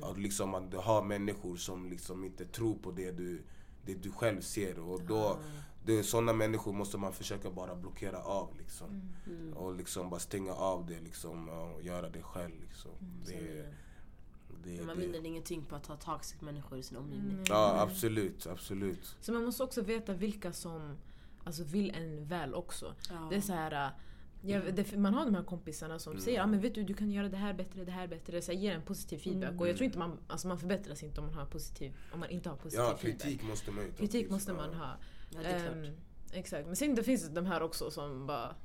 Att, 0.01 0.17
liksom, 0.17 0.53
att 0.53 0.71
du 0.71 0.77
har 0.77 1.01
människor 1.03 1.55
som 1.55 1.89
liksom 1.89 2.25
inte 2.25 2.45
tror 2.45 2.75
på 2.75 2.91
det 2.91 3.11
du, 3.11 3.41
det 3.85 3.93
du 3.93 4.11
själv 4.11 4.41
ser. 4.41 4.79
Och 4.79 5.01
då, 5.01 5.39
det, 5.85 6.03
sådana 6.03 6.33
människor 6.33 6.73
måste 6.73 6.97
man 6.97 7.13
försöka 7.13 7.51
bara 7.51 7.75
blockera 7.75 8.23
av. 8.23 8.57
Liksom. 8.57 9.11
Mm. 9.27 9.53
Och 9.53 9.75
liksom 9.75 10.09
bara 10.09 10.19
stänga 10.19 10.53
av 10.53 10.85
det 10.85 10.99
liksom, 10.99 11.49
och 11.49 11.83
göra 11.83 12.09
det 12.09 12.21
själv. 12.21 12.61
Liksom. 12.61 12.91
Så 13.25 13.31
är 13.31 13.73
Det, 14.63 14.69
Men 14.77 14.85
man 14.85 14.95
det. 14.99 15.01
vinner 15.05 15.25
ingenting 15.25 15.65
på 15.65 15.75
att 15.75 15.85
ha 15.87 15.95
toxic 15.95 16.41
människor 16.41 16.77
i 16.77 16.83
sin 16.83 16.97
omgivning. 16.97 17.37
Ja 17.49 17.79
absolut, 17.81 18.47
absolut. 18.47 19.15
Så 19.21 19.31
man 19.33 19.43
måste 19.45 19.63
också 19.63 19.81
veta 19.81 20.13
vilka 20.13 20.53
som 20.53 20.97
alltså, 21.43 21.63
vill 21.63 21.91
en 21.95 22.25
väl 22.25 22.53
också. 22.53 22.95
Ja. 23.09 23.27
Det 23.29 23.35
är 23.35 23.41
så 23.41 23.53
här, 23.53 23.85
äh, 23.85 23.91
jag, 24.41 24.75
det, 24.75 24.97
man 24.97 25.13
har 25.13 25.25
de 25.25 25.35
här 25.35 25.43
kompisarna 25.43 25.99
som 25.99 26.11
Mm. 26.13 26.23
säger 26.23 26.41
ah, 26.41 26.47
men 26.47 26.59
vet 26.61 26.75
du, 26.75 26.83
du 26.83 26.93
kan 26.93 27.11
göra 27.11 27.29
det 27.29 27.37
här 27.37 27.53
bättre, 27.53 27.85
det 27.85 27.91
här 27.91 28.07
bättre. 28.07 28.41
Så 28.41 28.51
ger 28.51 28.75
en 28.75 28.81
positiv 28.81 29.17
feedback. 29.17 29.59
Och 29.61 29.67
jag 29.69 29.75
tror 29.77 29.85
inte 29.85 29.97
man, 29.99 30.17
alltså, 30.27 30.47
man 30.47 30.59
förbättras 30.59 31.03
inte 31.03 31.21
om 31.21 31.27
man, 31.27 31.35
har 31.35 31.45
positiv, 31.45 31.93
om 32.13 32.19
man 32.19 32.29
inte 32.29 32.49
har 32.49 32.55
positiv 32.57 32.79
Ja, 32.85 32.97
feedback. 32.97 33.21
kritik 33.21 33.43
måste 33.47 33.71
man 33.71 33.83
ju 33.85 33.91
ta 33.91 33.97
Kritik 33.97 34.29
måste 34.29 34.53
man 34.53 34.69
Ja. 34.71 34.77
ha. 34.77 34.95
Ja, 35.29 35.39
det 35.41 35.47
är 35.47 35.59
klart. 35.63 35.75
Ehm, 35.75 35.93
exakt. 36.31 36.67
Men 36.67 36.75
sen 36.75 36.95
det 36.95 37.03
finns 37.03 37.29
de 37.29 37.45
här 37.45 37.61
också 37.61 37.91
som 37.91 38.27
bara 38.27 38.55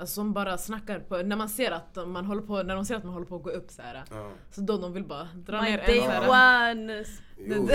Alltså 0.00 0.14
som 0.14 0.32
bara 0.32 0.58
snackar 0.58 1.00
på, 1.00 1.16
när 1.22 1.36
man 1.36 1.48
ser 1.48 1.70
att 1.70 1.96
man 2.08 2.24
håller 2.24 2.42
på, 2.42 2.62
när 2.62 2.74
de 2.74 2.84
ser 2.84 2.96
att 2.96 3.04
man 3.04 3.12
håller 3.12 3.26
på 3.26 3.36
att 3.36 3.42
gå 3.42 3.50
upp 3.50 3.70
så 3.70 3.82
här. 3.82 4.04
Ja. 4.10 4.32
Så 4.50 4.60
då 4.60 4.78
de 4.78 4.92
vill 4.92 5.04
bara 5.04 5.24
dra 5.34 5.62
my 5.62 5.70
ner 5.70 5.78
en 5.78 5.86
day 5.86 5.98
så 6.00 6.06
här. 6.10 6.70
one! 6.74 7.04
Jo. 7.38 7.68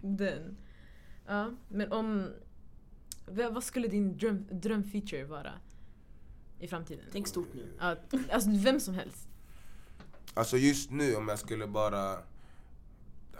Den. 0.00 0.56
Ja, 1.26 1.50
men 1.68 1.92
om... 1.92 2.28
vad- 3.26 3.54
Vad 3.54 3.64
skulle 3.64 3.88
din 3.88 4.16
dröm, 4.18 4.46
drömfeature 4.50 5.24
vara? 5.24 5.52
I 6.58 6.68
framtiden? 6.68 7.04
Tänk 7.12 7.26
stort 7.28 7.54
nu. 7.54 7.66
Ja, 7.80 7.96
alltså 8.32 8.50
vem 8.52 8.80
som 8.80 8.94
helst. 8.94 9.28
Alltså 10.34 10.56
just 10.56 10.90
nu 10.90 11.14
om 11.16 11.28
jag 11.28 11.38
skulle 11.38 11.66
bara... 11.66 12.16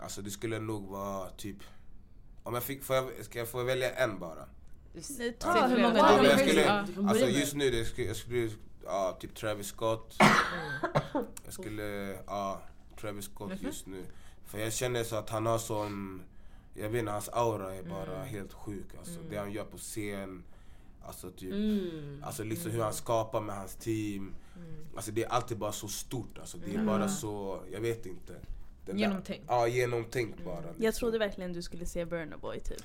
Alltså 0.03 0.23
det 0.23 0.31
skulle 0.31 0.59
nog 0.59 0.89
vara 0.89 1.31
typ... 1.31 1.57
Om 2.43 2.55
jag 2.55 2.63
fick, 2.63 2.83
får 2.85 2.97
jag, 2.97 3.25
ska 3.25 3.39
jag 3.39 3.49
få 3.49 3.63
välja 3.65 3.91
en 3.91 4.19
bara? 4.19 4.49
Ta 4.95 5.01
Säg 5.01 5.69
hur 5.71 5.83
många 5.83 5.99
Ja, 5.99 6.17
du 6.17 6.23
men 6.23 6.31
jag 6.31 6.41
skulle, 6.41 6.63
Ja. 6.63 6.87
Alltså 7.09 7.27
just 7.29 7.55
nu, 7.55 7.71
det 7.71 7.85
skulle, 7.85 8.07
jag 8.07 8.17
skulle... 8.17 8.51
Ja, 8.85 9.17
typ 9.21 9.35
Travis 9.35 9.67
Scott. 9.67 10.17
Jag 11.45 11.53
skulle... 11.53 11.83
Ja, 12.27 12.61
Travis 13.01 13.25
Scott 13.25 13.53
just 13.63 13.87
nu. 13.87 14.05
För 14.45 14.59
jag 14.59 14.73
känner 14.73 15.05
så 15.05 15.17
att 15.17 15.31
han 15.31 15.47
har 15.47 15.59
sån... 15.59 16.23
Jag 16.75 16.89
vet 16.89 16.99
inte, 17.01 17.13
hans 17.13 17.29
aura 17.29 17.75
är 17.75 17.83
bara 17.83 18.23
helt 18.25 18.53
sjuk. 18.53 18.87
Alltså, 18.99 19.21
Det 19.31 19.37
han 19.37 19.53
gör 19.53 19.65
på 19.65 19.77
scen. 19.79 20.43
Alltså 21.03 21.31
typ... 21.31 21.53
Mm. 21.53 22.23
Alltså 22.27 22.45
liksom 22.45 22.71
hur 22.73 22.83
han 22.83 22.93
skapar 22.95 23.41
med 23.41 23.57
hans 23.57 23.75
team. 23.77 24.35
Alltså 24.97 25.11
det 25.11 25.25
är 25.25 25.29
alltid 25.29 25.59
bara 25.59 25.73
så 25.73 25.89
stort. 25.89 26.39
Alltså 26.39 26.59
det 26.59 26.71
är 26.71 26.75
Mm. 26.75 26.87
bara 26.87 27.09
så, 27.09 27.61
jag 27.73 27.81
vet 27.81 28.07
inte. 28.07 28.33
Den 28.87 28.97
där- 28.97 29.03
Genomtänkt. 29.03 29.45
Ja, 29.49 29.69
genomtänkt 29.69 30.45
bara. 30.45 30.61
Liksom. 30.61 30.85
Jag 30.85 30.95
trodde 30.95 31.19
verkligen 31.19 31.53
du 31.53 31.63
skulle 31.63 31.87
se 31.87 32.05
Burna 32.05 32.37
Boy 32.39 32.61
typ. 32.61 32.83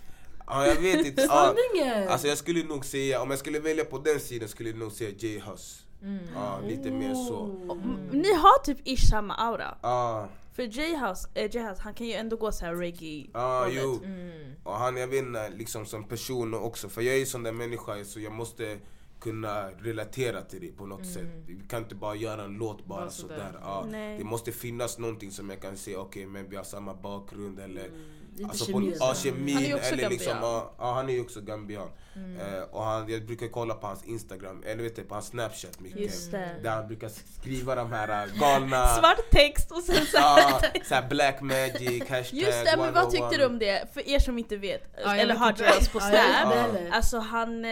Ja, 0.48 0.68
jag 0.68 0.76
vet 0.76 1.06
inte. 1.06 1.22
ja, 1.22 1.28
Sanningen! 1.28 2.08
alltså 2.08 2.28
jag 2.28 2.38
skulle 2.38 2.64
nog 2.64 2.86
säga, 2.86 3.22
om 3.22 3.30
jag 3.30 3.40
skulle 3.40 3.60
välja 3.60 3.86
på 3.86 3.98
den 3.98 4.20
sidan 4.20 4.50
skulle 4.50 4.70
jag 4.70 4.78
nog 4.80 4.92
säga 4.92 5.10
J 5.10 5.40
Hus. 5.40 5.86
Mm. 6.02 6.20
Ja, 6.36 6.60
lite 6.68 6.92
mer 6.92 7.14
så. 7.16 7.36
Och 7.68 7.78
m- 7.84 8.10
Ni 8.12 8.34
har 8.34 8.64
typ 8.64 8.78
ish 8.88 9.10
samma 9.10 9.34
aura. 9.36 9.78
Ja, 9.82 10.28
För 10.56 10.64
J-House, 10.64 11.28
äh, 11.34 11.44
J-House 11.56 11.82
han 11.82 11.94
kan 11.94 12.08
ju 12.08 12.14
ändå 12.14 12.36
gå 12.38 12.52
så 12.52 12.66
här 12.66 12.76
reggae 12.76 13.28
ja 13.34 13.60
hållet. 13.60 13.80
jo. 13.84 14.00
Mm. 14.04 14.52
Och 14.64 14.74
han, 14.74 14.98
jag 14.98 15.08
vet 15.08 15.24
inte, 15.24 15.50
liksom 15.50 15.86
som 15.86 16.04
person 16.04 16.54
också. 16.54 16.90
För 16.90 17.02
jag 17.02 17.16
är 17.18 17.26
sån 17.26 17.44
där 17.44 17.52
människa 17.52 18.04
så 18.06 18.20
jag 18.20 18.32
måste 18.34 18.78
kunna 19.20 19.70
relatera 19.72 20.42
till 20.42 20.62
det 20.62 20.68
på 20.78 20.86
något 20.86 21.06
sätt. 21.08 21.28
Vi 21.48 21.60
kan 21.70 21.84
inte 21.84 21.96
bara 21.96 22.16
göra 22.16 22.44
en 22.44 22.54
låt 22.54 22.86
bara 22.86 23.00
Bara 23.00 23.10
sådär. 23.10 23.36
sådär. 23.36 23.60
Ja, 23.62 23.86
Nej. 23.92 24.18
det 24.18 24.24
måste 24.24 24.52
finnas 24.52 24.98
någonting 24.98 25.32
som 25.32 25.50
jag 25.50 25.62
kan 25.62 25.78
se, 25.78 25.96
okej 25.96 26.26
men 26.26 26.50
vi 26.50 26.56
har 26.56 26.64
samma 26.64 26.94
bakgrund 26.94 27.60
eller 27.60 27.82
är 27.82 27.92
inte 28.38 28.50
Alltså 28.50 28.66
kemi. 28.66 28.92
på, 28.92 28.98
ja, 29.00 29.14
kemin 29.16 29.56
Han 29.56 29.66
är 29.66 29.76
också 29.76 29.94
eller 29.94 30.10
liksom, 30.10 30.32
gambian. 30.34 30.64
ja, 30.78 30.94
han 30.94 31.10
är 31.10 31.14
ju 31.14 31.22
också 31.22 31.42
gambian. 31.42 31.88
Eh, 32.16 32.64
och 32.72 32.84
han, 32.84 33.10
jag 33.10 33.26
brukar 33.26 33.48
kolla 33.48 33.74
på 33.74 33.88
hans 33.88 34.04
instagram, 34.04 34.64
eller 34.66 34.84
vet 34.84 34.96
du, 34.96 35.04
på 35.04 35.14
hans 35.14 35.28
snapchat 35.28 35.80
mycket. 35.80 36.00
Just 36.00 36.32
det. 36.32 36.50
Där 36.64 36.70
han 36.70 36.88
brukar 36.88 37.10
skriva 37.40 37.76
de 37.76 37.92
här 37.92 38.24
äh, 38.28 38.40
galna... 38.40 38.88
Svart 39.00 39.30
text 39.32 39.72
och 39.72 39.82
sen 39.84 40.06
så 40.06 40.18
Ja, 40.18 40.62
såhär 40.86 41.08
black 41.10 41.42
magic, 41.42 42.04
hashtag 42.10 42.40
Just 42.40 42.66
det, 42.66 42.78
men 42.78 42.94
vad 42.94 43.04
101. 43.04 43.12
tyckte 43.12 43.38
du 43.38 43.46
om 43.46 43.60
det? 43.60 43.94
För 43.94 44.10
er 44.10 44.20
som 44.20 44.38
inte 44.38 44.58
vet, 44.58 44.98
eller 44.98 45.36
har 45.36 45.50
inte. 45.50 45.64
J-House 45.64 45.92
på 45.92 46.00
Snap. 46.00 46.54
Alltså 46.92 47.20
han, 47.20 47.66
eh, 47.66 47.72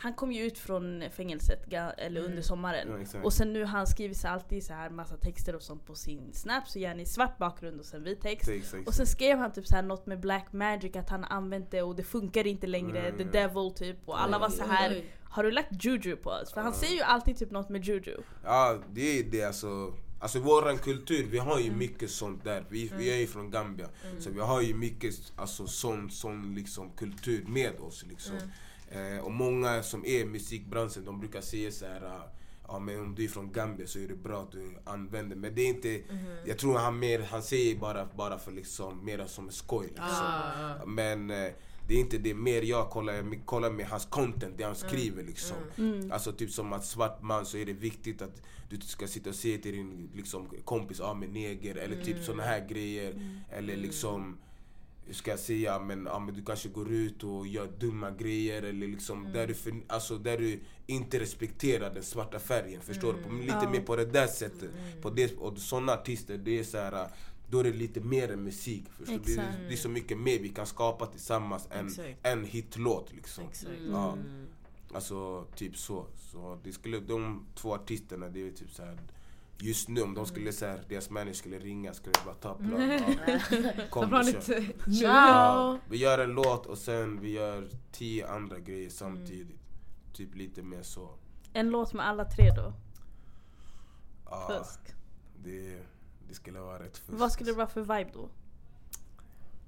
han 0.00 0.14
kom 0.14 0.32
ju 0.32 0.42
ut 0.42 0.58
från 0.58 1.04
fängelset 1.10 1.72
eller 1.98 2.20
under 2.20 2.42
sommaren. 2.42 3.06
Ja. 3.12 3.22
Och 3.22 3.32
sen 3.32 3.52
nu 3.52 3.64
han 3.64 3.86
skriver 3.86 4.14
så 4.14 4.28
alltid 4.28 4.64
så 4.64 4.72
här 4.72 4.90
massa 4.90 5.16
texter 5.16 5.54
och 5.54 5.62
sånt 5.62 5.86
på 5.86 5.94
sin 5.94 6.32
snap, 6.32 6.68
så 6.68 6.78
gärna 6.78 7.00
i 7.00 7.06
svart 7.06 7.38
bakgrund 7.38 7.80
och 7.80 7.86
sen 7.86 8.04
vit 8.04 8.20
text. 8.20 8.50
Och 8.86 8.94
sen 8.94 9.06
skrev 9.06 9.38
han 9.38 9.52
typ 9.52 9.66
så 9.66 9.74
här 9.74 9.82
något 9.82 10.06
med 10.06 10.20
black 10.20 10.52
magic, 10.52 10.96
att 10.96 11.10
han 11.10 11.24
använt 11.24 11.70
det 11.70 11.82
och 11.82 11.96
det 11.96 12.02
funkar 12.02 12.46
inte 12.46 12.66
längre, 12.66 12.98
Mm, 13.08 13.16
the 13.16 13.38
ja. 13.38 13.46
devil 13.48 13.74
typ. 13.74 13.96
Och 14.04 14.20
alla 14.20 14.38
var 14.38 14.48
så 14.48 14.64
här 14.64 15.02
har 15.22 15.42
du 15.44 15.50
lagt 15.50 15.84
juju 15.84 16.16
på 16.16 16.30
oss? 16.30 16.52
För 16.52 16.60
han 16.60 16.74
säger 16.74 16.94
ju 16.94 17.02
alltid 17.02 17.36
typ 17.38 17.50
något 17.50 17.68
med 17.68 17.84
juju. 17.84 18.16
Ja, 18.44 18.78
det 18.92 19.18
är 19.18 19.24
det 19.24 19.44
alltså. 19.44 19.94
Alltså 20.20 20.38
våran 20.40 20.78
kultur, 20.78 21.26
vi 21.30 21.38
har 21.38 21.60
ju 21.60 21.70
mycket 21.70 22.10
sånt 22.10 22.44
där. 22.44 22.64
Vi, 22.68 22.92
vi 22.98 23.12
är 23.12 23.16
ju 23.16 23.26
från 23.26 23.50
Gambia. 23.50 23.88
Så 24.18 24.30
vi 24.30 24.40
har 24.40 24.60
ju 24.62 24.74
mycket 24.74 25.14
alltså, 25.36 25.66
sån, 25.66 26.10
sån 26.10 26.54
liksom, 26.54 26.90
kultur 26.90 27.44
med 27.46 27.80
oss. 27.80 28.04
Liksom. 28.08 28.36
Eh, 28.90 29.24
och 29.24 29.32
många 29.32 29.82
som 29.82 30.04
är 30.04 30.20
i 30.20 30.24
musikbranschen, 30.24 31.04
de 31.04 31.20
brukar 31.20 31.40
säga 31.40 31.70
så 31.70 31.86
här. 31.86 32.04
ah, 32.04 32.30
Ja 32.70 32.78
men 32.78 33.00
om 33.00 33.14
du 33.14 33.24
är 33.24 33.28
från 33.28 33.52
Gambia 33.52 33.86
så 33.86 33.98
är 33.98 34.08
det 34.08 34.14
bra 34.14 34.42
att 34.42 34.52
du 34.52 34.78
använder 34.84 35.36
Men 35.36 35.54
det 35.54 35.62
är 35.62 35.68
inte, 35.68 36.02
jag 36.44 36.58
tror 36.58 36.78
han 36.78 36.98
mer, 36.98 37.20
han 37.30 37.42
säger 37.42 37.76
bara, 37.78 38.08
bara 38.16 38.38
för 38.38 38.52
liksom, 38.52 39.04
mera 39.04 39.28
som 39.28 39.50
skoj 39.50 39.86
liksom. 39.86 40.04
Ah. 40.06 40.86
Men 40.86 41.30
eh, 41.30 41.48
det 41.88 41.94
är 41.94 41.98
inte 42.00 42.18
det 42.18 42.34
mer 42.34 42.62
jag 42.62 42.90
kollar, 42.90 43.12
jag 43.12 43.40
kollar 43.44 43.70
med 43.70 43.86
hans 43.86 44.06
content, 44.06 44.54
det 44.58 44.64
han 44.64 44.74
skriver 44.74 45.22
liksom. 45.22 45.56
Alltså 46.12 46.32
typ 46.32 46.50
som 46.50 46.72
att 46.72 46.84
svart 46.84 47.22
man 47.22 47.46
så 47.46 47.56
är 47.56 47.66
det 47.66 47.72
viktigt 47.72 48.22
att 48.22 48.42
du 48.70 48.80
ska 48.80 49.06
sitta 49.06 49.30
och 49.30 49.36
säga 49.36 49.58
till 49.58 49.72
din 49.72 50.10
liksom, 50.14 50.48
kompis, 50.64 50.98
ja 51.00 51.14
men 51.14 51.32
neger 51.32 51.74
eller 51.74 52.04
typ 52.04 52.24
såna 52.24 52.42
här 52.42 52.68
grejer. 52.68 53.20
Eller 53.50 53.76
liksom 53.76 54.38
hur 55.08 55.14
ska 55.14 55.30
jag 55.30 55.40
säga, 55.40 55.78
men, 55.78 56.04
ja, 56.06 56.18
men 56.18 56.34
du 56.34 56.44
kanske 56.44 56.68
går 56.68 56.90
ut 56.92 57.24
och 57.24 57.46
gör 57.46 57.66
dumma 57.78 58.10
grejer 58.10 58.62
eller 58.62 58.86
liksom 58.86 59.32
där, 59.32 59.46
du 59.46 59.54
för, 59.54 59.72
alltså, 59.86 60.18
där 60.18 60.38
du 60.38 60.60
inte 60.86 61.20
respekterar 61.20 61.94
den 61.94 62.02
svarta 62.02 62.38
färgen. 62.38 62.80
Förstår 62.80 63.12
du? 63.12 63.22
På, 63.22 63.32
lite 63.32 63.58
Ja. 63.62 63.70
mer 63.70 63.80
på 63.80 63.96
det 63.96 64.04
där 64.04 64.26
sättet. 64.26 64.70
På 65.02 65.10
det, 65.10 65.36
och 65.36 65.58
såna 65.58 65.92
artister, 65.92 66.38
det 66.38 66.58
är 66.58 66.64
så 66.64 66.78
här, 66.78 67.08
då 67.50 67.58
är 67.60 67.64
det 67.64 67.72
lite 67.72 68.00
mer 68.00 68.32
än 68.32 68.42
musik. 68.44 68.84
Förstår? 68.98 69.18
du? 69.24 69.34
Det, 69.36 69.54
det 69.68 69.72
är 69.72 69.76
så 69.76 69.88
mycket 69.88 70.18
mer 70.18 70.38
vi 70.38 70.48
kan 70.48 70.66
skapa 70.66 71.06
tillsammans 71.06 71.68
än 71.70 71.90
en 72.22 72.44
hitlåt 72.44 73.12
liksom. 73.12 73.44
Ja. 73.90 74.18
Alltså 74.94 75.44
typ 75.56 75.76
så. 75.76 76.06
så 76.32 76.58
det 76.64 76.72
skulle, 76.72 77.00
de 77.00 77.46
två 77.54 77.74
artisterna, 77.74 78.28
det 78.28 78.48
är 78.48 78.52
typ 78.52 78.70
så 78.70 78.82
här 78.84 78.98
just 79.60 79.88
nu 79.88 80.02
om 80.02 80.14
de 80.14 80.26
skulle 80.26 80.52
säga 80.52 80.78
deras 80.88 81.10
manager 81.10 81.32
skulle 81.32 81.58
ringa 81.58 81.94
skulle 81.94 82.14
jag 82.16 82.24
bara 82.24 82.34
ta 82.34 82.54
plan. 82.54 82.90
Ja, 82.90 82.98
Ta 83.76 83.86
kom 83.90 84.04
vi 84.04 84.08
planet 84.10 84.46
kör. 84.46 84.64
Ja, 84.86 85.78
vi 85.90 85.96
gör 85.96 86.18
en 86.18 86.30
låt 86.30 86.66
och 86.66 86.78
sen 86.78 87.20
vi 87.20 87.30
gör 87.30 87.68
tio 87.92 88.28
andra 88.28 88.58
grejer 88.58 88.90
samtidigt. 88.90 89.60
Typ 90.12 90.34
lite 90.34 90.62
mer 90.62 90.82
så. 90.82 91.10
En 91.52 91.70
låt 91.70 91.92
med 91.92 92.06
alla 92.08 92.24
tre 92.24 92.50
då? 92.50 92.72
Ja, 94.30 94.48
Fusk. 94.58 94.80
det, 95.44 95.78
det 96.28 96.34
skulle 96.34 96.60
vara 96.60 96.82
rätt 96.82 96.98
fusk. 96.98 97.18
Vad 97.20 97.32
skulle 97.32 97.50
det 97.50 97.56
vara 97.56 97.66
för 97.68 97.80
vibe 97.80 98.10
då? 98.14 98.28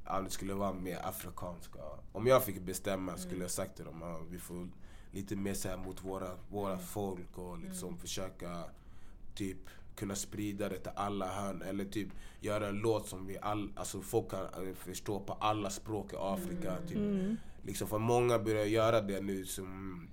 Ja, 0.05 0.20
det 0.20 0.31
skulle 0.31 0.55
vara 0.55 0.72
mer 0.72 1.07
afrikanska. 1.07 1.79
Om 2.12 2.26
jag 2.26 2.44
fick 2.44 2.61
bestämma 2.61 3.16
skulle 3.16 3.40
jag 3.40 3.50
sagt 3.50 3.76
till 3.76 3.85
dem 3.85 4.03
att 4.03 4.29
vi 4.31 4.38
får 4.38 4.68
lite 5.11 5.37
mer 5.37 5.55
så 5.55 5.68
här 5.68 5.76
mot 5.76 6.05
våra, 6.05 6.31
våra 6.50 6.79
folk 6.79 7.38
och 7.38 7.59
liksom 7.59 7.98
försöka 7.98 8.64
typ 9.35 9.59
kunna 10.00 10.14
sprida 10.14 10.68
det 10.68 10.78
till 10.78 10.92
alla 10.96 11.26
hörn. 11.26 11.62
Eller 11.62 11.84
typ 11.84 12.08
göra 12.40 12.68
en 12.68 12.76
låt 12.78 13.08
som 13.08 13.26
vi 13.26 13.38
all, 13.42 13.72
alltså 13.76 14.00
folk 14.00 14.30
kan 14.30 14.40
eh, 14.44 14.74
förstå 14.74 15.20
på 15.20 15.32
alla 15.32 15.70
språk 15.70 16.12
i 16.12 16.16
Afrika. 16.18 16.76
Typ. 16.88 16.98
Liksom 17.62 17.88
för 17.88 17.98
många 17.98 18.38
börjar 18.38 18.64
göra 18.64 19.00
det 19.00 19.20
nu 19.20 19.44
som 19.44 20.06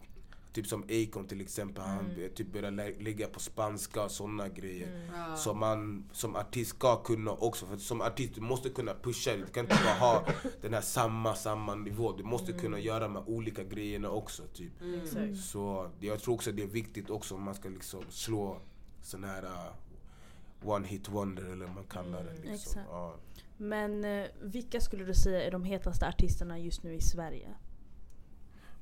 Typ 0.54 0.68
som 0.68 0.84
Akon 0.84 1.28
till 1.28 1.42
exempel, 1.42 1.84
han 1.84 2.06
bör- 2.16 2.28
typ 2.30 2.54
börjar 2.54 2.72
lä- 2.72 3.00
ligga 3.00 3.28
på 3.28 3.40
spanska 3.40 4.04
och 4.04 4.12
såna 4.12 4.48
grejer. 4.50 5.10
Så 5.38 5.54
man 5.54 6.10
som 6.12 6.36
artist 6.36 6.70
ska 6.70 6.96
kunna 7.04 7.32
också, 7.32 7.66
för 7.66 7.78
som 7.78 8.02
artist 8.02 8.36
du 8.36 8.42
måste 8.42 8.70
kunna 8.70 8.94
pusha 8.94 9.32
det. 9.32 9.38
Du 9.38 9.46
kan 9.46 9.66
inte 9.66 9.78
bara 9.84 9.94
ha 9.94 10.26
den 10.62 10.74
här 10.74 10.82
samma, 10.82 11.36
samma 11.36 11.76
nivå. 11.76 12.12
Du 12.18 12.24
måste 12.24 12.54
kunna 12.54 12.80
göra 12.80 13.00
de 13.00 13.16
här 13.16 13.30
olika 13.30 13.64
grejerna 13.64 14.10
också. 14.10 14.44
Typ. 14.54 14.72
Exakt. 15.04 15.38
Så 15.38 15.90
jag 16.00 16.20
tror 16.22 16.34
också 16.34 16.52
det 16.52 16.64
är 16.64 16.68
viktigt 16.68 17.10
också 17.10 17.36
om 17.36 17.44
man 17.44 17.56
ska 17.56 17.70
liksom 17.70 18.04
slå 18.10 18.62
sån 19.08 19.24
här 19.24 19.44
uh, 19.44 20.70
one 20.70 20.88
hit 20.88 21.10
wonder 21.10 21.44
eller 21.44 21.66
vad 21.66 21.76
man 21.76 21.84
kallar 21.84 22.24
det. 22.24 22.50
Liksom. 22.52 22.82
Ja. 22.90 23.16
Men 23.58 24.04
eh, 24.06 24.26
vilka 24.42 24.82
skulle 24.82 25.06
du 25.06 25.14
säga 25.14 25.44
är 25.44 25.52
de 25.52 25.64
hetaste 25.64 26.08
artisterna 26.08 26.60
just 26.60 26.84
nu 26.84 26.94
i 26.94 27.02
Sverige? 27.02 27.48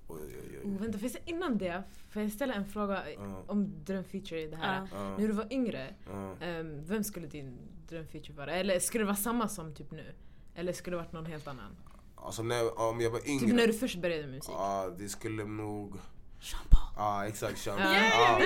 Oj, 0.07 0.19
oj, 0.23 0.59
oj. 0.63 0.71
Oh, 0.71 0.81
vänta, 0.81 0.97
finns 0.97 1.13
det 1.13 1.29
innan 1.31 1.57
det? 1.57 1.83
Får 2.09 2.21
jag 2.21 2.31
ställa 2.31 2.53
en 2.53 2.65
fråga 2.65 3.11
Ja. 3.13 3.43
om 3.47 3.73
drömfeature 3.85 4.41
i 4.41 4.47
det 4.47 4.55
här? 4.57 4.87
Ja, 4.93 5.09
När 5.17 5.27
du 5.27 5.33
var 5.33 5.53
yngre, 5.53 5.93
ehm, 6.41 6.85
vem 6.85 7.03
skulle 7.03 7.27
din 7.27 7.57
drömfeature 7.89 8.33
vara? 8.37 8.51
Eller 8.51 8.79
skulle 8.79 9.01
det 9.01 9.05
vara 9.05 9.15
samma 9.15 9.47
som 9.47 9.73
typ 9.73 9.91
nu? 9.91 10.13
Eller 10.55 10.73
skulle 10.73 10.97
det 10.97 11.01
varit 11.03 11.11
någon 11.13 11.25
helt 11.25 11.47
annan? 11.47 11.75
Alltså 12.15 12.43
när, 12.43 12.79
om 12.79 13.01
jag 13.01 13.09
var 13.11 13.19
Typ 13.19 13.29
yngre, 13.29 13.55
när 13.55 13.67
du 13.67 13.73
först 13.73 13.97
började 14.01 14.23
med 14.23 14.35
musik? 14.35 14.51
ja, 14.57 14.89
det 14.97 15.09
skulle 15.09 15.45
nog... 15.45 15.95
Jean. 16.39 16.61
Ja 16.97 17.25
exakt, 17.27 17.57
Sean 17.59 17.79
Ja, 17.79 17.93
ja. 17.93 18.39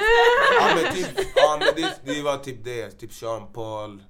ja 0.59 0.75
men, 0.75 0.93
typ, 0.93 1.07
ja, 1.35 1.57
men 1.59 1.75
det, 1.75 1.99
det 2.13 2.21
var 2.23 2.37
typ 2.37 2.63
det, 2.63 2.91
typ 2.91 3.13
Sean 3.13 3.53
Paul, 3.53 4.03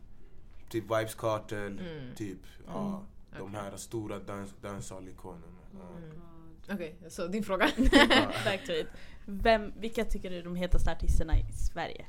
typ 0.69 0.83
Vibes 0.83 1.15
Cartel, 1.15 1.79
Mm. 1.79 2.15
typ 2.15 2.37
ja, 2.67 3.03
de 3.37 3.41
Okej. 3.41 3.55
här 3.61 3.77
stora 3.77 4.19
dans, 4.19 4.53
dancehall-ikonerna. 4.61 5.59
Ja. 5.73 6.73
Okej, 6.73 6.95
så 7.09 7.27
din 7.27 7.43
fråga? 7.43 7.65
Back 8.45 8.65
to 8.65 8.71
it. 8.71 8.87
Vem, 9.25 9.73
vilka 9.79 10.05
tycker 10.05 10.29
du 10.29 10.37
är 10.39 10.43
de 10.43 10.55
hetaste 10.55 10.91
artisterna 10.91 11.37
i 11.37 11.45
Sverige 11.53 12.05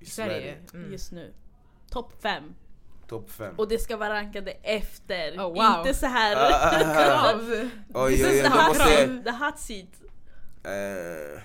I 0.00 0.06
Sverige? 0.06 0.56
Mm. 0.74 0.92
just 0.92 1.12
nu? 1.12 1.34
Topp 1.90 2.22
fem. 2.22 2.54
Topp 3.08 3.30
fem. 3.30 3.54
Och 3.58 3.68
det 3.68 3.78
ska 3.78 3.96
vara 3.96 4.14
rankade 4.14 4.50
efter. 4.50 5.38
Oh, 5.38 5.42
wow. 5.54 5.78
Inte 5.78 5.94
så 5.94 6.06
här. 6.06 6.36
Ah, 6.52 6.94
Krav! 6.94 7.40
Oj, 7.94 8.16
This 8.16 8.26
oj, 8.26 8.32
is 8.38 8.42
oj, 8.42 8.42
the 8.42 8.48
hot. 8.48 9.24
The 9.24 9.30
hot 9.44 9.58
seat. 9.58 9.88
Eh, 10.64 11.42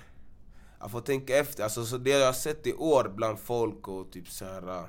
jag 0.79 0.91
får 0.91 1.01
tänka 1.01 1.37
efter, 1.37 1.63
alltså 1.63 1.85
så 1.85 1.97
det 1.97 2.09
jag 2.09 2.25
har 2.25 2.33
sett 2.33 2.67
i 2.67 2.73
år 2.73 3.11
bland 3.15 3.39
folk 3.39 3.87
och 3.87 4.11
typ 4.11 4.29
så 4.29 4.45
här. 4.45 4.67
eh, 4.69 4.83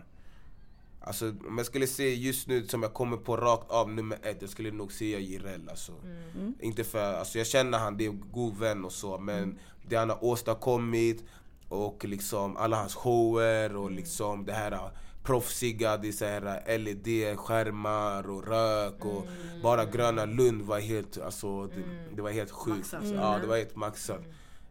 Alltså 1.01 1.29
om 1.49 1.55
jag 1.57 1.67
skulle 1.67 1.87
se 1.87 2.15
just 2.15 2.49
nu 2.49 2.67
som 2.67 2.83
jag 2.83 2.95
kommer 2.95 3.17
på 3.17 3.37
rakt 3.37 3.71
av 3.71 3.91
nummer 3.91 4.19
ett, 4.23 4.37
jag 4.41 4.51
skulle 4.51 4.71
nog 4.71 4.93
säga 4.93 5.19
Jireel 5.19 5.69
alltså. 5.71 5.93
Mm. 6.35 6.55
Inte 6.61 6.85
för, 6.85 7.15
alltså 7.15 7.39
jag 7.39 7.47
känner 7.47 7.79
han, 7.79 7.97
det 7.97 8.05
är 8.05 8.09
en 8.09 8.25
god 8.33 8.59
vän 8.59 8.85
och 8.85 8.93
så 8.93 9.19
men 9.19 9.59
det 9.89 9.97
han 9.97 10.11
har 10.11 10.25
åstadkommit 10.25 11.25
och 11.69 12.05
liksom 12.05 12.57
alla 12.57 12.77
hans 12.77 12.95
shower 12.95 13.77
och 13.77 13.91
liksom 13.91 14.45
det 14.47 14.53
här 14.53 14.73
eh, 14.73 14.91
proffsiga, 15.23 15.97
det 15.97 16.09
är 16.09 16.13
så 16.13 16.25
här 16.25 16.79
LED-skärmar 16.79 18.31
och 18.31 18.47
rök 18.49 19.05
och 19.05 19.27
bara 19.63 19.85
Gröna 19.85 20.25
Lund 20.25 20.63
var 20.63 20.81
helt, 20.81 21.19
alltså 21.21 21.67
det, 21.67 21.83
det 22.17 22.23
var 22.23 22.31
helt 22.31 22.51
sjukt. 22.51 22.93
Maxat. 22.93 23.05
Ja, 23.15 23.39
det 23.39 23.47
var 23.47 23.57
helt 23.57 23.77
maxat. 23.77 24.21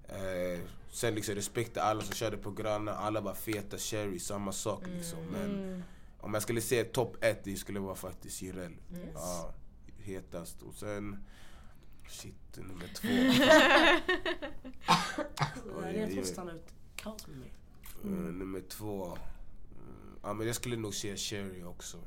Eh, 0.10 0.60
sen 0.92 1.16
liksom 1.16 1.36
respekt 1.36 1.74
till 1.74 1.82
alla 1.82 2.02
som 2.02 2.14
körde 2.16 2.38
på 2.38 2.52
Gröna, 2.52 2.94
alla 2.94 3.22
var 3.22 3.34
feta, 3.34 3.78
Cherry, 3.78 4.20
samma 4.20 4.52
sak 4.52 4.84
liksom. 4.88 5.20
Men 5.32 5.64
Mm. 5.64 5.84
om 6.20 6.34
jag 6.34 6.44
skulle 6.44 6.62
säga 6.62 6.84
topp 6.86 7.24
ett, 7.24 7.44
det 7.44 7.56
skulle 7.56 7.80
vara 7.80 7.96
faktiskt 7.96 8.42
Jireel. 8.42 8.74
Ja, 9.14 9.54
hetast. 10.00 10.62
Och 10.62 10.74
sen, 10.74 11.26
shit, 12.10 12.58
nummer 12.58 12.88
två. 12.96 13.08
Jag 15.82 15.96
är 15.96 16.24
stanna 16.24 16.52
ut 16.52 16.74
kaos 16.96 17.28
med 17.28 17.38
mig. 17.38 17.54
Eh, 18.04 18.10
nummer 18.10 18.62
två. 18.62 19.06
Mm, 19.06 19.18
ja 20.24 20.34
men 20.34 20.48
jag 20.48 20.56
skulle 20.56 20.78
nog 20.78 20.96
säga 20.96 21.16
Cherry 21.16 21.64
också. 21.64 21.98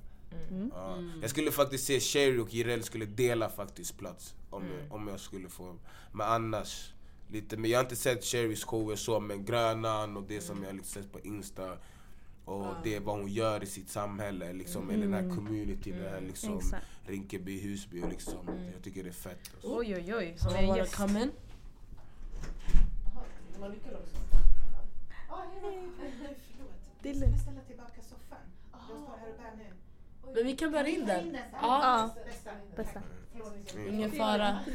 Mm. 0.50 0.70
Ja. 0.74 0.96
Jag 1.20 1.30
skulle 1.30 1.52
faktiskt 1.52 1.86
säga 1.86 2.00
Cherry 2.00 2.38
och 2.38 2.54
Jireel 2.54 2.82
skulle 2.84 3.06
dela 3.06 3.48
faktiskt 3.48 3.98
plats. 3.98 4.34
Om, 4.50 4.64
jag, 4.66 4.92
om 4.92 5.08
jag 5.08 5.20
skulle 5.20 5.48
få. 5.48 5.76
Men 6.12 6.26
annars, 6.26 6.92
lite, 7.32 7.56
men 7.56 7.70
jag 7.70 7.78
har 7.78 7.84
inte 7.84 7.96
sett 7.96 8.24
Cherrys 8.24 8.64
shower 8.64 8.96
så, 8.96 9.20
men 9.20 9.44
Grönan 9.44 10.16
och 10.16 10.22
det 10.22 10.40
som 10.40 10.64
jag 10.64 10.74
liksom 10.76 11.02
sett 11.02 11.12
på 11.12 11.20
Insta. 11.20 11.76
Och 12.44 12.66
det 12.84 12.98
vad 12.98 13.18
hon 13.18 13.28
gör 13.28 13.62
i 13.62 13.66
sitt 13.66 13.90
samhälle, 13.90 14.52
liksom, 14.52 14.90
i 14.90 14.96
den 14.96 15.14
här 15.14 15.34
community, 15.36 15.92
det 15.92 16.10
här 16.10 16.20
liksom, 16.20 16.58
Exakt. 16.58 16.86
Rinkeby, 17.06 17.60
Husby 17.60 18.02
liksom. 18.10 18.46
Jag 18.74 18.82
tycker 18.82 19.02
det 19.02 19.08
är 19.08 19.12
fett. 19.12 19.50
Alltså. 19.54 19.76
Oj 19.78 19.94
oj 19.94 20.14
oj, 20.14 20.34
Så 20.38 20.50
som 20.50 20.66
bara 20.66 20.76
gäst. 20.76 20.96
come 20.96 21.22
in. 21.22 21.30
Ställa 27.38 27.60
tillbaka 27.66 28.02
soffan? 28.02 28.38
Jag 28.72 28.82
står 28.82 29.16
här 29.18 29.28
och 29.28 29.38
bär 29.38 29.56
nu. 29.56 29.72
Men 30.34 30.46
vi 30.46 30.56
kan 30.56 30.72
bära 30.72 30.88
in 30.88 31.06
den. 31.06 31.36
Ja. 31.52 32.10
Bästa. 32.26 32.50
bästa. 32.76 33.02
Ingen 33.88 34.12
fara. 34.12 34.58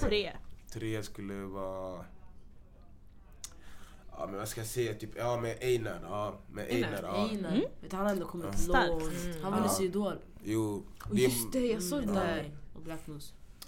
Tre. 0.00 0.32
Tre 0.72 1.02
skulle 1.02 1.34
vara... 1.34 2.04
Ja 4.20 4.26
men 4.26 4.36
vad 4.36 4.48
ska 4.48 4.60
jag 4.60 4.68
säga? 4.68 4.94
Typ, 4.94 5.10
ja 5.16 5.40
med 5.40 5.56
Einar. 5.60 6.00
Ja, 6.02 6.40
med 6.52 6.66
Einar? 6.68 6.88
Einar. 6.88 7.02
Ja. 7.02 7.28
Einar. 7.28 7.50
Vet 7.80 7.90
du, 7.90 7.96
han 7.96 8.06
har 8.06 8.12
ändå 8.12 8.26
kommit 8.26 8.46
Ja. 8.46 8.52
Starkt. 8.58 8.88
långt. 8.88 9.42
Han 9.42 9.52
vann 9.52 9.68
Ja. 9.78 9.84
Idol. 9.84 10.18
Jo. 10.44 10.84
Och 11.04 11.14
det 11.16 11.24
är- 11.24 11.28
just 11.28 11.52
det, 11.52 11.66
jag 11.66 11.82
såg 11.82 12.02
Mm, 12.02 12.14
det. 12.14 12.20
Danny 12.20 12.50
Och 12.74 12.82
Black. 12.82 13.00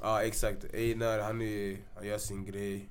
Ja 0.00 0.22
exakt, 0.22 0.64
Einar 0.74 1.18
han, 1.18 1.40
är, 1.42 1.76
han 1.94 2.06
gör 2.06 2.18
sin 2.18 2.44
grej. 2.44 2.88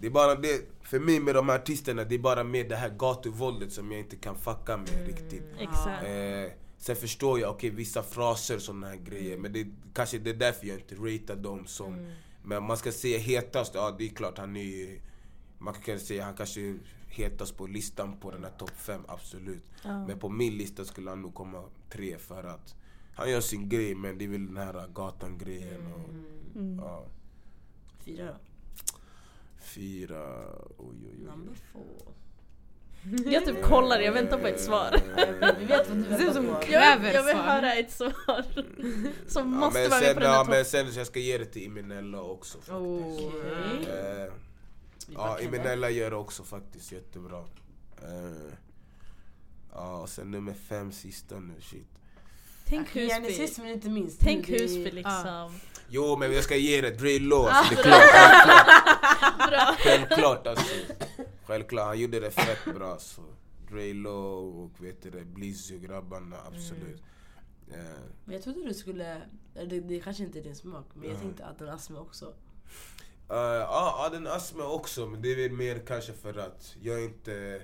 Det 0.00 0.06
är 0.06 0.10
bara 0.10 0.34
det, 0.34 0.60
för 0.82 0.98
mig 0.98 1.20
med 1.20 1.34
de 1.34 1.48
här 1.48 1.56
artisterna, 1.58 2.04
det 2.04 2.14
är 2.14 2.18
bara 2.18 2.44
med 2.44 2.68
det 2.68 2.76
här 2.76 2.88
gatuvåldet 2.88 3.72
som 3.72 3.90
jag 3.92 4.00
inte 4.00 4.16
kan 4.16 4.36
fucka 4.38 4.76
med 4.76 5.06
riktigt. 5.06 5.42
Exakt. 5.58 6.04
Eh, 6.04 6.52
sen 6.78 6.96
förstår 6.96 7.40
jag, 7.40 7.50
okej 7.50 7.70
vissa 7.70 8.02
fraser 8.02 8.54
och 8.56 8.62
såna 8.62 8.86
här 8.88 8.96
grejer, 8.96 9.36
men 9.38 9.52
det, 9.52 9.66
kanske 9.94 10.18
det 10.18 10.30
är 10.30 10.34
därför 10.34 10.66
jag 10.66 10.76
inte 10.78 10.94
ratear 10.94 11.36
dem 11.36 11.66
som... 11.66 12.12
Men 12.42 12.62
man 12.62 12.76
ska 12.76 12.92
säga 12.92 13.18
hetast, 13.18 13.74
ja 13.74 13.94
det 13.98 14.04
är 14.04 14.08
klart 14.08 14.38
han 14.38 14.56
är... 14.56 15.00
Man 15.58 15.74
kan 15.74 16.00
säga 16.00 16.24
han 16.24 16.36
kanske 16.36 16.60
är 16.60 16.78
hetast 17.08 17.56
på 17.56 17.66
listan 17.66 18.16
på 18.20 18.30
den 18.30 18.44
här 18.44 18.50
topp 18.50 18.76
5, 18.76 19.02
absolut. 19.08 19.64
Ja. 19.84 20.06
Men 20.06 20.18
på 20.18 20.28
min 20.28 20.56
lista 20.56 20.84
skulle 20.84 21.10
han 21.10 21.22
nog 21.22 21.34
komma 21.34 21.64
tre 21.90 22.18
för 22.18 22.44
att 22.44 22.74
han 23.14 23.30
gör 23.30 23.40
sin 23.40 23.68
grej 23.68 23.94
men 23.94 24.18
det 24.18 24.24
är 24.24 24.28
väl 24.28 24.46
den 24.46 24.56
här 24.56 24.88
gatan-grejen 24.88 25.92
och... 25.92 26.08
Mm. 26.58 26.78
Ja. 26.78 27.06
Fyra 28.04 28.26
då. 28.26 28.38
Fyra... 29.58 30.44
Oj, 30.78 30.96
oj, 31.02 31.16
oj. 31.18 31.24
Number 31.24 31.54
four. 31.72 32.14
Jag 33.26 33.44
typ 33.46 33.62
kollar, 33.62 34.00
jag 34.00 34.12
väntar 34.12 34.38
på 34.38 34.46
ett 34.46 34.60
svar. 34.60 35.00
Vi 35.58 35.64
vet 35.64 35.88
vad 35.88 35.96
du 35.98 36.24
ut 36.24 36.32
som 36.34 36.44
väntar 36.46 36.60
på. 36.60 36.66
kräver 36.66 36.86
Jag 36.88 36.98
vill, 36.98 37.14
jag 37.14 37.22
vill 37.22 37.36
höra 37.36 37.74
ett 37.74 37.92
svar. 37.92 38.44
Som 39.26 39.52
Ja, 39.52 39.58
måste 39.58 39.80
men 39.80 39.90
vara 39.90 40.00
med 40.00 40.06
sen, 40.08 40.14
på 40.14 40.20
den 40.20 40.30
ja, 40.30 40.36
här 40.36 40.44
men 40.44 40.58
topp. 40.64 40.66
sen 40.66 40.92
så 40.92 41.00
jag 41.00 41.06
ska 41.06 41.18
ge 41.20 41.38
det 41.38 41.44
till 41.44 41.62
Imenella 41.62 42.20
också 42.20 42.58
faktiskt. 42.58 42.72
Okej. 42.72 43.88
Eh, 44.26 44.32
ja, 45.14 45.40
Imenella 45.40 45.90
gör 45.90 46.10
det 46.10 46.16
också 46.16 46.42
faktiskt 46.42 46.92
jättebra. 46.92 47.38
Eh, 48.02 48.52
ja, 49.72 49.96
och 49.96 50.08
sen 50.08 50.30
nummer 50.30 50.54
fem, 50.68 50.92
sista 50.92 51.34
nu, 51.34 51.54
shit. 51.60 51.86
Tänk 52.66 52.96
Husby. 52.96 53.32
sist 53.32 53.58
men 53.58 53.68
inte 53.68 53.88
minst. 53.88 54.20
Tänk 54.20 54.46
det 54.46 54.52
Husby 54.62 54.90
liksom. 54.90 55.60
Jo, 55.88 56.16
men 56.16 56.32
jag 56.32 56.44
ska 56.44 56.56
ge 56.56 56.80
det 56.80 56.90
Dre 56.90 57.18
Law, 57.18 57.46
alltså, 57.48 57.74
det 57.74 57.80
är 57.80 57.84
klart. 59.48 59.78
Självklart 59.78 60.46
alltså. 60.46 60.64
Självklart, 61.52 61.86
han 61.86 62.00
gjorde 62.00 62.20
det 62.20 62.30
fett 62.30 62.74
bra. 62.74 62.98
Så. 62.98 63.22
Dre 63.70 63.92
Law 63.94 64.58
och 64.64 64.84
vet 64.84 65.02
du 65.02 65.24
Blizzy 65.24 65.76
och 65.76 65.82
grabbarna, 65.82 66.36
absolut. 66.46 67.02
Eh, 67.70 67.76
Men 68.24 68.34
jag 68.34 68.42
trodde 68.42 68.64
du 68.68 68.74
skulle, 68.74 69.22
eller 69.54 69.70
det, 69.70 69.80
det 69.80 70.00
kanske 70.00 70.22
inte 70.22 70.38
är 70.38 70.42
din 70.42 70.56
smak, 70.56 70.86
men 70.94 71.08
jag 71.08 71.16
Ja. 71.16 71.20
tänkte 71.20 71.44
att 71.44 71.58
den 71.58 71.68
Asma 71.68 72.00
också. 72.00 72.26
Uh, 72.26 73.36
ja, 73.38 73.94
ja, 73.98 74.08
den 74.12 74.26
astma 74.26 74.64
också, 74.68 75.06
men 75.06 75.22
det 75.22 75.32
är 75.32 75.36
väl 75.36 75.52
mer 75.56 75.78
kanske 75.86 76.12
för 76.12 76.38
att 76.38 76.76
jag 76.80 77.04
inte... 77.04 77.62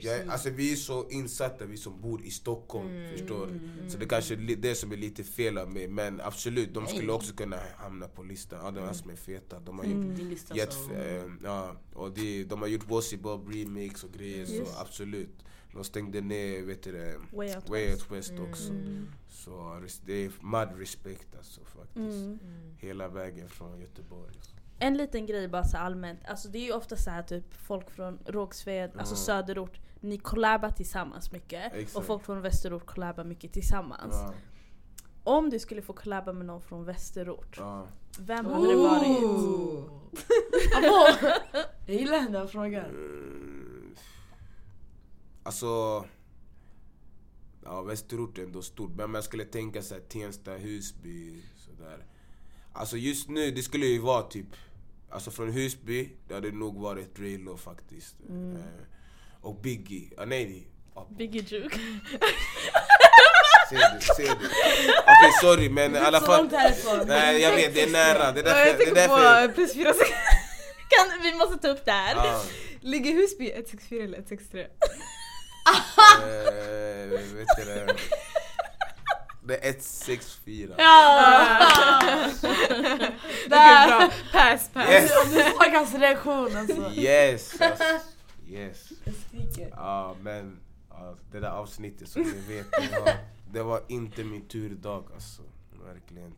Jag, 0.00 0.28
alltså 0.28 0.50
vi 0.50 0.72
är 0.72 0.76
så 0.76 1.08
insatta, 1.10 1.64
vi 1.66 1.76
som 1.76 2.00
bor 2.00 2.22
i 2.24 2.30
Stockholm, 2.30 2.88
Mm. 2.88 3.10
förstår 3.12 3.46
du? 3.46 3.90
Så 3.90 3.98
det 3.98 4.06
kanske 4.06 4.34
är 4.34 4.56
det 4.56 4.74
som 4.74 4.92
är 4.92 4.96
lite 4.96 5.24
fel 5.24 5.58
av 5.58 5.70
mig, 5.72 5.88
men 5.88 6.20
absolut, 6.20 6.74
de 6.74 6.86
skulle 6.86 7.12
också 7.12 7.34
kunna 7.34 7.56
hamna 7.76 8.08
på 8.08 8.22
listan. 8.22 8.60
Ja, 8.64 8.70
de 8.70 8.80
astma 8.88 9.12
är 9.12 9.16
feta, 9.16 9.60
de 9.60 9.78
har 9.78 9.84
gjort 9.84 10.16
Din 10.16 10.28
lista 10.28 10.56
Jätte, 10.56 10.72
så... 10.72 10.92
eh, 10.92 11.24
ja, 11.44 11.76
och 11.94 12.12
det, 12.12 12.44
de 12.44 12.60
har 12.60 12.68
gjort 12.68 12.86
Bossy 12.86 13.16
Bob 13.16 13.48
remix 13.54 14.04
och 14.04 14.12
grejer 14.12 14.38
Yes. 14.38 14.56
så 14.56 14.80
absolut. 14.80 15.44
De 15.72 15.84
stängde 15.84 16.20
ner 16.20 16.62
vet 16.62 16.82
du, 16.82 16.92
det, 16.92 17.16
Way 17.32 17.54
out 17.56 17.68
Way 17.68 17.86
west. 17.86 18.10
West 18.10 18.32
också. 18.50 18.70
Mm. 18.72 19.06
Så 19.28 19.80
res- 19.82 20.02
det 20.06 20.12
är 20.24 20.30
mad 20.40 20.78
respect 20.78 21.36
alltså 21.38 21.60
faktiskt. 21.64 21.98
Mm. 22.24 22.38
Hela 22.78 23.08
vägen 23.08 23.48
från 23.48 23.80
Göteborg. 23.80 24.30
Alltså. 24.36 24.56
En 24.82 24.96
liten 24.96 25.26
grej 25.26 25.48
bara 25.48 25.64
så 25.64 25.76
allmänt, 25.76 26.20
alltså 26.28 26.48
det 26.48 26.58
är 26.58 26.64
ju 26.66 26.72
ofta 26.72 26.96
så 26.96 27.10
här 27.10 27.22
typ 27.22 27.54
folk 27.54 27.90
från 27.90 28.18
Rågsved, 28.26 28.90
alltså 28.98 29.14
Ja. 29.14 29.18
söderort, 29.18 29.80
ni 30.00 30.18
kollabar 30.18 30.70
tillsammans 30.70 31.32
mycket 31.32 31.72
Exakt. 31.74 31.96
och 31.96 32.04
folk 32.04 32.24
från 32.24 32.40
västerort 32.42 32.86
kollabar 32.86 33.24
mycket 33.24 33.52
tillsammans. 33.52 34.14
Ja, 34.14 34.34
Om 35.24 35.50
du 35.50 35.58
skulle 35.58 35.82
få 35.82 35.92
kollaba 35.92 36.32
med 36.32 36.46
någon 36.46 36.60
från 36.62 36.84
västerort, 36.84 37.56
ja. 37.58 37.86
vem 38.18 38.46
hade 38.46 38.68
det 38.68 38.76
varit? 38.76 39.18
Jag 41.86 41.96
gillar 41.96 42.16
den 42.22 42.32
där 42.32 42.46
frågan. 42.46 42.84
Mm. 42.84 43.94
Alltså... 45.42 46.04
Ja, 47.64 47.82
Västerort 47.82 48.38
är 48.38 48.42
ändå 48.42 48.62
stort, 48.62 48.90
men 48.96 49.10
man 49.10 49.22
skulle 49.22 49.44
tänka 49.44 49.82
sig 49.82 50.00
Tensta, 50.00 50.50
Husby, 50.52 51.42
sådär. 51.56 52.04
Alltså 52.72 52.96
just 52.96 53.28
nu, 53.28 53.50
det 53.50 53.62
skulle 53.62 53.86
ju 53.86 53.98
vara 53.98 54.22
typ... 54.22 54.46
Alltså 55.12 55.30
från 55.30 55.50
Husby, 55.52 56.08
det 56.28 56.34
hade 56.34 56.50
nog 56.52 56.80
varit 56.82 57.16
Drelo 57.16 57.56
faktiskt. 57.56 58.14
Mm. 58.28 58.56
Eh, 58.56 58.62
och 59.40 59.60
Biggie. 59.60 60.10
Ah, 60.18 60.24
nej, 60.24 60.44
det- 60.44 61.00
ah, 61.00 61.06
Biggie 61.10 61.42
Juke. 61.48 61.78
ser 63.68 63.94
du? 63.94 64.00
Ser 64.00 64.22
du? 64.24 64.46
Okej, 64.98 65.32
sorry 65.40 65.68
men 65.70 65.94
i 65.96 65.98
alla 65.98 66.20
fall... 66.20 66.48
Nej, 67.06 67.40
jag 67.42 67.56
vet, 67.56 67.74
det 67.74 67.82
är 67.82 67.90
nära. 67.90 68.32
Det 68.32 68.40
är 68.40 68.44
därför... 68.44 68.58
jag 68.58 68.66
Det 68.66 68.70
är 68.70 68.76
tänker 68.78 68.94
därför 68.94 69.48
på 69.48 69.54
plus 69.54 69.72
fyra 69.74 69.92
Kan, 70.88 71.22
vi 71.22 71.34
måste 71.34 71.58
ta 71.58 71.68
upp 71.68 71.84
det 71.84 71.92
här. 71.92 72.14
ja, 72.16 72.42
Ligger 72.80 73.12
Husby 73.14 73.50
164 73.52 74.04
eller 74.04 74.18
163? 74.18 74.60
eh, 74.60 74.68
vet 77.36 77.48
du 77.58 77.64
det? 77.64 77.94
Det 79.50 79.56
är 79.56 79.70
164. 79.70 80.74
Okej 80.78 80.84
bra, 83.48 84.10
pass 84.32 84.70
pass. 84.72 84.88
Yes! 84.88 85.10
Om 85.24 85.30
du 85.32 85.38
såg 85.38 85.72
hans 85.74 85.94
reaktion 85.94 86.56
alltså. 86.56 86.92
Yes! 87.00 87.60
Alltså, 87.60 87.84
yes. 88.48 88.92
Jag 89.04 89.14
skriker. 89.14 89.68
Ja, 89.76 90.16
men 90.20 90.60
ja, 90.90 91.16
det 91.32 91.40
där 91.40 91.50
avsnittet 91.50 92.08
som 92.08 92.22
ni 92.22 92.56
vet, 92.56 92.70
det 92.70 93.00
var, 93.00 93.12
det 93.52 93.62
var 93.62 93.82
inte 93.88 94.24
min 94.24 94.48
turdag 94.48 95.04
alltså. 95.14 95.42
Verkligen. 95.86 96.34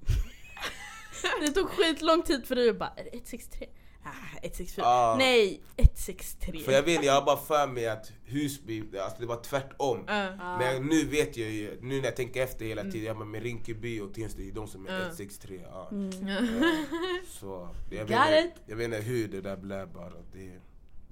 Det 1.41 1.49
tog 1.53 1.69
skitlång 1.69 2.23
tid 2.23 2.47
för 2.47 2.55
dig 2.55 2.71
att 2.71 2.79
bara, 2.79 2.93
är 2.97 3.05
det 3.05 3.11
163? 3.11 3.67
Ah, 4.05 4.11
164. 4.43 4.85
Ja. 4.85 5.15
Nej, 5.19 5.61
163. 5.77 6.61
För 6.61 6.73
jag 6.73 6.83
vet, 6.83 7.05
jag 7.05 7.13
har 7.13 7.23
bara 7.23 7.37
för 7.37 7.67
mig 7.67 7.89
att 7.89 8.13
Husby, 8.25 8.85
alltså 8.99 9.21
det 9.21 9.27
var 9.27 9.43
tvärtom. 9.43 10.05
Ja. 10.07 10.59
Men 10.59 10.87
nu 10.87 11.05
vet 11.05 11.37
jag 11.37 11.51
ju, 11.51 11.79
nu 11.83 11.97
när 11.97 12.05
jag 12.05 12.17
tänker 12.17 12.43
efter 12.43 12.65
hela 12.65 12.83
tiden, 12.83 13.03
jag 13.05 13.17
bara, 13.17 13.25
med 13.25 13.43
Rinkeby 13.43 14.01
och 14.01 14.15
Tensta, 14.15 14.39
det 14.41 14.49
är 14.49 14.53
de 14.53 14.69
som 14.69 14.87
är 14.87 14.91
Mm. 14.91 15.01
163. 15.03 15.61
Ja. 15.71 15.89
Mm. 15.91 16.11
Så 17.29 17.69
jag 17.91 18.05
vet, 18.05 18.53
jag 18.67 18.77
vet 18.77 18.85
inte 18.85 18.97
hur 19.01 19.29
det 19.29 19.41
där 19.41 19.57
blev 19.57 19.89
bara. 19.93 20.13
Det, 20.33 20.61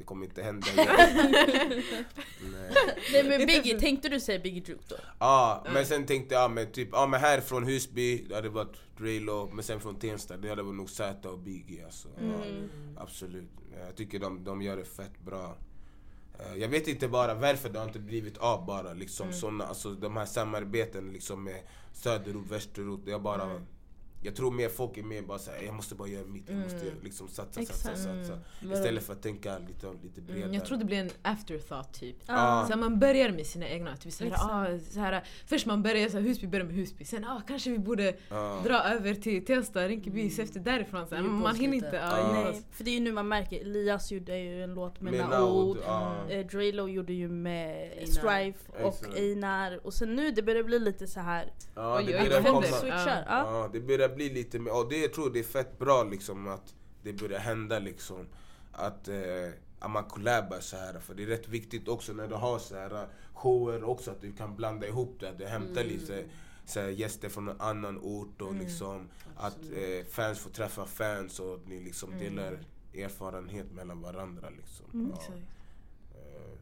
det 0.00 0.04
kommer 0.04 0.24
inte 0.26 0.42
hända 0.42 0.66
igen. 0.72 0.86
Nej. 2.40 2.70
Nej 3.12 3.24
men 3.24 3.46
Biggie, 3.46 3.80
tänkte 3.80 4.08
du 4.08 4.20
säga 4.20 4.38
Biggie 4.38 4.62
Juke 4.66 4.82
då? 4.88 4.96
Ja, 5.18 5.64
men 5.74 5.86
sen 5.86 6.06
tänkte 6.06 6.34
jag, 6.34 6.50
men 6.50 6.72
typ, 6.72 6.88
ja 6.92 7.06
men 7.06 7.20
här 7.20 7.40
från 7.40 7.64
Husby, 7.64 8.24
det 8.28 8.34
hade 8.34 8.48
varit 8.48 8.76
Drelo, 8.98 9.50
men 9.52 9.64
sen 9.64 9.80
från 9.80 9.98
Tensta, 9.98 10.36
det 10.36 10.48
hade 10.48 10.62
varit 10.62 10.76
nog 10.76 10.90
Zäta 10.90 11.30
och 11.30 11.38
Biggie 11.38 11.84
alltså. 11.84 12.08
Ja, 12.20 12.44
absolut. 13.02 13.50
Jag 13.86 13.96
tycker 13.96 14.18
de, 14.18 14.44
de 14.44 14.62
gör 14.62 14.76
det 14.76 14.84
fett 14.84 15.20
bra. 15.24 15.56
Eh, 16.38 16.54
Jag 16.60 16.68
vet 16.68 16.88
inte 16.88 17.08
bara 17.08 17.34
varför 17.34 17.68
det 17.68 17.78
har 17.78 17.86
inte 17.86 17.98
blivit 17.98 18.36
av 18.38 18.66
bara 18.66 18.92
liksom 18.92 19.32
såna, 19.32 19.64
alltså 19.66 19.90
de 19.94 20.16
här 20.16 20.26
samarbeten 20.26 21.12
liksom 21.12 21.44
med 21.44 21.60
söderort, 21.92 22.46
västerort, 22.50 23.00
det 23.04 23.12
är 23.12 23.18
bara 23.18 23.60
jag 24.22 24.36
tror 24.36 24.50
mer 24.50 24.68
folk 24.68 24.96
är 24.98 25.02
mer 25.02 25.22
bara 25.22 25.38
såhär, 25.38 25.62
jag 25.62 25.74
måste 25.74 25.94
bara 25.94 26.08
göra 26.08 26.26
mitt, 26.26 26.44
jag 26.48 26.58
måste 26.58 26.76
göra- 26.86 26.94
liksom 27.02 27.28
satsa, 27.28 27.62
satsa, 27.62 27.96
satsa. 27.96 28.38
Men- 28.60 28.72
Istället 28.72 29.02
för 29.04 29.12
att 29.12 29.22
tänka 29.22 29.58
lite, 29.58 29.86
lite 30.02 30.20
bredare. 30.20 30.42
Mm, 30.44 30.54
jag 30.54 30.64
tror 30.66 30.78
det 30.78 30.84
blir 30.84 30.98
en 30.98 31.10
afterthought 31.22 31.92
typ. 31.92 32.16
Ja. 32.26 32.66
Så 32.70 32.78
man 32.78 32.98
börjar 32.98 33.30
med 33.30 33.46
sina 33.46 33.68
egna, 33.68 33.96
typ 33.96 34.12
så 34.12 34.24
här, 34.24 34.30
Exakt. 34.30 34.50
ah, 34.52 34.66
så 34.92 35.00
här, 35.00 35.24
först 35.46 35.66
man 35.66 35.82
börjar 35.82 36.08
så 36.08 36.16
här, 36.18 36.24
Husby 36.24 36.46
börjar 36.46 36.66
med 36.66 36.74
Husby, 36.74 37.04
sen 37.04 37.24
ah, 37.24 37.42
kanske 37.48 37.70
vi 37.70 37.78
borde 37.78 38.14
Ja. 38.28 38.60
dra 38.64 38.82
över 38.82 39.14
till 39.14 39.44
Tensta, 39.44 39.88
Rinkeby, 39.88 40.30
så 40.30 40.42
efter 40.42 40.60
därifrån. 40.60 41.06
Så 41.08 41.14
här, 41.14 41.22
Det 41.22 41.28
är 41.28 41.32
ju 41.32 41.36
man 41.38 41.56
hinner 41.56 41.74
inte. 41.76 41.96
Ja, 41.96 42.32
Nej, 42.32 42.62
för 42.70 42.84
det 42.84 42.90
är 42.90 42.94
ju 42.94 43.00
nu 43.00 43.12
man 43.12 43.28
märker, 43.28 43.60
Elias 43.60 44.12
gjorde 44.12 44.38
ju 44.38 44.62
en 44.64 44.74
låt 44.74 45.00
med, 45.00 45.12
Med 45.12 45.20
ja. 45.86 46.16
eh, 46.28 46.46
Drelo 46.46 46.88
gjorde 46.88 47.12
ju 47.12 47.28
med 47.28 47.92
Einar. 47.92 48.06
Strife 48.06 48.84
och. 48.84 49.16
Einar 49.16 49.86
och 49.86 49.94
sen 49.94 50.16
nu 50.16 50.30
det 50.30 50.42
börjar 50.42 50.62
bli 50.62 50.78
lite 50.78 51.06
så 51.06 51.20
här 51.20 51.52
Ja, 51.74 52.00
det 52.06 52.12
börjar 52.12 52.42
komma. 52.42 52.62
switchar. 52.62 53.24
Ja, 53.28 53.68
det 53.72 53.80
börjar 53.80 54.08
bli 54.10 54.28
lite 54.30 54.58
mer, 54.58 54.76
och 54.76 54.88
det, 54.88 54.98
jag 54.98 55.12
tror 55.12 55.30
det 55.30 55.38
är 55.38 55.42
fett 55.42 55.78
bra 55.78 56.04
liksom 56.04 56.48
att 56.48 56.74
det 57.02 57.12
börjar 57.12 57.38
hända 57.38 57.78
liksom. 57.78 58.26
Att, 58.72 59.08
eh, 59.08 59.48
att 59.78 59.90
man 59.90 60.04
collabar 60.04 60.60
så 60.60 60.76
här 60.76 61.00
för 61.00 61.14
det 61.14 61.22
är 61.22 61.26
rätt 61.26 61.48
viktigt 61.48 61.88
också 61.88 62.12
när 62.12 62.28
du 62.28 62.34
har 62.34 62.58
så 62.58 62.74
här 62.74 63.08
shower 63.34 63.84
också 63.84 64.10
att 64.10 64.20
du 64.20 64.32
kan 64.32 64.56
blanda 64.56 64.86
ihop 64.86 65.16
det, 65.20 65.28
att 65.30 65.38
du 65.38 65.46
hämtar 65.46 65.84
lite 65.84 66.24
så 66.64 66.80
här, 66.80 66.88
gäster 66.88 67.28
från 67.28 67.48
en 67.48 67.60
annan 67.60 67.98
ort 67.98 68.42
och 68.42 68.54
liksom 68.54 69.08
att 69.36 69.58
eh, 69.74 70.06
fans 70.10 70.38
får 70.38 70.50
träffa 70.50 70.86
fans 70.86 71.40
och 71.40 71.54
att 71.54 71.68
ni 71.68 71.80
liksom 71.80 72.18
delar 72.18 72.58
erfarenhet 72.94 73.72
mellan 73.72 74.00
varandra 74.02 74.48
liksom. 74.56 74.86
Ja. 75.10 75.16
Exakt. 75.18 75.38
Eh, 76.14 76.58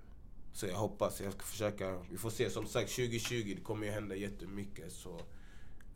Så 0.53 0.67
jag 0.67 0.75
hoppas, 0.77 1.21
jag 1.21 1.33
ska 1.33 1.43
försöka, 1.43 1.99
vi 2.11 2.17
får 2.17 2.31
se. 2.31 2.51
Som 2.51 2.67
sagt 2.67 2.91
2020, 2.91 3.53
det 3.57 3.63
kommer 3.63 3.87
ju 3.87 3.93
hända 3.93 4.15
jättemycket 4.17 4.93
så 4.93 5.21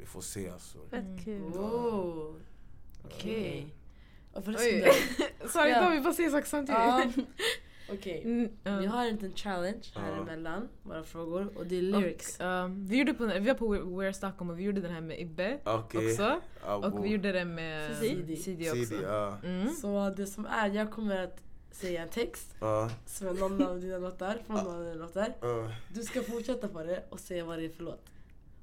vi 0.03 0.07
får 0.07 0.21
se 0.21 0.51
alltså. 0.51 0.79
fett 0.91 1.25
kul. 1.25 1.43
Oh. 1.43 2.35
Okej. 3.05 3.75
Oj. 4.35 4.45
Sorry, 5.49 5.71
Ja. 5.71 5.85
då 5.85 5.91
vi 5.91 6.01
bara 6.01 6.13
säger 6.15 6.31
saker 6.31 6.47
samtidigt. 6.49 6.81
ja. 6.81 7.05
Okej. 7.93 8.23
Mm, 8.25 8.49
ja. 8.65 8.77
Vi 8.79 8.87
har 8.87 9.07
en 9.07 9.15
liten 9.15 9.33
challenge 9.37 9.83
här 9.95 10.11
Ja. 10.17 10.23
emellan 10.23 10.69
våra 10.83 11.05
frågor 11.05 11.53
och 11.59 11.67
det 11.67 11.79
är 11.79 11.83
lyrics. 11.83 12.41
Och, 12.41 12.47
uh, 12.47 12.67
vi, 12.69 12.99
gjorde 12.99 13.15
på, 13.15 13.27
vi 13.27 13.41
var 13.41 13.55
på 13.55 13.75
We're 13.75 14.13
Stockholm 14.13 14.51
och 14.51 14.59
vi 14.59 14.63
gjorde 14.63 14.81
den 14.81 14.93
här 14.93 15.01
med 15.01 15.21
Ibbe 15.21 15.59
Okej. 15.65 16.11
också. 16.11 16.41
Abo. 16.67 16.87
Och 16.99 17.05
vi 17.05 17.09
gjorde 17.09 17.33
den 17.33 17.55
med 17.55 17.97
Sidi. 17.97 18.37
Sidi 18.37 18.71
också. 18.71 18.85
Sidi. 18.85 19.05
Mm. 19.45 19.69
Så 19.69 20.11
det 20.17 20.27
som 20.27 20.47
är, 20.47 20.71
jag 20.71 20.91
kommer 20.93 21.25
att 21.25 21.43
säga 21.71 22.03
en 22.03 22.09
text 22.09 22.55
som 23.07 23.27
är 23.29 23.35
någon 23.35 23.63
av 23.63 23.81
dina 23.81 23.99
låtar, 23.99 24.39
från 24.47 24.57
någon 24.57 24.75
av 24.77 24.83
dina 24.85 24.95
låtar. 24.95 25.35
Du 25.95 26.03
ska 26.03 26.23
fortsätta 26.23 26.69
på 26.69 26.83
det 26.83 27.05
och 27.11 27.21
säga 27.21 27.45
vad 27.45 27.59
det 27.59 27.65
är 27.65 27.69
för 27.69 27.85
låt. 27.85 28.12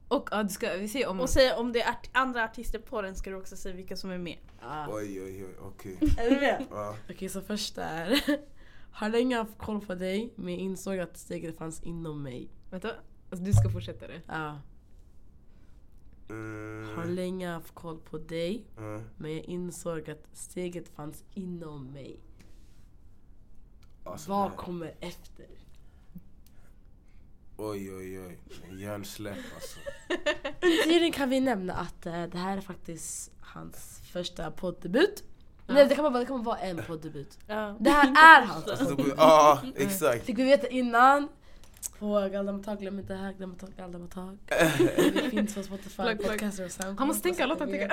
Och 0.09 0.27
ja, 0.31 0.43
du 0.43 0.49
ska, 0.49 0.73
vi 0.73 0.87
ser 0.87 1.07
om... 1.07 1.19
Och 1.19 1.29
säga 1.29 1.57
om 1.57 1.71
det 1.71 1.81
är 1.81 1.89
art- 1.89 2.09
andra 2.11 2.43
artister 2.43 2.79
på 2.79 3.01
den 3.01 3.15
ska 3.15 3.29
du 3.29 3.35
också 3.35 3.55
säga 3.57 3.75
vilka 3.75 3.95
som 3.97 4.09
är 4.11 4.17
med. 4.17 4.37
Ah. 4.61 4.87
Oj 4.89 5.21
oj 5.23 5.45
oj, 5.45 5.55
okej. 5.61 5.97
Är 6.17 6.29
du 6.29 6.35
med? 6.35 6.65
Ja. 6.71 6.95
Okej, 7.09 7.29
så 7.29 7.41
första 7.41 7.83
är 7.83 8.19
Har 8.91 9.09
länge 9.09 9.37
haft 9.37 9.57
koll 9.57 9.81
på 9.81 9.95
dig 9.95 10.33
men 10.35 10.53
jag 10.53 10.61
insåg 10.61 10.99
att 10.99 11.17
steget 11.17 11.57
fanns 11.57 11.83
inom 11.83 12.23
mig. 12.23 12.49
Vänta, 12.69 12.91
alltså, 13.29 13.45
du 13.45 13.53
ska 13.53 13.69
fortsätta 13.69 14.07
det. 14.07 14.21
Ja. 14.27 14.59
Mm. 16.29 16.89
Har 16.95 17.05
länge 17.05 17.47
haft 17.49 17.75
koll 17.75 17.99
på 17.99 18.17
dig 18.17 18.65
Ja. 18.77 19.01
men 19.17 19.33
jag 19.35 19.43
insåg 19.45 20.09
att 20.09 20.27
steget 20.33 20.89
fanns 20.89 21.23
inom 21.33 21.91
mig. 21.91 22.19
Alltså, 24.03 24.29
Vad 24.31 24.51
det- 24.51 24.55
kommer 24.55 24.95
efter? 24.99 25.45
Oj 27.61 27.93
oj 27.93 28.19
oj, 28.19 28.37
hjärnsläpp 28.71 29.37
alltså. 29.55 29.79
Under 30.61 30.83
tiden 30.83 31.11
kan 31.11 31.29
vi 31.29 31.39
nämna 31.39 31.73
att 31.73 32.05
eh, 32.05 32.23
det 32.23 32.37
här 32.37 32.57
är 32.57 32.61
faktiskt 32.61 33.31
hans 33.41 34.01
första 34.13 34.51
poddebut. 34.51 35.23
Nej 35.67 35.85
det 35.85 35.95
kan 35.95 36.03
bara, 36.03 36.19
det 36.19 36.25
kan 36.25 36.43
bara 36.43 36.55
vara 36.55 36.59
en 36.59 36.83
poddebut. 36.87 37.37
Ja. 37.47 37.75
Det 37.79 37.89
här 37.89 38.07
är 38.07 38.45
hans 38.45 38.67
Alltså. 38.67 38.97
Ja, 39.17 39.61
exakt. 39.75 40.25
Fick 40.25 40.37
vi 40.37 40.43
veta 40.43 40.67
innan. 40.67 41.27
På 41.99 42.29
Galdamatag, 42.31 42.79
glöm 42.79 42.99
inte 42.99 43.13
det 43.13 43.19
här, 43.19 43.31
Galdamatag, 43.31 43.69
Galdamatag. 43.77 44.37
Vi 45.13 45.29
finns 45.29 45.55
på 45.55 45.63
Spotify. 45.63 46.15
Podcaster 46.15 46.65
och 46.65 46.71
Soundcloud. 46.71 46.99
Han 46.99 47.07
måste 47.07 47.23
tänka 47.23 47.47
taktiker. 47.55 47.91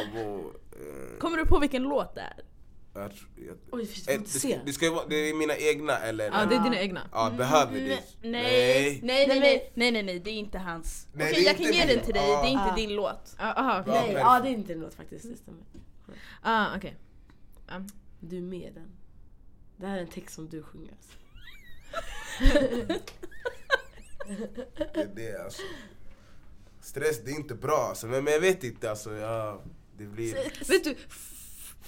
Abo, 0.00 0.52
eh, 0.72 1.18
Kommer 1.18 1.36
du 1.36 1.46
på 1.46 1.58
vilken 1.58 1.82
låt 1.82 2.14
det 2.14 2.20
är? 2.20 2.44
Jag 3.00 3.12
jag- 3.46 3.56
Oj, 3.72 3.82
Eh, 4.08 4.20
det, 4.20 4.28
se. 4.28 4.38
ska, 4.38 4.58
det, 4.64 4.72
ska 4.72 4.84
ju 4.84 4.90
vara, 4.90 5.06
det 5.06 5.16
är 5.16 5.34
mina 5.34 5.56
egna 5.56 5.98
eller? 5.98 6.24
Ja, 6.24 6.46
det 6.46 6.54
är 6.56 6.62
dina 6.62 6.80
egna. 6.80 7.00
Ja, 7.12 7.32
behöver 7.38 7.72
det? 7.80 7.80
Nej, 7.88 8.00
nej, 8.22 9.00
nej, 9.02 9.26
nej, 9.28 9.40
nej, 9.40 9.70
nej, 9.74 9.90
nej, 9.92 10.02
nej, 10.02 10.18
det 10.20 10.30
är 10.30 10.34
inte 10.34 10.58
hans. 10.58 11.06
Nej, 11.12 11.30
Okej, 11.30 11.42
det 11.42 11.46
jag 11.48 11.56
kan 11.56 11.72
ge 11.72 11.94
den 11.94 12.04
till 12.04 12.14
dig, 12.14 12.28
Ja. 12.28 12.42
det 12.42 12.48
är 12.48 12.52
inte 12.52 12.62
Ah. 12.72 12.76
din 12.76 12.94
låt. 12.94 13.34
Ja, 13.38 13.44
Aha, 13.52 13.82
Bra. 13.82 13.92
Nej, 13.94 14.12
ja 14.12 14.40
det 14.40 14.48
är 14.48 14.52
inte 14.52 14.72
en 14.72 14.80
låt 14.80 14.94
faktiskt, 14.94 15.28
det 15.30 15.36
stämmer. 15.36 15.60
Ah, 16.42 16.76
okej. 16.76 16.96
Du 18.20 18.36
är 18.36 18.40
med 18.40 18.70
den. 18.74 18.90
Det 19.76 19.86
här 19.86 19.96
är 19.96 20.00
en 20.00 20.08
text 20.08 20.34
som 20.34 20.48
du 20.48 20.62
sjunger. 20.62 20.92
Alltså. 20.92 21.12
Det 24.94 25.00
är 25.00 25.10
det 25.16 25.44
alltså. 25.44 25.62
Stress 26.80 27.20
det 27.24 27.30
är 27.30 27.34
inte 27.34 27.54
bra 27.54 27.86
alltså, 27.88 28.06
men 28.06 28.24
men 28.24 28.32
jag 28.32 28.40
vet 28.40 28.64
inte 28.64 28.90
alltså. 28.90 29.14
Ja, 29.14 29.62
det 29.98 30.04
blir... 30.06 30.34
Vet 30.68 30.84
du, 30.84 30.96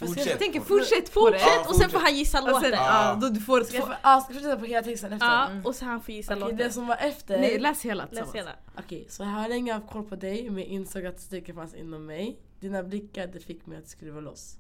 Fortsätt 0.07 0.27
jag 0.27 0.39
tänker 0.39 0.61
fortsätt 0.61 1.07
det. 1.07 1.13
Fortsätt 1.13 1.67
och 1.69 1.75
sen 1.77 1.91
får 1.91 1.99
fortsätt. 1.99 2.03
han 2.03 2.15
gissa 2.17 2.39
Och 2.39 2.45
sen, 2.45 2.55
låten. 2.55 2.73
ja, 2.73 3.19
då 3.21 3.29
du 3.29 3.41
får... 3.41 3.61
Ska 3.65 3.77
jag, 3.77 3.89
ah, 4.03 4.21
ska 4.21 4.33
jag 4.33 4.43
fortsätta 4.43 4.61
på 4.61 4.65
hela 4.67 4.83
texten 4.83 5.13
efter? 5.13 5.27
Ja, 5.27 5.47
Mm. 5.47 5.67
och 5.67 5.75
sen 5.75 5.89
han 5.89 6.01
får 6.01 6.15
gissa 6.15 6.33
Okej, 6.33 6.41
låten. 6.41 6.57
det 6.57 6.71
som 6.71 6.87
var 6.87 6.97
efter. 6.97 7.39
nej, 7.41 7.59
läs 7.59 7.83
hela 7.83 8.03
Läs 8.03 8.09
tillsammans. 8.11 8.35
hela. 8.37 8.51
Okej, 8.79 9.07
så 9.11 9.23
jag 9.23 9.29
har 9.29 9.49
länge 9.49 9.73
haft 9.73 9.91
koll 9.91 10.05
på 10.05 10.17
dig 10.17 10.51
men 10.51 10.65
insåg 10.65 11.07
att 11.07 11.21
styrkan 11.21 11.55
fanns 11.57 11.75
inom 11.75 12.07
mig. 12.07 12.39
Dina 12.61 12.83
blickar 12.83 13.27
det 13.27 13.41
fick 13.41 13.67
mig 13.67 13.79
att 13.79 13.89
skruva 13.89 14.21
loss. 14.21 14.57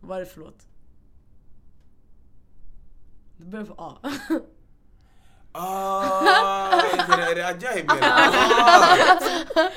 Vad 0.00 0.16
är 0.16 0.20
det 0.20 0.26
för 0.30 0.40
låt? 0.40 0.66
Det 3.36 3.44
börjar 3.46 3.64
på 3.66 3.74
A. 3.78 3.98
Ah, 5.54 6.72
är 6.72 7.34
det, 7.34 7.46
Ajaib 7.46 7.90
ah. 8.02 8.96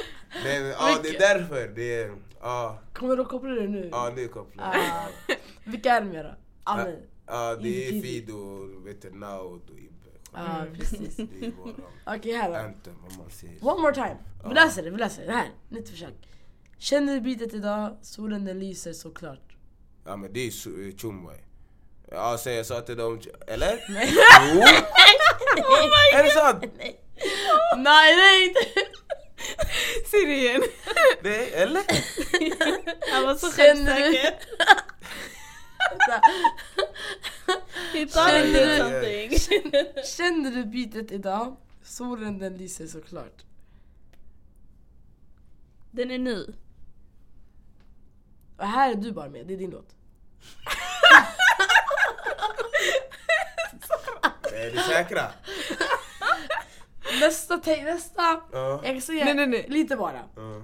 Men, 0.43 0.73
ah, 0.77 0.97
det 1.03 1.09
är 1.09 1.19
därför. 1.19 1.67
Det 1.75 2.01
är... 2.01 2.15
Ah, 2.47 2.73
Kommer 2.93 3.15
du 3.15 3.21
att 3.21 3.27
koppla 3.29 3.49
det 3.49 3.67
nu? 3.67 3.89
ah, 3.93 4.09
nu 4.15 4.27
kopplar 4.27 4.63
Ah. 4.65 5.07
jag. 5.27 5.35
Vilka 5.71 5.91
är 5.91 6.01
det 6.01 6.07
mer 6.07 6.23
då? 6.23 6.35
Amen. 6.63 6.95
Ah, 7.25 7.55
det 7.55 7.87
är. 7.87 8.01
Fido, 8.01 8.65
vet 8.85 9.01
du, 9.01 9.11
Naud 9.11 9.61
och 9.69 9.77
Ibbe. 9.79 10.09
Ja, 10.33 10.65
precis. 10.79 11.17
Okej, 12.05 12.31
här 12.33 12.49
då. 12.49 12.55
anthem 12.55 12.95
om 13.09 13.17
man 13.17 13.29
säger. 13.29 13.65
One 13.67 13.81
more 13.81 13.93
time. 13.93 14.17
Vi 14.43 14.49
Ja. 14.49 14.53
läser 14.53 14.83
det, 14.83 14.89
vi 14.89 14.97
läser 14.97 15.21
det. 15.21 15.27
Det 15.27 15.33
här, 15.33 15.49
nytt 15.69 15.89
försök. 15.89 16.13
Känner 16.77 17.13
du 17.13 17.21
bitet 17.21 17.53
idag? 17.53 17.97
Solen 18.01 18.45
den 18.45 18.59
lyser 18.59 18.93
såklart. 18.93 19.55
Ja 20.05 20.15
men 20.15 20.33
det 20.33 20.39
är 20.39 20.49
su- 20.49 20.89
eh, 20.89 20.95
Chumway. 20.97 21.37
Ja 22.11 22.37
så 22.37 22.49
jag 22.49 22.65
sa 22.65 22.81
till 22.81 22.97
dem, 22.97 23.21
eller? 23.47 23.85
Nej. 23.89 24.09
Jo! 24.53 24.61
Är 26.19 26.23
det 26.23 26.29
sant? 26.29 26.63
Nej, 27.77 28.15
nej 28.15 28.47
inte! 28.47 28.59
Säg 30.11 30.25
det 30.25 30.35
igen. 30.35 30.63
Det, 31.23 31.61
eller? 31.61 31.83
Han 33.13 33.23
var 33.25 33.35
så 33.35 33.51
självsäker. 33.51 34.39
Känner 38.13 39.01
du-. 39.01 40.03
Känner 40.17 40.51
du 40.51 40.65
bitet 40.65 41.11
idag? 41.11 41.57
Solen 41.83 42.39
den 42.39 42.57
lyser 42.57 42.87
såklart. 42.87 43.43
Den 45.91 46.11
är 46.11 46.17
ny. 46.17 46.45
Och 48.57 48.67
här 48.67 48.91
är 48.91 48.95
du 48.95 49.11
bara 49.11 49.29
med, 49.29 49.47
det 49.47 49.53
är 49.53 49.57
din 49.57 49.69
låt. 49.69 49.95
Är 54.53 54.71
ni 54.71 54.77
säkra? 54.77 55.31
Nästa, 57.19 57.57
te- 57.57 57.83
nästa. 57.83 58.21
Ja. 58.51 58.81
Jag 58.83 58.93
kan 58.93 59.01
säga 59.01 59.25
Nej, 59.25 59.33
nej, 59.35 59.47
nej. 59.47 59.65
lite 59.69 59.95
bara. 59.95 60.21
Ja. 60.35 60.61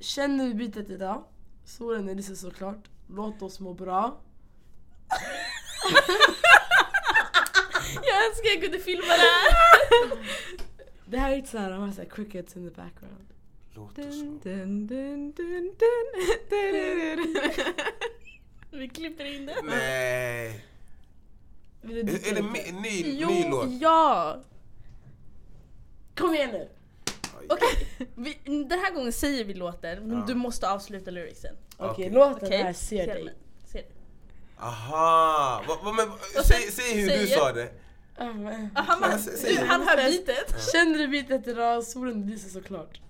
Känner 0.00 0.44
du 0.46 0.54
bitet 0.54 0.90
idag? 0.90 1.24
Solen 1.64 2.06
den 2.06 2.16
lyser 2.16 2.34
såklart. 2.34 2.88
Låt 3.08 3.42
oss 3.42 3.60
må 3.60 3.74
bra. 3.74 4.16
Jag 8.02 8.26
önskar 8.26 8.48
jag 8.54 8.60
kunde 8.62 8.78
filma 8.78 9.04
det 9.04 9.10
här. 9.12 9.46
Det 11.08 11.18
här 11.18 11.32
är 11.32 11.36
inte 11.36 11.50
såhär, 11.50 11.70
de 11.70 11.80
har 11.80 11.92
såhär 11.92 12.08
crickets 12.08 12.56
in 12.56 12.70
the 12.70 12.74
background. 12.82 13.26
Låt 13.74 13.98
oss 13.98 14.20
Dun, 14.20 14.40
dun, 14.42 14.86
dun, 14.86 15.32
dun, 15.32 15.32
dun, 15.36 15.74
dun, 16.50 17.34
dun. 17.34 17.74
Vi 18.70 18.88
klipper 18.88 19.24
in 19.24 19.46
det. 19.46 19.56
Nej. 19.64 20.64
Vill 21.82 22.06
du 22.06 22.12
Är, 22.12 22.30
är 22.30 22.34
det 22.34 22.40
mi- 22.42 22.52
lite? 22.52 22.72
ny, 22.72 23.02
ny 23.02 23.18
Jo, 23.20 23.50
låt? 23.50 23.68
ja. 23.80 24.36
Kom 26.16 26.34
igen 26.34 26.50
nu! 26.50 26.68
Okej, 27.48 27.88
vi- 28.14 28.40
den 28.68 28.78
här 28.78 28.94
gången 28.94 29.12
säger 29.12 29.44
vi 29.44 29.54
låten, 29.54 30.08
men 30.08 30.18
Ja. 30.18 30.24
du 30.26 30.34
måste 30.34 30.70
avsluta 30.70 31.10
lyricsen. 31.10 31.56
Okej, 31.76 31.90
Okej. 31.90 32.10
låten 32.10 32.46
Okej? 32.46 32.60
är 32.60 32.72
Ser 32.72 33.06
dig. 33.06 33.24
den. 33.24 33.34
Ser 33.66 33.78
dig. 33.78 33.92
Aha! 34.58 35.62
Va, 35.68 35.78
va, 35.84 35.92
men, 35.92 36.06
sen 36.34 36.44
säg, 36.44 36.70
säg 36.72 36.94
hur 37.00 37.06
du 37.10 37.26
säger- 37.26 37.36
sa 37.38 37.52
det. 37.52 37.70
Ah, 38.18 38.24
men- 38.32 38.70
Ah, 38.74 38.82
Han, 38.82 38.98
Ja, 39.02 39.18
du, 39.18 39.54
det. 39.54 39.66
han 39.66 39.82
hör 39.88 40.10
bitet. 40.10 40.70
Känner 40.72 40.98
du 40.98 41.08
bitet 41.08 41.46
idag? 41.46 41.84
Solen 41.84 42.26
lyser 42.26 42.48
såklart. 42.50 43.00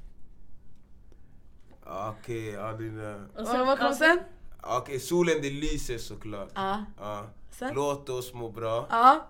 Okej, 1.87 2.47
ja 2.51 2.73
dina... 2.73 3.15
Och 3.37 3.41
Och 3.61 3.67
vad 3.67 3.79
kom 3.79 3.95
sen? 3.95 4.19
Okej, 4.63 5.01
solen 5.01 5.43
det 5.43 5.51
lyser 5.51 5.99
såklart. 5.99 6.49
Ja. 6.55 6.85
Sen? 7.51 7.75
Låt 7.75 8.09
oss 8.09 8.33
må 8.35 8.51
bra. 8.51 8.87
Ja. 8.91 9.27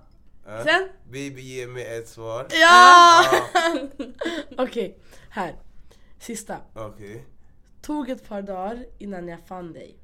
Ja. 0.47 0.65
Sen? 0.65 0.89
Baby 1.05 1.41
ge 1.41 1.67
mig 1.67 1.97
ett 1.99 2.09
svar. 2.09 2.47
Ja! 2.51 3.23
Ja. 3.33 3.89
Okej, 4.65 4.99
här. 5.31 5.55
Sista. 6.19 6.57
Okej. 6.75 7.27
Tog 7.83 8.11
ett 8.11 8.29
par 8.29 8.43
dagar 8.43 8.87
innan 8.99 9.29
jag 9.29 9.41
fann 9.47 9.73
dig. 9.73 9.97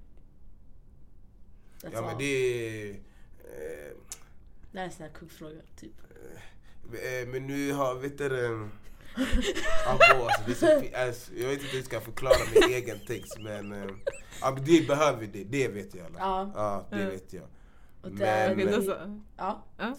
That's 1.82 1.90
Ja 1.92 2.00
men 2.00 2.10
all. 2.10 2.18
det 2.18 2.24
är... 2.24 2.90
Eh, 2.90 2.96
Det 4.72 4.78
här 4.78 4.80
är 4.80 4.84
en 4.84 4.92
sån 4.92 5.02
här 5.06 5.12
kuggfråga, 5.12 5.60
typ. 5.76 5.92
eh, 6.92 7.28
men 7.28 7.46
nu 7.46 7.72
har, 7.72 7.94
vet 7.94 8.18
du. 8.18 8.68
Abo, 9.86 10.24
alltså, 10.24 10.42
det 10.46 10.52
är 10.52 10.54
så, 10.54 10.80
fi- 10.80 10.94
alltså, 10.94 11.32
jag 11.34 11.48
vet 11.48 11.58
inte 11.60 11.70
hur 11.70 11.78
jag 11.78 11.84
ska 11.86 12.00
förklara 12.00 12.34
min 12.54 12.62
egen 12.74 12.98
text 13.06 13.38
men... 13.40 13.72
Eh, 13.72 13.90
ja, 14.40 14.50
men 14.50 14.64
det 14.64 14.86
behöver 14.88 15.18
vi 15.20 15.26
det, 15.26 15.44
det 15.44 15.68
vet 15.68 15.94
jag. 15.94 16.06
Alla. 16.06 16.18
Ja. 16.18 16.86
Ja, 16.90 16.96
det 16.96 17.02
Ja. 17.04 17.10
vet 17.10 17.32
jag. 17.32 17.44
Och 18.02 18.12
Men, 18.12 18.66
då 18.72 18.82
så. 18.82 19.20
Ja. 19.36 19.64
Ja. 19.78 19.96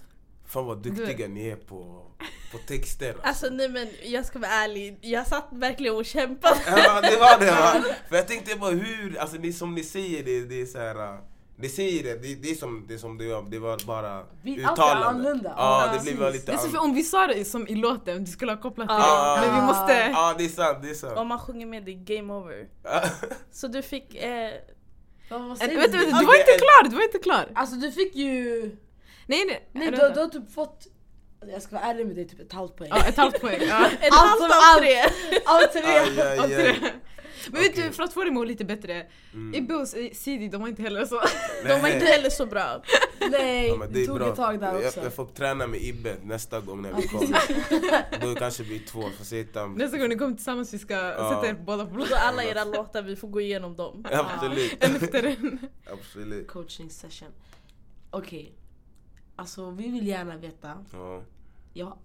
Fan 0.53 0.65
vad 0.65 0.77
duktiga 0.77 1.27
ni 1.27 1.47
är 1.47 1.55
på, 1.55 2.05
på 2.51 2.57
texter. 2.67 3.15
Alltså 3.23 3.47
nej 3.51 3.69
men 3.69 3.87
jag 4.03 4.25
ska 4.25 4.39
vara 4.39 4.51
ärlig, 4.51 4.97
jag 5.01 5.27
satt 5.27 5.47
verkligen 5.51 5.95
och 5.95 6.05
kämpade. 6.05 6.55
Ja 6.67 7.01
det 7.01 7.17
var 7.17 7.39
det 7.39 7.51
va? 7.51 7.83
För 8.09 8.15
jag 8.15 8.27
tänkte 8.27 8.55
bara 8.55 8.71
hur, 8.71 9.17
alltså 9.19 9.37
det 9.37 9.53
som 9.53 9.75
ni 9.75 9.83
säger 9.83 10.23
det, 10.23 10.45
det 10.45 10.61
är 10.61 10.65
så 10.65 10.77
här. 10.77 10.95
äh, 11.13 11.19
Ni 11.55 11.69
säger 11.69 12.03
det, 12.03 12.13
det, 12.21 12.35
det 12.35 12.49
är 12.51 12.55
som 12.55 12.85
det, 12.87 12.97
som 12.99 13.17
det 13.17 13.27
var, 13.33 13.41
det 13.49 13.59
var 13.59 13.79
bara 13.87 14.23
Vi- 14.43 14.59
uttalande. 14.59 15.05
annorlunda. 15.05 15.53
Ja, 15.57 15.85
Ja, 15.87 15.93
det 15.97 16.03
blir 16.03 16.17
bara 16.19 16.29
lite 16.29 16.45
Det 16.45 16.51
är 16.51 16.57
så 16.57 16.61
för 16.61 16.67
annorlunda. 16.77 16.89
om 16.89 16.95
vi 16.95 17.03
sa 17.03 17.27
det 17.27 17.45
som 17.45 17.67
i 17.67 17.75
låten, 17.75 18.23
du 18.25 18.31
skulle 18.31 18.51
ha 18.51 18.61
kopplat 18.61 18.87
det. 18.87 18.93
Ah. 18.93 19.41
Men 19.41 19.55
vi 19.55 19.61
måste... 19.67 19.93
Ja 19.93 20.35
det 20.37 20.45
är 20.45 20.49
sant, 20.49 20.77
det 20.83 20.89
är 20.89 20.93
sant. 20.93 21.17
Om 21.17 21.27
man 21.27 21.39
sjunger 21.39 21.65
med 21.65 21.83
det 21.85 21.93
game 21.93 22.33
over. 22.33 22.67
Så 23.51 23.67
du 23.67 23.81
fick, 23.81 24.15
eh, 24.15 24.51
Vad, 25.29 25.41
vad 25.41 25.61
En, 25.61 25.69
vänta, 25.69 25.97
du? 25.97 25.97
vänta, 25.97 26.19
du 26.19 26.25
var 26.25 26.39
inte 26.39 26.57
klar! 26.65 26.89
Du 26.89 26.95
var 26.95 27.03
inte 27.03 27.19
klar! 27.19 27.51
Alltså 27.55 27.75
du 27.75 27.91
fick 27.91 28.15
ju... 28.15 28.71
Nej 29.27 29.43
nej. 29.47 29.69
Nej, 29.71 29.91
du, 29.91 29.97
du 30.13 30.19
har 30.19 30.27
typ 30.27 30.53
fått... 30.53 30.87
Jag 31.51 31.61
ska 31.61 31.75
vara 31.75 31.85
ärlig 31.85 32.07
med 32.07 32.15
dig, 32.15 32.27
typ 32.27 32.39
ett 32.39 32.53
halvt 32.53 32.75
poäng. 32.75 32.89
Ja, 32.93 33.05
ett 33.05 33.17
halvt 33.17 33.41
poäng. 33.41 33.59
Ja. 33.67 33.87
ett 34.01 34.09
Allt 34.11 34.29
halvt 34.29 34.43
av 34.43 34.49
allt. 34.63 34.81
tre. 34.81 34.95
Allt 35.45 35.71
tre! 35.71 35.81
Aj, 35.83 36.21
aj, 36.21 36.39
Av 36.39 36.47
tre. 36.47 36.67
aj. 36.67 36.93
Men 37.51 37.61
vet 37.61 37.75
du, 37.75 37.91
för 37.91 38.03
att 38.03 38.13
få 38.13 38.23
det 38.23 38.27
att 38.27 38.33
må 38.33 38.43
lite 38.43 38.65
bättre. 38.65 39.05
Mm. 39.33 39.53
Ibbe 39.55 39.73
och 39.75 39.87
Sidi, 40.13 40.47
de 40.47 40.61
var 40.61 40.67
inte 40.67 40.81
heller 40.81 41.05
så. 41.05 41.21
De 41.67 41.81
var 41.81 41.89
inte 41.89 42.05
heller 42.05 42.29
så 42.29 42.45
bra. 42.45 42.83
Nej, 43.31 43.67
Ja, 43.67 43.87
det 43.91 44.05
tog 44.05 44.17
bra. 44.17 44.29
ett 44.29 44.35
tag 44.35 44.59
där 44.59 44.73
jag, 44.73 44.85
också. 44.85 44.99
jag 45.03 45.13
får 45.13 45.25
träna 45.25 45.67
med 45.67 45.81
Ibbe 45.81 46.15
nästa 46.23 46.59
gång 46.59 46.81
när 46.81 46.93
vi 46.93 47.07
kommer. 47.07 47.39
Då 48.21 48.35
kanske 48.35 48.63
vi 48.63 48.75
är 48.75 48.87
två, 48.87 49.01
får 49.17 49.25
sitta... 49.25 49.65
Nästa 49.67 49.97
gång 49.97 50.09
ni 50.09 50.15
kommer 50.15 50.35
tillsammans 50.35 50.73
vi 50.73 50.79
ska 50.79 50.93
Ja. 50.93 51.29
sätta 51.35 51.47
er 51.47 51.53
båda 51.65 51.85
på 51.85 51.95
plats. 51.95 52.09
Så 52.11 52.15
alla 52.17 52.43
era 52.43 52.63
låtar, 52.63 53.01
vi 53.01 53.15
får 53.15 53.27
gå 53.27 53.41
igenom 53.41 53.75
dem. 53.75 54.05
Absolut. 54.11 54.83
En 54.83 54.95
efter 54.95 55.23
en. 55.23 55.59
Absolut. 55.93 56.47
Coaching 56.47 56.89
session. 56.89 57.29
Okej. 58.11 58.53
Alltså 59.35 59.69
vi 59.69 59.89
vill 59.91 60.07
gärna 60.07 60.37
veta. 60.37 60.85
Ja. 60.93 61.21
Ja, 61.73 61.97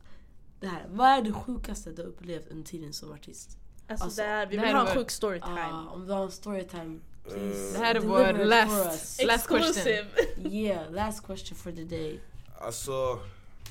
det 0.60 0.66
här. 0.66 0.86
Vad 0.90 1.08
är 1.08 1.22
det 1.22 1.32
sjukaste 1.32 1.90
du 1.90 2.02
har 2.02 2.08
upplevt 2.08 2.48
under 2.50 2.64
tiden 2.64 2.92
som 2.92 3.12
artist? 3.12 3.58
Alltså, 3.88 4.04
Alltså, 4.04 4.22
det 4.22 4.28
här, 4.28 4.46
vi 4.46 4.56
vill 4.56 4.66
här 4.66 4.74
ha 4.74 4.88
en 4.88 4.96
sjuk 4.96 5.10
storytime. 5.10 5.60
Ah, 5.72 5.90
om 5.90 6.06
du 6.06 6.12
har 6.12 6.22
en 6.24 6.30
storytime, 6.30 6.98
please. 7.24 7.68
Eh, 7.68 7.72
Det 7.72 7.78
här 7.78 7.94
är 7.94 8.00
deliver 8.00 8.32
vår 8.34 8.40
it 8.42 8.46
last, 8.48 8.70
for 8.70 8.84
us. 8.92 9.20
last 9.26 9.46
question. 9.48 10.06
Yeah, 10.52 10.92
last 10.92 11.26
question 11.26 11.56
for 11.58 11.72
the 11.72 11.84
day. 11.84 12.20
Alltså, 12.60 13.18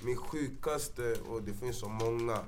min 0.01 0.17
sjukaste, 0.17 1.15
och 1.29 1.43
det 1.43 1.53
finns 1.53 1.79
så 1.79 1.89
många. 1.89 2.39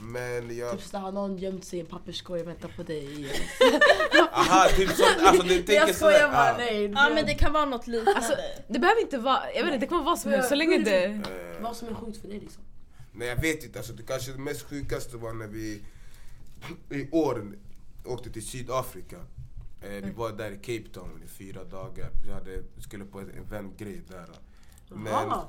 Men 0.00 0.56
jag... 0.56 0.72
Typ 0.72 0.82
så 0.82 0.98
har 0.98 1.12
någon 1.12 1.38
gömt 1.38 1.64
sig 1.64 1.78
i 1.78 1.80
en 1.80 1.86
papperskorg 1.86 2.40
och 2.40 2.48
väntar 2.48 2.68
på 2.76 2.82
dig. 2.82 3.30
Aha, 4.32 4.68
typ 4.76 4.90
sånt. 4.90 5.18
Alltså 5.22 5.42
du 5.42 5.54
tänker 5.56 5.72
jag 5.72 5.94
skojar 5.94 6.18
sådär, 6.18 6.32
bara, 6.32 6.54
ah. 6.54 6.56
nej. 6.56 6.90
Ja 6.94 7.10
men 7.14 7.26
det 7.26 7.34
kan 7.34 7.52
vara 7.52 7.64
något 7.64 7.86
liknande. 7.86 8.14
Alltså, 8.14 8.34
det 8.68 8.78
behöver 8.78 9.00
inte 9.00 9.18
vara, 9.18 9.52
jag 9.54 9.64
vet 9.64 9.74
inte, 9.74 9.86
det 9.86 9.88
kan 9.88 9.98
vara 9.98 10.06
vad 10.06 10.18
som 10.18 10.30
helst 10.30 10.48
så 10.48 10.54
länge 10.54 10.78
det... 10.78 11.04
Eh, 11.04 11.62
Vad 11.62 11.76
som 11.76 11.88
är 11.88 11.94
sjukt 11.94 12.20
för 12.20 12.28
dig 12.28 12.40
liksom. 12.40 12.62
Nej 13.12 13.28
jag 13.28 13.40
vet 13.40 13.64
inte, 13.64 13.78
alltså, 13.78 13.92
det 13.92 14.02
kanske 14.02 14.32
det 14.32 14.38
mest 14.38 14.62
sjukaste 14.62 15.16
var 15.16 15.32
när 15.32 15.46
vi 15.46 15.82
i 16.90 17.10
år 17.10 17.52
åkte 18.04 18.30
till 18.30 18.46
Sydafrika. 18.46 19.16
Eh, 19.82 19.88
vi 19.90 20.10
var 20.10 20.32
där 20.32 20.50
i 20.50 20.56
Cape 20.56 20.94
Town 20.94 21.22
i 21.24 21.28
fyra 21.28 21.64
dagar. 21.64 22.10
Vi 22.24 22.32
hade, 22.32 22.62
skulle 22.80 23.04
på 23.04 23.20
en 23.20 23.30
eventgrej 23.30 24.02
där. 24.08 24.28
Men 24.88 25.12
Jaha. 25.12 25.42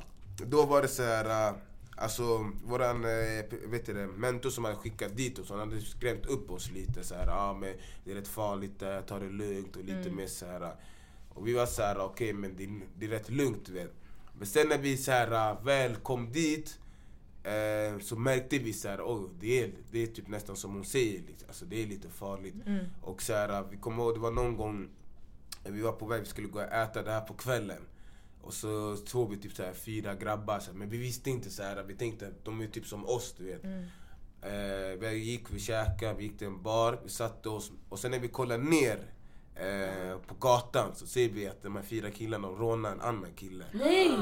då 0.46 0.66
var 0.66 0.82
det 0.82 0.88
så 0.88 1.04
här. 1.04 1.54
Alltså 2.00 2.52
våran 2.66 3.06
eh, 3.06 3.46
vet 3.70 3.86
du 3.86 3.94
det, 3.94 4.08
mentor 4.08 4.50
som 4.50 4.64
hade 4.64 4.76
skickat 4.76 5.18
dit 5.18 5.40
oss, 5.40 5.50
han 5.50 5.60
hade 5.60 5.82
skrämt 5.82 6.26
upp 6.26 6.52
oss 6.52 6.72
lite 6.72 7.04
så 7.04 7.16
här, 7.16 7.28
ah, 7.30 7.54
men 7.54 7.74
det 8.06 8.12
är 8.12 8.16
rätt 8.16 8.28
farligt 8.28 8.80
där, 8.80 9.02
ta 9.02 9.20
det 9.20 9.30
lugnt 9.30 9.76
och 9.76 9.84
lite 9.84 10.10
mer 10.12 10.28
så 10.28 10.46
här. 10.46 10.76
Och 11.30 11.48
vi 11.48 11.54
var 11.54 11.66
så 11.66 11.82
här, 11.82 12.00
okej 12.00 12.34
men 12.34 12.56
det, 12.58 12.64
är- 12.64 12.88
det 12.98 13.06
är 13.06 13.10
rätt 13.10 13.30
lugnt 13.30 13.70
vet. 13.70 13.94
Men 14.38 14.48
sen 14.48 14.68
när 14.70 14.78
vi 14.78 14.98
så 14.98 15.12
här, 15.12 15.64
väl 15.64 15.96
kom 15.96 16.32
dit 16.32 16.80
eh, 17.44 18.00
så 18.02 18.16
märkte 18.16 18.58
vi 18.58 18.74
så 18.74 18.88
här, 18.88 19.02
oh, 19.02 19.30
det, 19.40 19.64
är, 19.64 19.72
det 19.92 20.04
är 20.04 20.08
typ 20.08 20.28
nästan 20.28 20.56
som 20.56 20.74
hon 20.74 20.86
säger, 20.86 21.22
liksom. 21.28 21.48
alltså, 21.48 21.66
det 21.66 21.84
är 21.84 21.88
lite 21.88 22.10
farligt. 22.10 22.56
Och 23.02 23.22
så 23.22 23.34
här, 23.34 23.64
vi 23.72 23.78
kommer 23.78 24.04
ihåg, 24.04 24.14
det 24.14 24.20
var 24.20 24.32
någon 24.32 24.58
gång 24.58 24.90
vi 25.64 25.82
var 25.82 25.92
på 25.92 26.06
väg, 26.06 26.20
vi 26.22 26.28
skulle 26.28 26.48
gå 26.48 26.60
och 26.60 26.74
äta 26.74 27.04
det 27.04 27.12
här 27.12 27.22
på 27.22 27.34
kvällen. 27.34 27.82
Och 28.42 28.54
så 28.54 28.98
såg 28.98 29.30
vi 29.30 29.38
typ 29.38 29.56
så 29.56 29.64
här 29.64 29.74
fyra 29.74 30.16
grabbar, 30.16 30.60
så 30.60 30.72
här, 30.72 30.78
men 30.78 30.90
vi 30.90 30.98
visste 30.98 31.30
inte 31.30 31.50
så 31.50 31.64
här, 31.64 31.84
vi 31.84 31.96
tänkte 31.96 32.28
att 32.28 32.46
de 32.46 32.62
är 32.62 32.68
typ 32.68 32.86
som 32.86 33.06
oss 33.06 33.36
du 33.38 33.46
vet. 33.46 33.64
Eh, 34.42 35.00
vi 35.00 35.18
gick, 35.18 35.52
vi 35.52 35.60
käkade, 35.60 36.14
vi 36.14 36.24
gick 36.24 36.38
till 36.38 36.48
en 36.48 36.64
bar, 36.64 37.00
vi 37.04 37.10
satte 37.10 37.50
oss 37.50 37.72
och 37.90 38.00
sen 38.00 38.12
när 38.12 38.20
vi 38.20 38.28
kollar 38.28 38.58
ner 38.58 39.00
eh, 39.56 40.18
på 40.28 40.36
gatan 40.40 40.96
så 40.96 41.08
ser 41.08 41.30
vi 41.30 41.48
att 41.48 41.64
de 41.64 41.76
här 41.76 41.84
fyra 41.84 42.12
killarna 42.12 42.48
rånar 42.48 42.92
en 42.92 43.02
annan 43.02 43.34
kille. 43.36 43.66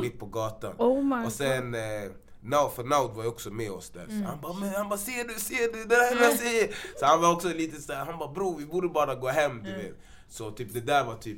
Mitt 0.01 0.19
på 0.19 0.25
gatan. 0.25 0.75
Oh 0.77 1.25
och 1.25 1.31
sen 1.31 1.75
eh, 1.75 2.11
Now, 2.41 2.69
för 2.69 2.83
Naud 2.83 3.11
var 3.11 3.23
ju 3.23 3.29
också 3.29 3.51
med 3.51 3.71
oss 3.71 3.89
där. 3.89 4.05
Så 4.07 4.27
han 4.27 4.41
bara, 4.41 4.53
men 4.53 4.69
han 4.69 4.89
bara 4.89 4.99
ser 4.99 5.27
du, 5.27 5.33
ser 5.33 5.73
du, 5.73 5.83
det 5.83 5.95
där 5.95 6.23
jag 6.23 6.33
säger. 6.39 6.75
Så 6.99 7.05
han 7.05 7.21
var 7.21 7.33
också 7.33 7.47
lite 7.47 7.81
såhär, 7.81 8.05
han 8.05 8.19
bara 8.19 8.31
bror 8.31 8.57
vi 8.57 8.65
borde 8.65 8.89
bara 8.89 9.15
gå 9.15 9.27
hem 9.27 9.63
du 9.63 9.71
vet. 9.75 9.95
Så 10.29 10.51
typ 10.51 10.73
det 10.73 10.81
där 10.81 11.05
var 11.05 11.15
typ 11.15 11.37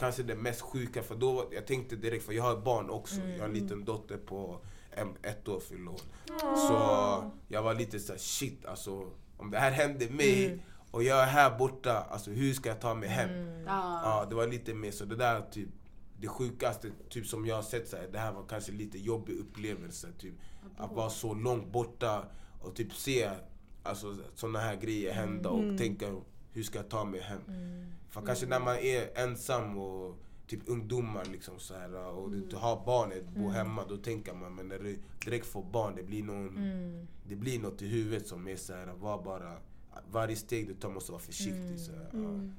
kanske 0.00 0.22
det 0.22 0.34
mest 0.34 0.60
sjuka 0.60 1.02
för 1.02 1.14
då, 1.14 1.32
var- 1.32 1.46
jag 1.52 1.66
tänkte 1.66 1.96
direkt, 1.96 2.24
för 2.24 2.32
jag 2.32 2.42
har 2.42 2.56
barn 2.56 2.90
också. 2.90 3.20
Jag 3.20 3.38
har 3.38 3.48
en 3.48 3.54
liten 3.54 3.84
dotter 3.84 4.16
på 4.16 4.60
en, 4.90 5.16
ett 5.22 5.48
år 5.48 5.60
fyller 5.60 5.90
hon. 5.90 5.98
Så 6.68 6.74
jag 7.48 7.62
var 7.62 7.74
lite 7.74 8.00
såhär 8.00 8.18
shit 8.18 8.64
alltså, 8.66 9.06
om 9.36 9.50
det 9.50 9.58
här 9.58 9.70
hände 9.70 10.10
mig 10.10 10.62
och 10.90 11.02
jag 11.02 11.22
är 11.22 11.26
här 11.26 11.58
borta, 11.58 11.98
alltså 12.10 12.30
hur 12.30 12.52
ska 12.54 12.68
jag 12.68 12.80
ta 12.80 12.94
mig 12.94 13.08
hem? 13.08 13.30
Ja. 13.66 14.00
Ja, 14.04 14.26
det 14.28 14.34
var 14.34 14.46
lite 14.46 14.74
mer 14.74 14.90
så. 14.90 15.04
Det 15.04 15.16
där 15.16 15.40
typ 15.40 15.68
det 16.20 16.28
sjukaste 16.28 16.88
typ 17.08 17.26
som 17.26 17.46
jag 17.46 17.54
har 17.56 17.62
sett 17.62 17.88
så 17.88 17.96
här, 17.96 18.08
det 18.12 18.18
här 18.18 18.32
var 18.32 18.44
kanske 18.48 18.72
lite 18.72 18.98
jobbig 18.98 19.34
upplevelse. 19.38 20.08
Typ, 20.18 20.34
att 20.76 20.92
vara 20.92 21.10
så 21.10 21.34
långt 21.34 21.72
borta 21.72 22.24
och 22.62 22.74
typ 22.76 22.92
se 22.94 23.30
alltså, 23.82 24.16
såna 24.34 24.58
här 24.58 24.76
grejer 24.76 25.12
hända 25.12 25.48
och 25.50 25.78
tänka 25.78 26.06
hur 26.52 26.62
ska 26.62 26.78
jag 26.78 26.88
ta 26.88 27.04
mig 27.04 27.20
hem? 27.20 27.40
För 28.08 28.26
kanske 28.26 28.46
när 28.46 28.60
man 28.60 28.76
är 28.76 29.18
ensam 29.18 29.78
och 29.78 30.18
typ 30.46 30.60
ungdomar 30.66 31.24
liksom 31.24 31.58
så 31.58 31.74
här, 31.74 31.94
och 31.94 32.30
du, 32.30 32.40
du 32.40 32.56
har 32.56 32.84
barnet, 32.86 33.28
bor 33.28 33.50
hemma, 33.50 33.84
då 33.88 33.96
tänker 33.96 34.34
man 34.34 34.54
men 34.54 34.68
när 34.68 34.78
du 34.78 34.98
direkt 35.24 35.46
får 35.46 35.62
barn, 35.62 35.94
det 35.96 36.02
blir, 36.02 36.22
någon, 36.22 37.06
det 37.28 37.36
blir 37.36 37.58
något 37.58 37.82
i 37.82 37.86
huvudet 37.86 38.26
som 38.26 38.48
är 38.48 38.56
så 38.56 38.74
här, 38.74 38.86
var 38.86 39.22
bara 39.22 39.56
varje 40.10 40.36
steg 40.36 40.68
du 40.68 40.74
tar 40.74 40.90
måste 40.90 41.12
vara 41.12 41.22
försiktig. 41.22 41.80
Så 41.80 41.92
här, 41.92 42.10
ja. 42.12 42.52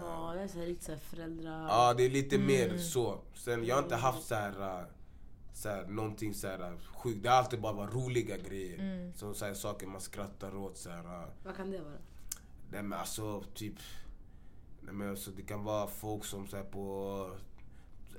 Ja, 0.00 0.32
det 0.34 0.40
är 0.40 0.48
så 0.48 0.58
här 0.58 0.66
riktigt 0.66 0.84
så 0.84 0.92
här 0.92 0.98
föräldrar... 0.98 1.66
Ja, 1.68 1.94
det 1.94 2.04
är 2.04 2.10
lite 2.10 2.38
mer 2.38 2.78
så. 2.78 3.18
Sen 3.34 3.64
jag 3.64 3.76
har 3.76 3.82
inte 3.82 3.96
haft 3.96 4.26
så 4.26 4.34
här, 4.34 4.86
så 5.54 5.68
här 5.68 5.86
någonting 5.86 6.34
så 6.34 6.46
här 6.46 6.76
sjukt. 6.96 7.22
Det 7.22 7.28
har 7.28 7.36
alltid 7.36 7.60
bara 7.60 7.72
varit 7.72 7.94
roliga 7.94 8.36
grejer. 8.36 9.12
Som 9.16 9.34
så 9.34 9.44
här, 9.44 9.54
saker 9.54 9.86
man 9.86 10.00
skrattar 10.00 10.56
åt. 10.56 10.76
Så 10.76 10.90
här. 10.90 11.26
Vad 11.44 11.56
kan 11.56 11.70
det 11.70 11.78
vara? 11.78 11.98
Nej 12.70 12.82
men 12.82 12.98
alltså 12.98 13.44
typ... 13.54 13.74
Nej, 14.80 14.94
men 14.94 15.10
alltså, 15.10 15.30
det 15.30 15.42
kan 15.42 15.64
vara 15.64 15.86
folk 15.86 16.24
som 16.24 16.46
så 16.46 16.62
på... 16.62 17.30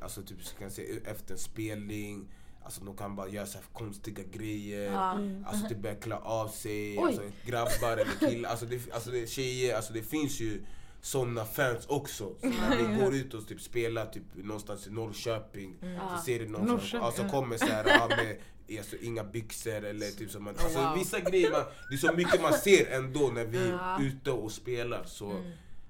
Alltså 0.02 0.24
typ 0.24 0.60
kan 0.60 0.72
säga, 0.72 1.00
efter 1.06 1.34
en 1.34 1.39
spelning. 1.39 2.28
Alltså 2.64 2.84
de 2.84 2.98
kan 2.98 3.16
bara 3.16 3.28
göra 3.28 3.45
så 3.45 3.60
konstiga 3.74 4.24
grejer. 4.24 4.91
Ja. 4.91 5.20
Alltså 5.45 5.68
typ 5.68 5.78
börja 5.78 5.95
klä 5.95 6.16
av 6.16 6.48
sig. 6.48 6.98
Oj. 6.98 7.06
Alltså, 7.06 7.22
grabbar 7.45 7.98
eller 7.98 8.30
killar. 8.30 8.50
Alltså 8.50 8.66
det, 8.66 8.91
alltså 8.91 9.12
det 9.12 9.22
är 9.22 9.28
tjejer. 9.28 9.76
Alltså 9.76 9.93
det 9.93 10.04
finns 10.04 10.39
ju 10.39 10.66
såna 11.02 11.45
fans 11.45 11.86
också. 11.88 12.36
Så 12.41 12.48
när 12.48 12.78
vi 12.78 13.04
går 13.04 13.16
ut 13.16 13.34
och 13.34 13.48
typ 13.48 13.62
spelar 13.62 14.06
typ 14.06 14.24
någonstans 14.34 14.88
i 14.88 14.89
Norrköping. 14.89 15.76
Så 16.12 16.24
ser 16.26 16.39
du 16.39 16.48
någon 16.48 16.82
som 16.82 17.02
alltså, 17.02 17.28
kommer 17.30 17.58
så 17.58 17.66
här, 17.66 17.86
ja, 17.88 18.08
med 18.08 18.38
alltså, 18.80 18.95
inga 19.02 19.24
byxor 19.24 19.86
eller 19.86 20.12
typ 20.12 20.32
som 20.32 20.43
man, 20.43 20.56
alltså, 20.64 20.80
wow. 20.80 20.98
vissa 20.98 21.20
grejer, 21.20 21.52
man, 21.52 21.64
det 21.89 21.95
är 21.95 21.98
så 21.98 22.14
mycket 22.14 22.41
man 22.41 22.54
ser 22.54 22.91
ändå 22.91 23.32
när 23.34 23.45
vi 23.45 23.58
är 23.58 24.02
ute 24.02 24.32
och 24.32 24.52
spelar. 24.52 25.04
Så 25.06 25.43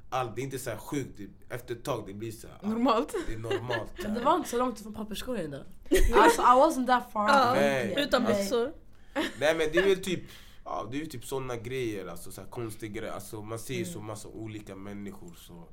allt, 0.10 0.36
det 0.36 0.42
är 0.42 0.44
inte 0.44 0.60
så 0.60 0.70
här 0.70 0.78
sjukt, 0.78 1.18
det- 1.18 1.56
efter 1.56 1.76
ett 1.76 1.84
tag 1.84 2.04
det 2.08 2.14
blir 2.14 2.32
så 2.32 2.48
här, 2.48 2.70
Normalt. 2.70 3.16
det 3.28 3.34
är 3.34 3.38
normalt. 3.38 3.92
Men 4.04 4.14
det 4.14 4.20
var 4.22 4.36
inte 4.36 4.50
så 4.50 4.58
långt 4.58 4.80
från 4.80 4.94
papperskorgen 4.94 5.52
då. 5.52 5.64
Alltså 6.16 6.42
I 6.42 6.46
wasn't 6.46 6.88
that 6.88 7.12
far. 7.14 7.56
Nej. 7.56 7.94
utan 7.98 8.26
byxor. 8.26 8.74
Nej 9.14 9.56
men 9.56 9.70
det 9.74 9.78
är 9.80 9.84
väl 9.90 10.04
typ 10.04 10.22
Ja, 10.70 10.88
det 10.92 10.98
är 10.98 11.00
ju 11.00 11.06
typ 11.06 11.26
såna 11.26 11.56
grejer, 11.56 12.08
alltså 12.08 12.32
så 12.32 12.42
här 12.42 12.48
konstiga 12.50 12.94
grejer. 12.94 13.14
Alltså, 13.14 13.42
man 13.42 13.60
ser 13.60 13.74
ju 13.74 13.86
så 13.86 14.02
massa 14.02 14.28
olika 14.28 14.76
människor 14.76 15.34
så 15.36 15.68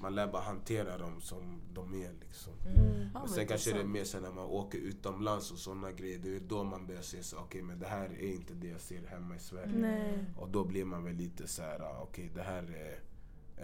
man 0.00 0.14
lär 0.14 0.26
bara 0.26 0.42
hantera 0.42 0.98
dem 0.98 1.20
som 1.20 1.60
de 1.72 1.94
är 1.94 2.12
liksom. 2.20 2.52
Fan, 2.56 2.72
Men 2.74 3.12
vad 3.12 3.30
sen 3.30 3.46
kanske 3.46 3.72
det 3.72 3.80
är 3.80 3.84
mer 3.84 4.04
så 4.04 4.20
när 4.20 4.32
man 4.32 4.44
åker 4.44 4.78
utomlands 4.78 5.52
och 5.52 5.58
såna 5.58 5.92
grejer, 5.92 6.18
det 6.18 6.36
är 6.36 6.40
då 6.40 6.64
man 6.64 6.86
börjar 6.86 7.02
se 7.02 7.22
så 7.22 7.38
okej 7.38 7.62
men 7.62 7.78
det 7.78 7.86
här 7.86 8.04
är 8.04 8.34
inte 8.34 8.54
det 8.54 8.68
jag 8.68 8.80
ser 8.80 9.06
hemma 9.06 9.36
i 9.36 9.38
Sverige. 9.38 9.72
Nej. 9.78 10.24
Och 10.36 10.48
då 10.48 10.64
blir 10.64 10.84
man 10.84 11.04
väl 11.04 11.14
lite 11.14 11.48
så 11.48 11.62
här, 11.62 11.80
ah, 11.80 12.00
okej 12.02 12.30
det 12.34 12.42
här 12.42 12.62
är 12.62 13.00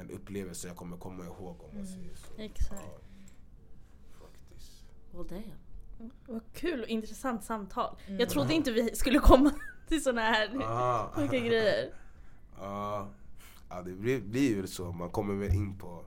en 0.01 0.11
upplevelse 0.11 0.69
jag 0.69 0.77
kommer 0.77 0.97
komma 0.97 1.25
ihåg 1.25 1.63
om 1.63 1.77
man 1.77 1.87
säger 1.87 2.15
så. 2.15 2.43
Exakt. 2.43 2.83
Ja, 2.85 2.99
faktiskt. 4.21 4.85
Well 5.13 5.27
damn. 5.29 6.13
Vad 6.27 6.43
kul 6.53 6.83
och 6.83 6.89
intressant 6.89 7.45
samtal. 7.45 7.97
Mm. 8.07 8.21
Jag 8.21 8.29
trodde 8.31 8.55
inte 8.55 8.73
vi 8.73 8.95
skulle 8.95 9.19
komma 9.19 9.53
till 9.93 10.03
såna 10.03 10.21
här 10.21 10.63
Aha. 10.63 11.11
sjuka 11.15 11.39
grejer. 11.39 11.91
Ja, 12.61 13.09
ja 13.69 13.83
det 13.83 13.91
blir, 13.93 14.21
blir 14.21 14.57
ju 14.57 14.67
så. 14.67 14.93
Man 14.93 15.11
kommer 15.11 15.35
väl 15.35 15.55
in 15.55 15.79
på 15.79 16.05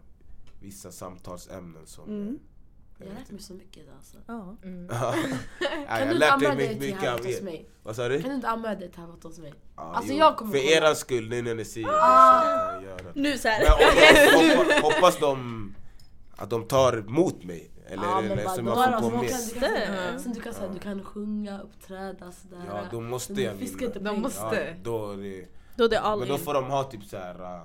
vissa 0.61 0.91
samtalsämnen 0.91 1.85
som... 1.85 2.09
Mm. 2.09 2.39
Jag 2.99 3.07
har 3.07 3.13
lärt 3.13 3.31
mig 3.31 3.41
så 3.41 3.53
mycket 3.53 3.77
idag 3.83 3.95
alltså. 3.95 4.17
Ja. 4.27 4.55
ja, 4.89 5.11
Kan 5.87 5.99
jag 5.99 6.07
du 6.09 6.13
inte 6.13 6.25
dig 6.55 6.79
mycket, 6.79 6.99
till 6.99 7.09
av 7.09 7.17
hos 7.25 7.39
er. 7.39 7.41
mig? 7.43 7.69
Vad 7.83 7.95
sa 7.95 8.07
du? 8.09 8.21
Kan 8.21 8.29
du 8.29 8.35
inte 8.35 8.49
anmäla 8.49 8.75
dig 8.75 8.91
till 8.91 8.99
här 9.01 9.07
hos 9.23 9.37
mig? 9.39 9.53
Ja, 9.75 9.81
Alltså, 9.95 10.11
jo. 10.11 10.17
jag 10.19 10.37
kommer 10.37 10.51
För 10.51 10.71
eran 10.77 10.95
skull, 10.95 11.29
nu 11.29 11.41
när 11.41 11.55
ni 11.55 11.65
säger 11.65 11.87
det 11.87 11.93
Ah. 12.01 12.79
det. 12.79 13.11
Nu 13.21 13.37
så 13.37 13.47
här. 13.47 13.59
Men 14.39 14.57
hoppas, 14.57 14.81
hoppas 14.81 15.19
de 15.19 15.75
att 16.35 16.49
de 16.49 16.67
tar 16.67 16.97
emot 16.97 17.43
mig. 17.43 17.71
Eller, 17.87 18.03
Ja, 18.03 18.21
men 18.21 18.37
bara 18.37 18.49
som 18.55 18.67
jag 18.67 18.77
är 18.87 18.91
får 18.91 19.01
gå 19.01 19.09
som 19.09 19.19
med. 19.19 19.29
kan- 19.29 19.39
du 19.53 19.59
kan 19.59 19.71
Måste. 20.13 20.23
Sen 20.23 20.33
du 20.33 20.41
kan 20.41 20.53
säga, 20.53 20.67
du 20.73 20.79
kan 20.79 21.03
sjunga, 21.03 21.59
uppträda 21.61 22.31
sådär. 22.31 22.63
Ja, 22.67 22.81
då 22.91 23.01
måste 23.01 23.33
jag 23.41 23.53
vinna. 23.53 23.89
De 23.99 24.21
måste. 24.21 24.41
Ja, 24.67 24.73
då 24.83 25.11
är 25.11 25.17
det, 25.17 25.45
Då 25.75 25.83
är 25.83 25.89
det 25.89 25.99
all 25.99 26.19
men 26.19 26.27
då 26.27 26.37
får 26.37 26.53
de 26.53 26.63
ha 26.65 26.83
typ 26.83 27.03
så 27.03 27.17
här, 27.17 27.55
äh, 27.55 27.61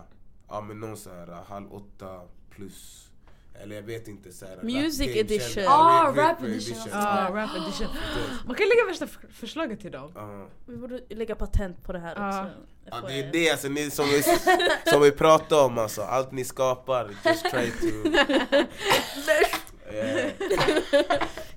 ja 0.49 0.61
men 0.61 0.81
någon 0.81 0.97
så 0.97 1.11
här 1.11 1.29
äh, 1.33 1.39
halv 1.49 1.75
åtta 1.75 2.21
plus. 2.51 3.07
Eller 3.63 3.77
jag 3.77 3.83
vet 3.83 4.09
inte 4.09 4.33
så 4.33 4.47
här. 4.47 4.55
rap 4.57 4.63
Music 4.63 5.07
game 5.07 5.19
edition. 5.21 5.49
känd- 5.63 5.67
Ah, 5.69 6.05
rap- 6.13 6.17
rap 6.17 6.17
rap 6.41 6.43
edition. 6.43 6.77
Ja, 6.93 7.29
rap 7.33 7.51
edition. 7.57 7.87
Man 8.47 8.57
kan 8.57 8.67
lägga 8.69 8.87
värsta 8.89 9.07
förslaget 9.33 9.81
till 9.81 9.93
dem. 9.93 10.13
Ja. 10.15 10.47
Vi 10.67 10.77
borde 10.77 11.01
lägga 11.09 11.35
patent 11.35 11.83
på 11.85 11.93
det 11.93 11.99
här 11.99 12.15
Ja. 12.17 12.29
också. 12.29 12.51
Ja, 12.85 13.01
det 13.09 13.13
är 13.21 13.33
det 13.33 13.51
alltså, 13.51 13.69
ni, 13.69 13.91
som, 13.91 14.07
vi, 14.07 14.23
som 14.91 15.03
vi 15.03 15.11
pratar 15.13 15.65
om 15.65 15.79
alltså, 15.79 16.03
allt 16.03 16.33
ni 16.33 16.45
skapar, 16.45 17.11
just 17.25 17.51
try 17.51 17.71
to... 17.71 17.87
Yeah. 19.93 20.31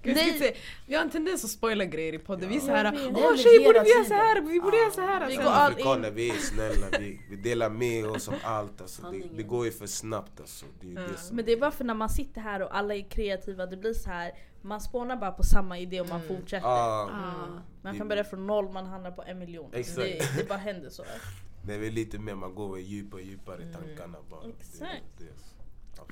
Gud, 0.03 0.17
inte 0.17 0.37
säga- 0.39 0.55
Vi 0.87 0.95
har 0.95 1.01
en 1.01 1.09
tendens 1.09 1.43
att 1.43 1.49
spoila 1.49 1.85
grejer 1.85 2.13
i 2.13 2.19
podden. 2.19 2.49
Vi 2.49 2.55
är 2.55 2.59
såhär 2.59 2.85
åh 3.15 3.35
tjejer 3.35 3.63
borde 3.65 3.83
vi 3.83 3.89
göra 3.89 4.03
så 4.03 4.09
tiden. 4.09 4.17
här, 4.19 4.41
vi 4.41 4.59
borde 4.59 4.77
göra 4.77 4.91
så 4.91 5.01
här. 5.01 5.27
Vi 5.27 5.37
Alltså. 5.37 5.83
går 5.83 5.91
all 5.91 6.05
in. 6.05 6.15
Vi 6.15 6.29
är 6.29 6.33
snälla, 6.33 6.87
vi, 6.99 7.19
vi 7.29 7.35
delar 7.35 7.69
med 7.69 8.05
oss 8.05 8.27
om 8.27 8.33
allt 8.43 8.81
alltså. 8.81 9.11
det, 9.11 9.23
det 9.37 9.43
går 9.43 9.65
ju 9.65 9.71
för 9.71 9.87
snabbt 9.87 10.39
alltså. 10.39 10.65
Det 10.81 10.87
är 10.87 10.89
ju 10.89 10.95
det 11.07 11.17
som, 11.17 11.35
Men 11.35 11.45
det 11.45 11.51
är 11.51 11.57
bara 11.57 11.71
för 11.71 11.83
när 11.83 11.93
man 11.93 12.09
sitter 12.09 12.41
här 12.41 12.61
och 12.61 12.77
alla 12.77 12.95
är 12.95 13.09
kreativa, 13.09 13.65
det 13.65 13.77
blir 13.77 13.93
så 13.93 14.09
här. 14.09 14.31
man 14.61 14.81
spånar 14.81 15.15
bara 15.15 15.31
på 15.31 15.43
samma 15.43 15.77
idé 15.79 16.01
och 16.01 16.09
man 16.09 16.21
fortsätter. 16.27 16.67
ah, 16.67 17.01
Ah. 17.03 17.61
Man 17.81 17.97
kan 17.97 18.07
börja 18.07 18.23
från 18.23 18.47
noll, 18.47 18.69
man 18.69 18.85
hamnar 18.85 19.11
på 19.11 19.23
en 19.23 19.39
miljon. 19.39 19.69
Exakt. 19.73 19.97
Det, 19.97 20.37
det 20.37 20.47
bara 20.49 20.57
händer 20.57 20.89
så. 20.89 21.03
det 21.65 21.73
är 21.73 21.79
väl 21.79 21.93
lite 21.93 22.19
mer, 22.19 22.35
man 22.35 22.55
går 22.55 22.79
djupare 22.79 23.21
och 23.21 23.27
djupare 23.27 23.61
i 23.61 23.73
tankarna 23.73 24.17
bara. 24.29 24.41
Exakt. 24.59 24.81
det, 25.17 25.23
absolut. 25.23 25.52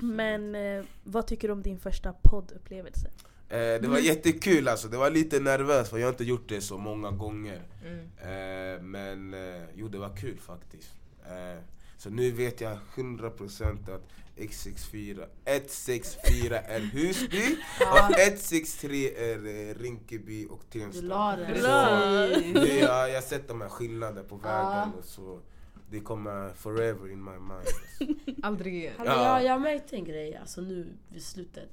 Men 0.00 0.54
eh, 0.54 0.84
vad 1.04 1.26
tycker 1.26 1.48
du 1.48 1.52
om 1.52 1.62
din 1.62 1.78
första 1.78 2.12
poddupplevelse? 2.12 3.10
Eh, 3.48 3.58
det 3.58 3.88
var 3.88 3.98
jättekul 3.98 4.68
alltså, 4.68 4.88
det 4.88 4.96
var 4.96 5.10
lite 5.10 5.40
nervöst 5.40 5.90
för 5.90 5.98
jag 5.98 6.06
har 6.06 6.12
inte 6.12 6.24
gjort 6.24 6.48
det 6.48 6.60
så 6.60 6.78
många 6.78 7.10
gånger. 7.10 7.62
Mm. 7.86 7.98
Eh, 8.76 8.82
men 8.82 9.34
eh, 9.34 9.62
jo, 9.74 9.88
det 9.88 9.98
var 9.98 10.16
kul 10.16 10.38
faktiskt. 10.38 10.94
Eh, 11.26 11.62
så 11.98 12.10
nu 12.10 12.30
vet 12.30 12.60
jag 12.60 12.78
100% 12.94 13.94
att 13.94 14.08
X64, 14.36 15.26
164 15.44 16.60
är 16.60 16.80
Husby 16.80 17.42
och 17.92 17.98
163 17.98 19.14
är 19.16 19.46
eh, 19.46 19.74
Rinkeby 19.74 20.46
och 20.46 20.62
Du 20.72 20.80
Tensta. 20.80 21.02
la 21.02 21.36
det. 21.36 21.58
Jag, 22.78 23.10
jag 23.10 23.14
har 23.14 23.20
sett 23.20 23.48
de 23.48 23.60
här 23.60 23.68
skillnaderna 23.68 24.22
på 24.28 24.40
Ja. 24.44 24.48
vägen 24.48 24.92
och 24.98 25.04
så 25.04 25.40
det 25.92 26.00
kommer 26.00 26.52
forever 26.54 27.10
in 27.12 27.24
my 27.24 27.30
mind. 27.30 27.52
Alltså. 27.52 28.30
Aldrig 28.42 28.74
igen. 28.74 28.94
Hallå, 28.98 29.10
Ja. 29.10 29.40
jag, 29.40 29.44
jag 29.44 29.60
märkte 29.60 29.96
en 29.96 30.04
grej 30.04 30.36
alltså 30.36 30.60
nu 30.60 30.86
vid 31.08 31.22
slutet. 31.24 31.70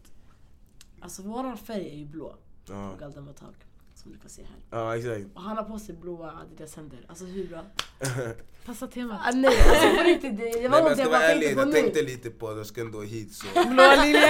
Alltså 1.00 1.22
våran 1.22 1.58
färg 1.58 1.90
är 1.90 1.96
ju 1.98 2.06
blå 2.06 2.36
Ja. 2.70 2.92
på 2.92 2.98
Galdematag. 3.00 3.54
Som 4.02 4.12
du 4.12 4.18
får 4.18 4.30
se 4.30 4.42
här. 4.42 4.80
Ja 4.80 4.98
exakt. 4.98 5.36
Och 5.36 5.42
han 5.42 5.58
har 5.58 5.64
på 5.64 5.80
sig 5.80 5.96
blåa 5.96 6.32
Adidas 6.42 6.76
händer. 6.76 7.00
Alltså 7.08 7.26
hur 7.26 7.48
bra? 7.48 7.62
Passa 8.66 8.88
temat. 8.88 9.20
Ah, 9.26 9.32
nej, 9.36 9.58
alltså 9.70 9.98
på 9.98 10.04
riktigt. 10.04 10.38
Det, 10.38 10.44
det 10.44 10.60
Nej, 10.60 10.70
var 10.70 10.90
något 10.90 10.98
jag 11.00 11.12
bara 11.12 11.22
ärlig, 11.24 11.44
tänkte 11.48 11.56
på 11.64 11.70
jag 11.70 11.74
tänkte 11.76 12.02
lite 12.02 12.30
på 12.30 12.48
att 12.48 12.58
jag 12.58 12.66
ska 12.66 12.82
ändå 12.82 13.02
hit 13.02 13.34
så. 13.34 13.46
Blåa 13.70 13.96
linjen. 14.04 14.24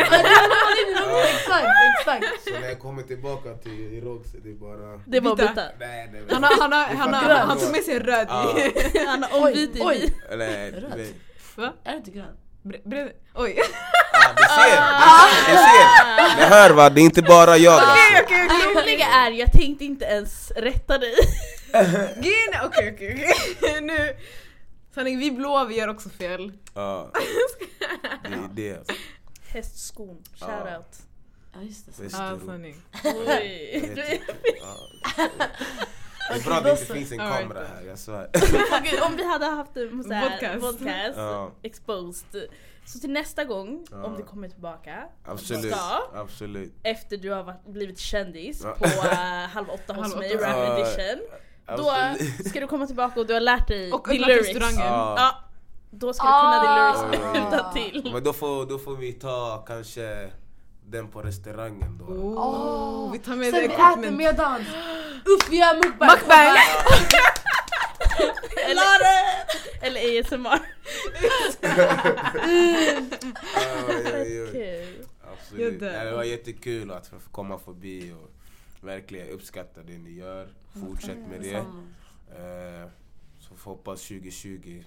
exakt, 1.34 1.68
exakt. 2.00 2.44
Så 2.44 2.52
när 2.60 2.68
jag 2.68 2.80
kommer 2.80 3.04
tillbaka 3.04 3.54
till 3.54 3.94
Irak 3.94 4.22
så 4.32 4.38
det 4.44 4.50
är 4.50 4.54
bara... 4.54 5.02
Det 5.06 5.20
var 5.20 5.36
Vita. 5.36 5.50
byta. 5.50 5.64
Nej 5.80 6.10
nej 6.12 6.24
Han, 6.30 6.44
har, 6.44 6.62
han, 6.62 6.72
har, 6.72 6.84
han, 6.96 7.14
har, 7.14 7.36
han 7.36 7.60
tog 7.60 7.72
med 7.72 7.84
sig 7.84 8.00
röd 8.00 8.28
Ja. 8.30 8.58
i. 8.60 9.06
Han 9.08 9.24
har 9.24 9.40
ombytt 9.42 9.76
i 9.76 9.82
oj. 9.82 10.00
vit. 10.02 10.14
Nej. 10.38 11.14
Va? 11.56 11.74
Är 11.84 11.92
det 11.92 11.98
inte 11.98 12.12
grön? 12.12 12.38
Bre-. 12.64 13.12
Oj. 13.36 13.60
Ah, 14.36 14.36
du 14.36 14.44
ser! 14.44 15.52
Du 15.52 15.58
ser! 15.58 16.38
Ni 16.38 16.44
hör 16.56 16.70
va, 16.70 16.90
det 16.90 17.02
är 17.02 17.06
inte 17.06 17.22
bara 17.22 17.58
jag 17.58 17.74
alltså. 17.74 17.92
Okej 17.92 18.24
okej 18.24 18.46
okej. 18.46 18.74
Det 18.74 18.82
roliga 18.82 19.06
är, 19.08 19.32
jag 19.32 19.52
tänkte 19.52 19.86
inte 19.86 20.06
ens 20.06 20.52
rätta 20.52 20.98
dig. 20.98 21.16
Gin, 22.22 22.54
okej 22.64 22.94
okej 22.96 23.14
okej. 23.62 23.82
Nu. 23.82 24.16
Sanning, 24.96 25.20
vi 25.20 25.32
blåa 25.32 25.66
vi 25.66 25.78
gör 25.78 25.88
också 25.88 26.10
fel. 26.10 26.52
Ja. 26.74 27.12
Det 28.24 28.34
är 28.34 28.74
det. 28.74 28.92
Hästskon, 29.48 30.24
Ja. 30.40 30.46
shoutout. 30.48 30.98
Ja 31.54 31.62
just 31.62 31.86
det. 31.86 32.04
Ja, 32.04 32.38
sanning. 32.46 32.76
Oj. 33.04 33.92
Det 33.96 34.02
är- 34.02 34.20
Ja. 34.62 34.76
Det 36.34 36.40
är 36.40 36.44
bra 36.44 36.56
att 36.56 36.64
det 36.64 36.72
inte 36.72 36.86
finns 36.94 37.12
en 37.12 37.20
Alright. 37.20 37.42
kamera 37.42 37.60
här, 37.76 37.84
jag 37.88 38.00
svär. 38.00 38.30
Gud, 38.92 39.02
om 39.02 39.16
vi 39.16 39.26
hade 39.28 39.46
haft 39.46 39.78
en 39.78 40.12
här, 40.12 40.30
Podcast. 40.30 40.62
podcast 40.62 41.18
Ja. 41.18 41.52
exposed. 41.64 42.48
Så 42.94 43.00
till 43.00 43.10
nästa 43.12 43.44
gång, 43.44 43.86
Ja. 43.92 44.04
om 44.04 44.18
du 44.18 44.24
kommer 44.24 44.50
tillbaka, 44.50 45.04
Absolut, 45.26 45.72
ska, 45.76 46.02
absolut. 46.16 46.74
efter 46.84 47.18
du 47.18 47.32
har 47.32 47.44
varit, 47.44 47.66
blivit 47.66 48.00
kändis 48.00 48.62
Ja. 48.64 48.72
på 48.80 48.86
uh, 48.86 49.14
Halv 49.54 49.70
åtta 49.70 49.94
hos 49.94 50.08
Halv 50.08 50.18
mig, 50.18 50.36
åtta. 50.36 50.48
rap 50.48 50.56
Ja, 50.58 50.78
edition. 50.78 51.28
Då 51.78 51.90
absolut. 51.92 52.48
ska 52.50 52.60
du 52.60 52.68
komma 52.68 52.88
tillbaka 52.88 53.20
och 53.20 53.26
du 53.28 53.34
har 53.34 53.42
lärt 53.42 53.68
dig 53.68 53.92
Och 53.92 54.08
din 54.10 54.22
lyrics. 54.22 54.48
restaurangen. 54.48 54.80
Ja. 54.94 55.16
Ja, 55.18 55.36
då 55.92 56.14
ska 56.14 56.24
du 56.26 56.32
kunna 56.32 56.62
din 56.62 57.12
lyrics 57.12 57.48
utan 57.48 57.74
till. 57.74 58.14
Men 58.14 58.24
då 58.24 58.34
får, 58.34 58.66
då 58.66 58.80
får 58.80 58.96
vi 58.96 59.14
ta 59.14 59.64
kanske 59.68 60.30
den 60.86 61.08
på 61.08 61.22
restaurangen 61.22 61.98
då. 61.98 62.06
Oh, 62.14 63.12
vi 63.12 63.20
tar 63.20 63.36
med 63.36 63.52
Sen 63.54 63.60
vi 63.60 63.66
äter 63.66 64.12
medans. 64.12 64.68
Upp 65.26 65.50
vi 65.50 65.58
gör 65.60 65.76
mukbang. 65.76 66.10
Mukbang! 66.10 66.56
Eller, 68.70 68.84
eller 69.82 70.20
ASMR. 70.22 70.60
Oj, 73.90 74.42
oj. 74.42 74.52
Kul. 74.52 75.06
Absolut. 75.34 75.82
Nej, 75.82 76.06
det 76.06 76.12
var 76.12 76.24
jättekul 76.24 76.92
att 76.92 77.08
få 77.08 77.20
komma 77.32 77.58
förbi 77.60 78.14
och 78.14 78.32
verkligen 78.86 79.30
uppskatta 79.30 79.84
det 79.84 79.98
ni 79.98 80.12
gör. 80.12 80.50
Fortsätt 80.74 81.18
med 81.30 81.42
det. 81.42 81.56
Eh, 81.56 82.90
Så 83.40 83.56
får 83.56 83.72
hoppas 83.72 84.02
2020 84.08 84.84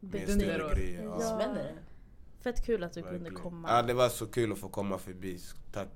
med 0.00 0.26
Dunderår. 0.28 0.68
större 0.68 0.74
grejer. 0.74 1.02
Ja. 1.04 1.56
Fett 2.40 2.66
kul 2.66 2.84
att 2.84 2.92
du 2.92 3.02
kunde 3.02 3.18
verkligen. 3.18 3.42
komma. 3.42 3.68
Ja, 3.70 3.82
det 3.82 3.94
var 3.94 4.08
så 4.08 4.26
kul 4.26 4.52
att 4.52 4.58
få 4.58 4.68
komma 4.68 4.98
förbi. 4.98 5.38
Tack 5.72 5.88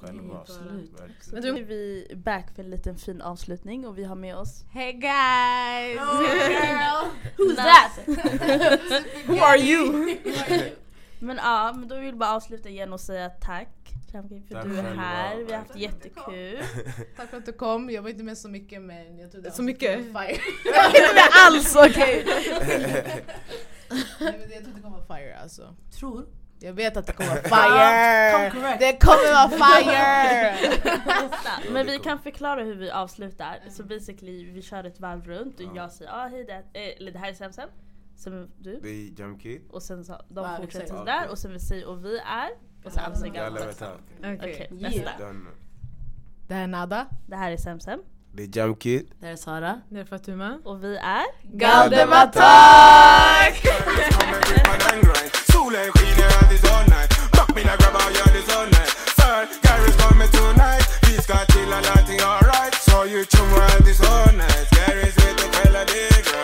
själva. 0.00 0.38
Absolut. 0.40 0.92
Men 1.32 1.42
då 1.42 1.48
är 1.48 1.62
vi 1.62 2.06
back 2.16 2.54
för 2.54 2.62
en 2.62 2.70
liten 2.70 2.96
fin 2.96 3.22
avslutning 3.22 3.86
och 3.86 3.98
vi 3.98 4.04
har 4.04 4.16
med 4.16 4.36
oss 4.36 4.64
Hey 4.72 4.92
guys! 4.92 6.00
Who's 7.36 7.56
that? 7.56 8.06
Who 9.26 9.38
are 9.38 9.58
you? 9.58 10.16
Men 11.18 11.36
ja, 11.36 11.72
men 11.76 11.88
då 11.88 11.94
vill 11.94 12.04
jag 12.04 12.16
bara 12.18 12.34
avsluta 12.34 12.68
igen 12.68 12.92
och 12.92 13.00
säga 13.00 13.28
tack 13.30 13.68
för 14.14 14.18
att 14.18 14.48
Tack 14.50 14.64
du 14.64 14.78
är 14.78 14.94
här. 14.94 15.36
Vi 15.36 15.52
har 15.52 15.58
haft 15.58 15.76
jättekul. 15.76 16.58
Tack 17.16 17.30
för 17.30 17.36
att 17.36 17.46
du 17.46 17.52
kom. 17.52 17.90
Jag 17.90 18.02
var 18.02 18.10
inte 18.10 18.24
med 18.24 18.38
så 18.38 18.48
mycket 18.48 18.82
men 18.82 19.18
jag 19.18 19.32
trodde 19.32 19.50
Så 19.50 19.62
mycket? 19.62 19.98
Fire. 19.98 20.32
Inte 20.86 21.14
med 21.14 21.28
alls 21.46 21.76
okej! 21.76 22.24
Nej, 23.88 24.38
men 24.38 24.50
jag 24.50 24.62
trodde 24.62 24.76
det 24.76 24.82
kommer 24.82 24.98
vara 24.98 25.18
fire 25.18 25.38
alltså. 25.38 25.74
Tror? 25.98 26.26
Jag 26.64 26.72
vet 26.72 26.96
att 26.96 27.06
det 27.06 27.12
kommer 27.12 27.30
vara 27.30 27.42
fire! 27.42 28.78
Det 28.78 28.98
kommer 29.04 29.32
vara 29.32 29.48
fire! 29.82 31.72
Men 31.72 31.86
vi 31.86 31.98
kan 31.98 32.18
förklara 32.18 32.62
hur 32.62 32.74
vi 32.74 32.90
avslutar. 32.90 33.58
Så 33.70 33.82
basically 33.84 34.50
vi 34.50 34.62
kör 34.62 34.84
ett 34.84 35.00
varv 35.00 35.24
runt 35.24 35.54
och 35.60 35.62
Ja. 35.66 35.70
jag 35.76 35.92
säger 35.92 36.10
ah, 36.14 36.28
hej 36.28 36.44
det, 36.44 36.52
eh, 36.80 36.96
eller 36.96 37.12
det 37.12 37.18
här 37.18 37.28
är 37.28 37.34
Samsam. 37.34 37.68
Sen 38.16 38.50
du. 38.58 38.80
Det 38.82 38.88
är 38.88 39.20
Jamkid. 39.20 39.62
Och 39.70 39.82
sen 39.82 40.04
så, 40.04 40.12
de 40.28 40.44
Ja, 40.44 40.56
fortsätter 40.56 40.84
exakt. 40.84 40.98
sådär 40.98 41.28
och 41.30 41.38
sen 41.38 41.52
vi 41.52 41.60
säger 41.60 41.88
och 41.88 42.04
vi 42.04 42.18
är. 42.18 42.50
Och 42.84 42.92
sen 42.92 43.02
han. 43.02 43.14
Okej, 44.18 44.36
Okej. 44.38 44.68
nästa. 44.70 44.98
Yeah. 45.00 45.18
Done. 45.18 45.50
Det 46.48 46.54
här 46.54 46.62
är 46.62 46.66
Nada. 46.66 47.06
Det 47.26 47.36
här 47.36 47.52
är 47.52 47.56
Samsam. 47.56 48.02
Det 48.36 48.42
är 48.42 48.58
Jam 48.58 48.74
Kid. 48.74 49.10
Det 49.20 49.28
är 49.28 49.36
Sara. 49.36 49.80
Det 49.88 50.00
är 50.00 50.04
Fatuma. 50.04 50.58
Och 50.64 50.84
vi 50.84 50.96
är 50.96 51.24
Galdem 51.42 52.12
Attack! 52.12 53.66
Solen 55.52 55.92
skiner, 55.94 56.30
är 56.54 56.58
så 56.66 56.76
nice. 56.82 57.14
Mina 57.54 57.76
grabbar, 57.76 58.10
är 58.40 58.46
så 58.52 58.64
nice. 58.64 58.94
Sir, 59.16 59.46
Gary's 59.62 59.96
coming 60.08 60.28
tonight. 60.28 60.86
Vi 61.02 61.22
ska 61.22 61.34
allting 61.34 62.20
alright. 62.20 62.74
You 63.12 63.20
är 63.20 63.94
så 63.94 64.32
nice. 64.42 64.68
Gary's 64.76 65.16
with 65.16 65.36
the 65.36 65.48
fella, 65.56 65.84